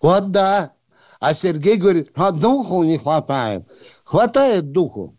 вот 0.00 0.30
да. 0.30 0.72
А 1.20 1.34
Сергей 1.34 1.76
говорит, 1.76 2.10
а 2.14 2.32
духу 2.32 2.82
не 2.82 2.98
хватает. 2.98 3.62
Хватает 4.04 4.72
духу. 4.72 5.14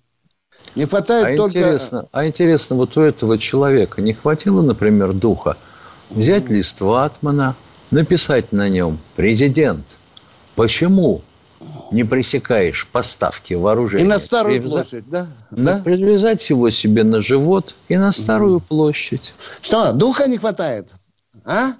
Не 0.75 0.85
хватает 0.85 1.35
а 1.35 1.37
только... 1.37 1.59
Интересно, 1.59 2.07
а 2.11 2.27
интересно, 2.27 2.75
вот 2.75 2.97
у 2.97 3.01
этого 3.01 3.37
человека 3.37 4.01
не 4.01 4.13
хватило, 4.13 4.61
например, 4.61 5.13
духа– 5.13 5.57
взять 6.09 6.49
лист 6.49 6.81
ватмана, 6.81 7.55
написать 7.91 8.51
на 8.51 8.69
нем 8.69 8.99
«Президент, 9.15 9.99
почему 10.55 11.21
не 11.91 12.03
пресекаешь 12.03 12.87
поставки 12.87 13.53
вооружения?» 13.53 14.05
И 14.05 14.07
на 14.07 14.19
Старую 14.19 14.61
Привяза... 14.61 14.75
площадь, 14.75 15.09
да? 15.09 15.27
да? 15.51 15.81
Привязать 15.83 16.49
его 16.49 16.69
себе 16.69 17.03
на 17.03 17.21
живот 17.21 17.75
и 17.87 17.97
на 17.97 18.11
Старую 18.11 18.57
mm. 18.57 18.63
площадь. 18.67 19.33
Что, 19.61 19.93
духа 19.93 20.27
не 20.27 20.37
хватает? 20.37 20.93
А? 21.45 21.71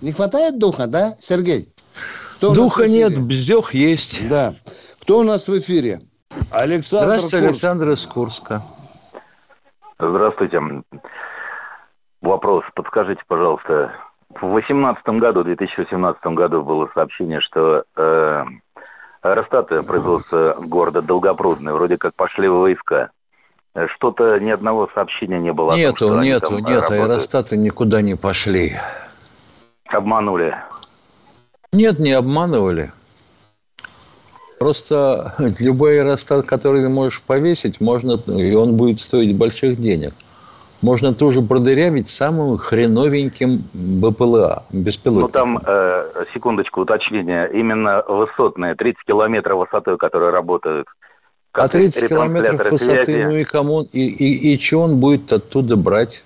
Не 0.00 0.12
хватает 0.12 0.58
духа, 0.58 0.86
да, 0.86 1.14
Сергей? 1.18 1.68
Кто 2.36 2.54
духа 2.54 2.86
нет, 2.86 3.18
бздех 3.18 3.74
есть. 3.74 4.28
Да. 4.28 4.54
Кто 5.00 5.18
у 5.18 5.22
нас 5.24 5.48
в 5.48 5.58
эфире? 5.58 6.00
Александр 6.50 7.06
Здравствуйте, 7.06 7.38
Курск. 7.38 7.50
Александр 7.50 7.90
из 7.90 8.06
Курска. 8.06 8.62
Здравствуйте 9.98 10.60
вопрос. 12.20 12.64
Подскажите, 12.74 13.22
пожалуйста, 13.26 13.92
в 14.30 14.40
2018 14.40 15.04
году, 15.20 15.40
в 15.40 15.44
2018 15.44 16.22
году 16.26 16.62
было 16.62 16.88
сообщение, 16.94 17.40
что 17.40 17.84
э, 17.96 18.44
аэростаты 19.22 19.82
производства 19.82 20.56
города 20.58 21.02
Долгопрудный 21.02 21.72
вроде 21.72 21.96
как 21.96 22.14
пошли 22.14 22.48
в 22.48 22.54
войска. 22.54 23.10
Что-то 23.96 24.40
ни 24.40 24.50
одного 24.50 24.88
сообщения 24.94 25.38
не 25.38 25.52
было. 25.52 25.76
Нету, 25.76 26.08
том, 26.08 26.22
нету, 26.22 26.58
нет, 26.58 26.82
работают. 26.82 27.10
аэростаты 27.10 27.56
никуда 27.56 28.02
не 28.02 28.16
пошли. 28.16 28.72
Обманули. 29.86 30.56
Нет, 31.72 31.98
не 31.98 32.12
обманывали. 32.12 32.92
Просто 34.58 35.34
любой 35.60 36.00
аэростат, 36.00 36.44
который 36.44 36.82
ты 36.82 36.88
можешь 36.88 37.22
повесить, 37.22 37.80
можно, 37.80 38.12
и 38.26 38.54
он 38.54 38.76
будет 38.76 38.98
стоить 38.98 39.36
больших 39.36 39.80
денег 39.80 40.12
можно 40.82 41.12
тоже 41.12 41.42
продырявить 41.42 42.08
самым 42.08 42.56
хреновеньким 42.56 43.64
БПЛА, 43.72 44.64
беспилотником. 44.70 45.54
Ну, 45.54 45.60
там, 45.60 45.62
э, 45.66 46.24
секундочку, 46.32 46.82
уточнения. 46.82 47.46
Именно 47.46 48.04
высотные, 48.06 48.74
30 48.74 49.02
километров 49.04 49.58
высотой, 49.58 49.98
которые 49.98 50.30
работают. 50.30 50.86
А 51.52 51.68
30 51.68 52.08
километров 52.08 52.70
высоты, 52.70 53.04
связи. 53.04 53.24
ну 53.24 53.32
и 53.32 53.44
кому, 53.44 53.82
и, 53.82 54.06
и, 54.06 54.54
и 54.54 54.58
что 54.58 54.82
он 54.82 55.00
будет 55.00 55.32
оттуда 55.32 55.76
брать? 55.76 56.22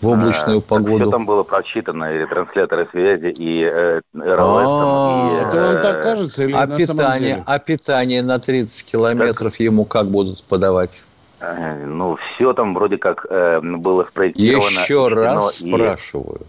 в 0.00 0.08
облачную 0.08 0.58
а, 0.58 0.60
погоду. 0.60 1.04
Все 1.04 1.10
там 1.10 1.24
было 1.24 1.42
прочитано, 1.42 2.14
и 2.14 2.18
ретрансляторы 2.18 2.86
связи, 2.90 3.32
и 3.38 3.62
э, 3.62 4.00
РЛС. 4.14 4.66
А, 4.68 5.30
это 5.32 5.56
вам 5.62 5.82
так 5.82 6.02
кажется 6.02 6.44
или 6.44 6.52
а 6.52 6.66
на 6.66 6.76
питание, 6.76 6.94
самом 6.94 7.18
деле? 7.18 7.44
А 7.46 7.58
питание 7.58 8.22
на 8.22 8.38
30 8.38 8.92
километров 8.92 9.58
ему 9.58 9.84
как 9.84 10.08
будут 10.08 10.44
подавать? 10.44 11.02
Ну, 11.40 12.16
все 12.16 12.52
там 12.54 12.74
вроде 12.74 12.96
как 12.96 13.26
э, 13.28 13.60
было 13.60 14.04
спроектировано. 14.04 14.80
Еще 14.80 15.08
раз 15.08 15.60
и... 15.60 15.70
спрашиваю. 15.70 16.46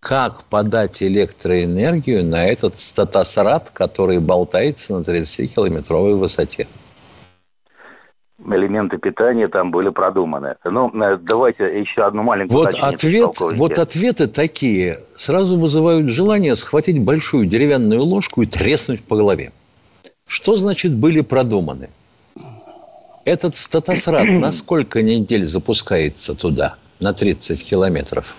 Как 0.00 0.44
подать 0.44 1.02
электроэнергию 1.02 2.24
на 2.24 2.46
этот 2.46 2.78
статосрад, 2.78 3.70
который 3.70 4.18
болтается 4.18 4.92
на 4.92 5.02
30-километровой 5.02 6.14
высоте? 6.14 6.66
элементы 8.52 8.98
питания 8.98 9.48
там 9.48 9.70
были 9.70 9.88
продуманы. 9.88 10.56
Ну, 10.64 10.90
э, 10.90 11.16
давайте 11.16 11.80
еще 11.80 12.02
одну 12.04 12.22
маленькую 12.22 12.58
вот 12.58 12.74
ответ, 12.74 13.38
Вот 13.38 13.78
ответы 13.78 14.26
такие 14.26 15.00
сразу 15.14 15.58
вызывают 15.58 16.08
желание 16.08 16.56
схватить 16.56 17.00
большую 17.00 17.46
деревянную 17.46 18.02
ложку 18.02 18.42
и 18.42 18.46
треснуть 18.46 19.02
по 19.02 19.16
голове. 19.16 19.52
Что 20.26 20.56
значит 20.56 20.94
были 20.94 21.20
продуманы? 21.20 21.88
Этот 23.24 23.56
статосрад 23.56 24.24
на 24.28 24.52
сколько 24.52 25.02
недель 25.02 25.44
запускается 25.44 26.34
туда, 26.34 26.76
на 27.00 27.12
30 27.12 27.68
километров? 27.68 28.36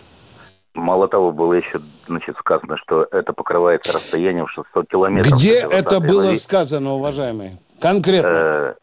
Мало 0.73 1.07
того, 1.07 1.31
было 1.31 1.53
еще 1.53 1.79
значит, 2.05 2.35
сказано, 2.37 2.77
что 2.77 3.07
это 3.11 3.31
покрывается 3.31 3.93
расстоянием 3.93 4.47
600 4.47 4.87
километров. 4.89 5.33
Где 5.33 5.59
это 5.59 6.01
было 6.01 6.33
сказано, 6.33 6.93
уважаемый? 6.93 7.51
Конкретно. 7.79 8.27
Э, 8.27 8.73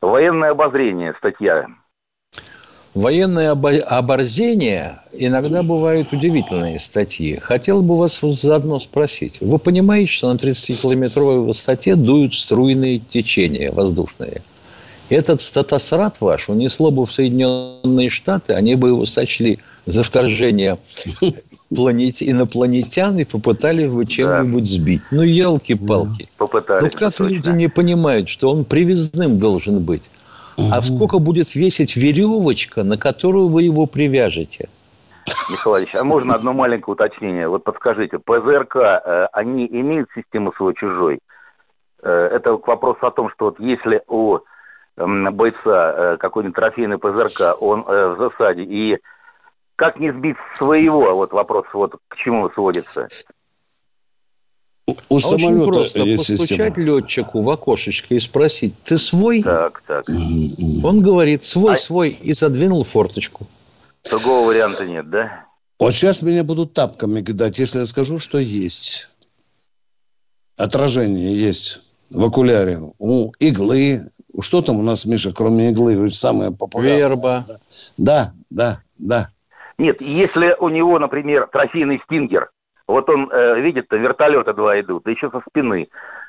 военное 0.00 0.50
обозрение, 0.50 1.14
статья. 1.18 1.68
Военное 2.94 3.52
оборзение 3.52 5.00
иногда 5.12 5.62
бывают 5.62 6.12
удивительные 6.12 6.78
статьи. 6.78 7.38
Хотел 7.38 7.80
бы 7.80 7.96
вас 7.96 8.20
заодно 8.20 8.80
спросить. 8.80 9.40
Вы 9.40 9.58
понимаете, 9.58 10.12
что 10.12 10.30
на 10.30 10.36
30-километровой 10.36 11.46
высоте 11.46 11.94
дуют 11.94 12.34
струйные 12.34 12.98
течения 12.98 13.72
воздушные? 13.72 14.42
Этот 15.12 15.42
статосрат 15.42 16.22
ваш 16.22 16.48
унесло 16.48 16.90
бы 16.90 17.04
в 17.04 17.12
Соединенные 17.12 18.08
Штаты, 18.08 18.54
они 18.54 18.76
бы 18.76 18.88
его 18.88 19.04
сочли 19.04 19.58
за 19.84 20.02
вторжение 20.02 20.78
планет... 21.76 22.22
инопланетян 22.22 23.18
и 23.18 23.24
попытались 23.24 23.92
бы 23.92 24.06
чем-нибудь 24.06 24.66
сбить. 24.66 25.02
Ну, 25.10 25.22
елки-палки. 25.22 26.30
Попытались. 26.38 26.94
Ну, 26.94 26.98
как 26.98 27.20
люди 27.20 27.50
не 27.50 27.68
понимают, 27.68 28.30
что 28.30 28.50
он 28.50 28.64
привязным 28.64 29.38
должен 29.38 29.84
быть? 29.84 30.10
А 30.72 30.80
сколько 30.80 31.18
будет 31.18 31.54
весить 31.54 31.94
веревочка, 31.94 32.82
на 32.82 32.96
которую 32.96 33.48
вы 33.48 33.64
его 33.64 33.84
привяжете? 33.84 34.70
Николаевич, 35.50 35.94
а 35.94 36.04
можно 36.04 36.34
одно 36.34 36.54
маленькое 36.54 36.94
уточнение? 36.94 37.48
Вот 37.48 37.64
подскажите, 37.64 38.18
ПЗРК, 38.18 38.76
э, 38.76 39.26
они 39.34 39.66
имеют 39.66 40.08
систему 40.14 40.54
свой-чужой? 40.56 41.18
Э, 42.02 42.30
это 42.32 42.52
вопрос 42.52 42.96
о 43.02 43.10
том, 43.10 43.28
что 43.30 43.46
вот 43.46 43.60
если 43.60 44.00
у 44.08 44.38
бойца 44.96 46.14
э, 46.14 46.16
какой-нибудь 46.18 46.56
трофейный 46.56 46.98
ПЗРК, 46.98 47.60
он 47.60 47.82
в 47.82 48.16
засаде, 48.18 48.62
и 48.62 48.98
как 49.76 49.98
не 49.98 50.12
сбить 50.12 50.36
своего? 50.56 51.14
Вот 51.14 51.32
вопрос 51.32 51.66
вот 51.72 51.94
к 52.08 52.16
чему 52.16 52.50
сводится. 52.50 53.08
У 55.08 55.16
а 55.16 55.20
самолета 55.20 55.62
очень 55.62 55.72
просто 55.72 56.00
есть 56.00 56.28
постучать 56.28 56.74
система. 56.74 56.86
летчику 56.86 57.40
в 57.42 57.50
окошечко 57.50 58.14
и 58.14 58.18
спросить, 58.18 58.74
ты 58.84 58.98
свой? 58.98 59.42
Так, 59.42 59.82
так. 59.86 60.04
Он 60.84 61.00
говорит, 61.00 61.42
свой, 61.44 61.74
а... 61.74 61.76
свой, 61.76 62.10
и 62.10 62.32
задвинул 62.32 62.84
форточку. 62.84 63.46
Другого 64.10 64.48
варианта 64.48 64.84
нет, 64.84 65.08
да? 65.08 65.46
Вот 65.78 65.92
сейчас 65.92 66.22
меня 66.22 66.44
будут 66.44 66.74
тапками 66.74 67.22
кидать, 67.22 67.58
если 67.58 67.80
я 67.80 67.84
скажу, 67.86 68.18
что 68.18 68.38
есть. 68.38 69.10
Отражение 70.56 71.34
есть 71.34 71.96
в 72.10 72.24
окуляре. 72.24 72.80
У 72.98 73.32
иглы. 73.38 74.10
Что 74.40 74.62
там 74.62 74.78
у 74.78 74.82
нас, 74.82 75.04
Миша, 75.04 75.32
кроме 75.34 75.70
иглы? 75.70 76.10
Самое 76.10 76.50
популярное. 76.52 76.96
Верба. 76.96 77.46
Да, 77.96 78.32
да, 78.50 78.78
да. 78.98 79.28
Нет, 79.78 80.00
если 80.00 80.56
у 80.58 80.68
него, 80.68 80.98
например, 80.98 81.48
трофейный 81.52 82.00
стингер, 82.04 82.50
вот 82.86 83.08
он 83.08 83.30
э, 83.30 83.60
видит, 83.60 83.86
вертолеты 83.90 84.52
два 84.54 84.80
идут, 84.80 85.06
еще 85.06 85.30
со 85.30 85.42
спины, 85.48 85.88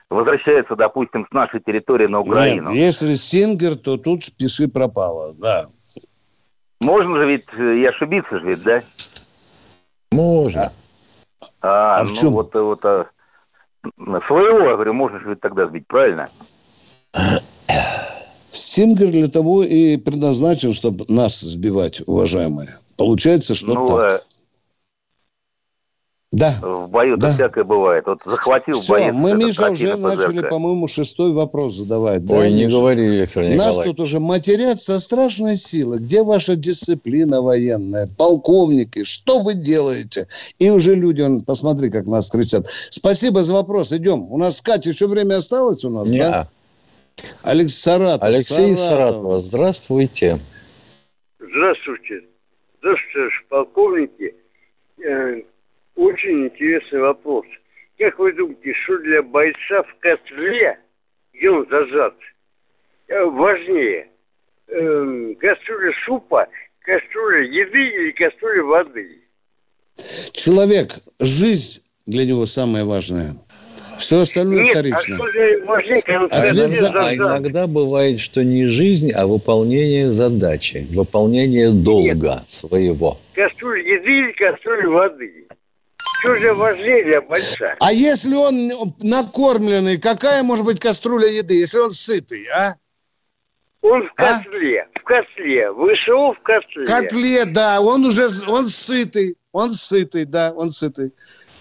возвращается, 0.09 0.75
допустим, 0.75 1.25
с 1.29 1.33
нашей 1.33 1.59
территории 1.61 2.07
на 2.07 2.19
Украину. 2.19 2.71
Нет, 2.71 2.79
если 2.79 3.13
стингер, 3.13 3.75
то 3.75 3.97
тут 3.97 4.21
пиши 4.37 4.67
пропало, 4.67 5.33
да. 5.37 5.67
Можно 6.83 7.17
же 7.17 7.27
ведь 7.27 7.45
э, 7.53 7.75
и 7.77 7.85
ошибиться 7.85 8.39
же 8.39 8.47
ведь, 8.47 8.63
да? 8.63 8.81
Можно. 10.11 10.71
А, 11.61 11.95
а 11.95 11.99
ну 12.03 12.05
в 12.05 12.13
чем? 12.13 12.31
вот, 12.31 12.53
вот 12.53 12.85
а, 12.85 13.05
своего, 14.27 14.69
я 14.69 14.75
говорю, 14.75 14.93
можно 14.93 15.19
же 15.19 15.29
ведь 15.29 15.41
тогда 15.41 15.67
сбить, 15.67 15.87
правильно? 15.87 16.27
Стингер 18.53 19.09
для 19.09 19.27
того 19.27 19.63
и 19.63 19.97
предназначен, 19.97 20.73
чтобы 20.73 21.05
нас 21.09 21.41
сбивать, 21.41 22.01
уважаемые. 22.07 22.69
Получается, 22.97 23.55
что 23.55 23.73
ну, 23.73 23.87
так. 23.87 24.11
Э, 24.11 24.19
да. 26.31 26.55
В 26.61 26.91
бою 26.91 27.17
да. 27.17 27.31
всякое 27.31 27.63
бывает. 27.63 28.05
Вот 28.05 28.19
захватил 28.25 28.75
Все, 28.75 28.93
боец. 28.93 29.13
Мы, 29.15 29.33
Миша, 29.33 29.71
уже 29.71 29.95
начали, 29.95 30.47
по-моему, 30.47 30.87
шестой 30.87 31.31
вопрос 31.31 31.73
задавать. 31.73 32.21
Ой, 32.23 32.27
да, 32.27 32.49
не 32.49 32.65
Миша? 32.65 32.77
говори, 32.77 33.07
Виктор 33.07 33.43
Николаевич. 33.43 33.77
Нас 33.77 33.85
тут 33.85 33.99
уже 33.99 34.19
матерят 34.19 34.79
со 34.79 34.99
страшной 34.99 35.55
силой. 35.55 35.99
Где 35.99 36.21
ваша 36.21 36.55
дисциплина 36.55 37.41
военная? 37.41 38.07
Полковники, 38.17 39.03
что 39.03 39.39
вы 39.41 39.55
делаете? 39.55 40.27
И 40.59 40.69
уже 40.69 40.93
люди, 40.95 41.21
он, 41.21 41.41
посмотри, 41.41 41.89
как 41.89 42.05
нас 42.05 42.29
кричат. 42.29 42.67
Спасибо 42.89 43.41
за 43.41 43.53
вопрос. 43.53 43.93
Идем. 43.93 44.31
У 44.31 44.37
нас, 44.37 44.61
Катя, 44.61 44.89
еще 44.89 45.07
время 45.07 45.37
осталось 45.37 45.85
у 45.85 45.89
нас, 45.89 46.11
Не 46.11 46.19
да? 46.19 46.49
Алекс 47.43 47.73
Саратов. 47.73 48.23
Алексей 48.23 48.77
Саратов. 48.77 49.43
Здравствуйте. 49.43 50.39
Здравствуйте. 51.39 52.23
Здравствуйте, 52.79 53.29
полковники. 53.49 54.35
Э, 55.03 55.41
очень 55.95 56.47
интересный 56.47 57.01
вопрос. 57.01 57.45
Как 57.97 58.17
вы 58.19 58.33
думаете, 58.33 58.73
что 58.83 58.97
для 58.99 59.21
бойца 59.21 59.83
в 59.83 59.99
котле, 59.99 60.79
где 61.33 61.49
он 61.49 61.67
зажат, 61.69 62.15
э, 63.07 63.23
важнее? 63.23 64.09
Эм, 64.67 65.35
кастрюля 65.35 65.93
супа, 66.05 66.47
кастрюля 66.79 67.43
еды 67.43 67.77
или 67.77 68.11
кастрюля 68.11 68.63
воды? 68.63 69.21
Человек, 70.33 70.89
жизнь 71.19 71.83
для 72.05 72.25
него 72.25 72.45
самое 72.45 72.83
важное. 72.85 73.33
Все 73.97 74.19
остальное 74.19 74.63
Нет, 74.63 74.69
вторично. 74.69 75.17
А, 75.67 76.43
Ответ 76.43 76.69
за... 76.69 76.89
а 76.89 77.15
иногда 77.15 77.67
бывает, 77.67 78.19
что 78.19 78.43
не 78.43 78.65
жизнь, 78.65 79.11
а 79.11 79.27
выполнение 79.27 80.09
задачи, 80.09 80.87
выполнение 80.91 81.71
долга 81.71 82.39
Нет. 82.39 82.49
своего. 82.49 83.19
Кастрюля 83.33 83.81
еды 83.81 84.09
или 84.09 84.31
кастрюля 84.33 84.89
воды? 84.89 85.47
Что 86.21 86.35
же 86.35 86.53
важнее 86.53 87.03
для 87.03 87.21
больца? 87.21 87.75
А 87.79 87.91
если 87.91 88.33
он 88.33 88.71
накормленный, 89.01 89.97
какая 89.97 90.41
может 90.43 90.65
быть 90.65 90.79
кастрюля 90.79 91.27
еды, 91.27 91.55
если 91.55 91.79
он 91.79 91.91
сытый, 91.91 92.45
а? 92.47 92.75
Он 93.81 94.03
в 94.03 94.11
а? 94.15 94.39
котле, 94.39 94.81
а? 94.81 94.99
в 94.99 95.03
котле, 95.03 95.71
вышел 95.71 96.33
в 96.33 96.41
котле. 96.41 96.85
В 96.85 96.87
котле, 96.87 97.45
да, 97.45 97.81
он 97.81 98.05
уже, 98.05 98.27
он 98.47 98.69
сытый, 98.69 99.35
он 99.51 99.71
сытый, 99.71 100.23
да, 100.23 100.53
он 100.55 100.69
сытый. 100.69 101.11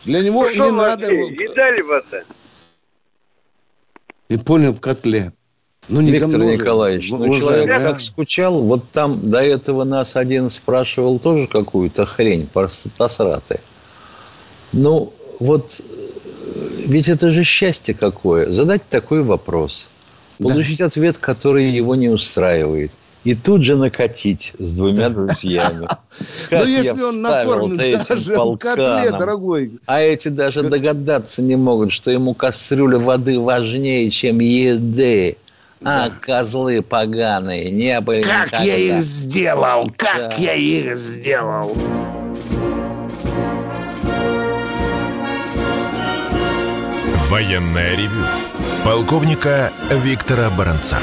Для 0.05 0.20
него 0.20 0.46
ну, 0.55 0.70
не 0.70 0.76
надо... 0.76 1.12
Еда 1.12 1.70
ли 1.70 1.82
вода? 1.82 2.22
И 4.28 4.36
понял, 4.36 4.72
в 4.72 4.80
котле. 4.80 5.32
Ну, 5.88 6.00
не 6.00 6.12
Виктор 6.12 6.40
Николаевич, 6.40 7.11
ну, 7.11 7.18
уже, 7.18 7.40
человек 7.40 7.68
да? 7.68 7.80
как 7.80 8.00
скучал, 8.00 8.62
вот 8.62 8.90
там 8.92 9.28
до 9.28 9.42
этого 9.42 9.84
нас 9.84 10.16
один 10.16 10.48
спрашивал 10.48 11.18
тоже 11.18 11.48
какую-то 11.48 12.07
хрень 12.07 12.46
про 12.46 12.68
статосраты. 12.68 13.61
Ну, 14.72 15.12
вот 15.40 15.82
ведь 16.86 17.09
это 17.09 17.30
же 17.30 17.44
счастье 17.44 17.94
какое, 17.94 18.50
задать 18.50 18.88
такой 18.88 19.22
вопрос, 19.22 19.88
получить 20.38 20.78
да. 20.78 20.86
ответ, 20.86 21.18
который 21.18 21.68
его 21.68 21.94
не 21.94 22.09
устраивает 22.09 22.92
и 23.24 23.34
тут 23.34 23.62
же 23.62 23.76
накатить 23.76 24.52
с 24.58 24.74
двумя 24.74 25.08
друзьями. 25.08 25.86
Ну, 26.50 26.66
если 26.66 27.00
он 27.00 27.22
накормлен 27.22 27.98
даже 28.06 28.36
в 28.36 28.58
котле, 28.58 29.10
дорогой. 29.12 29.72
А 29.86 30.00
эти 30.00 30.28
даже 30.28 30.62
догадаться 30.62 31.40
не 31.40 31.56
могут, 31.56 31.90
что 31.90 32.10
ему 32.10 32.34
кастрюля 32.34 32.98
воды 32.98 33.40
важнее, 33.40 34.10
чем 34.10 34.38
еды. 34.40 35.38
А, 35.82 36.10
козлы 36.20 36.82
поганые, 36.82 37.70
не 37.70 37.98
были 38.00 38.20
Как 38.20 38.52
я 38.60 38.76
их 38.76 39.00
сделал, 39.00 39.90
как 39.96 40.38
я 40.38 40.52
их 40.52 40.94
сделал. 40.96 41.74
Военная 47.28 47.96
ревю. 47.96 48.26
Полковника 48.84 49.72
Виктора 49.90 50.50
Баранца. 50.50 50.98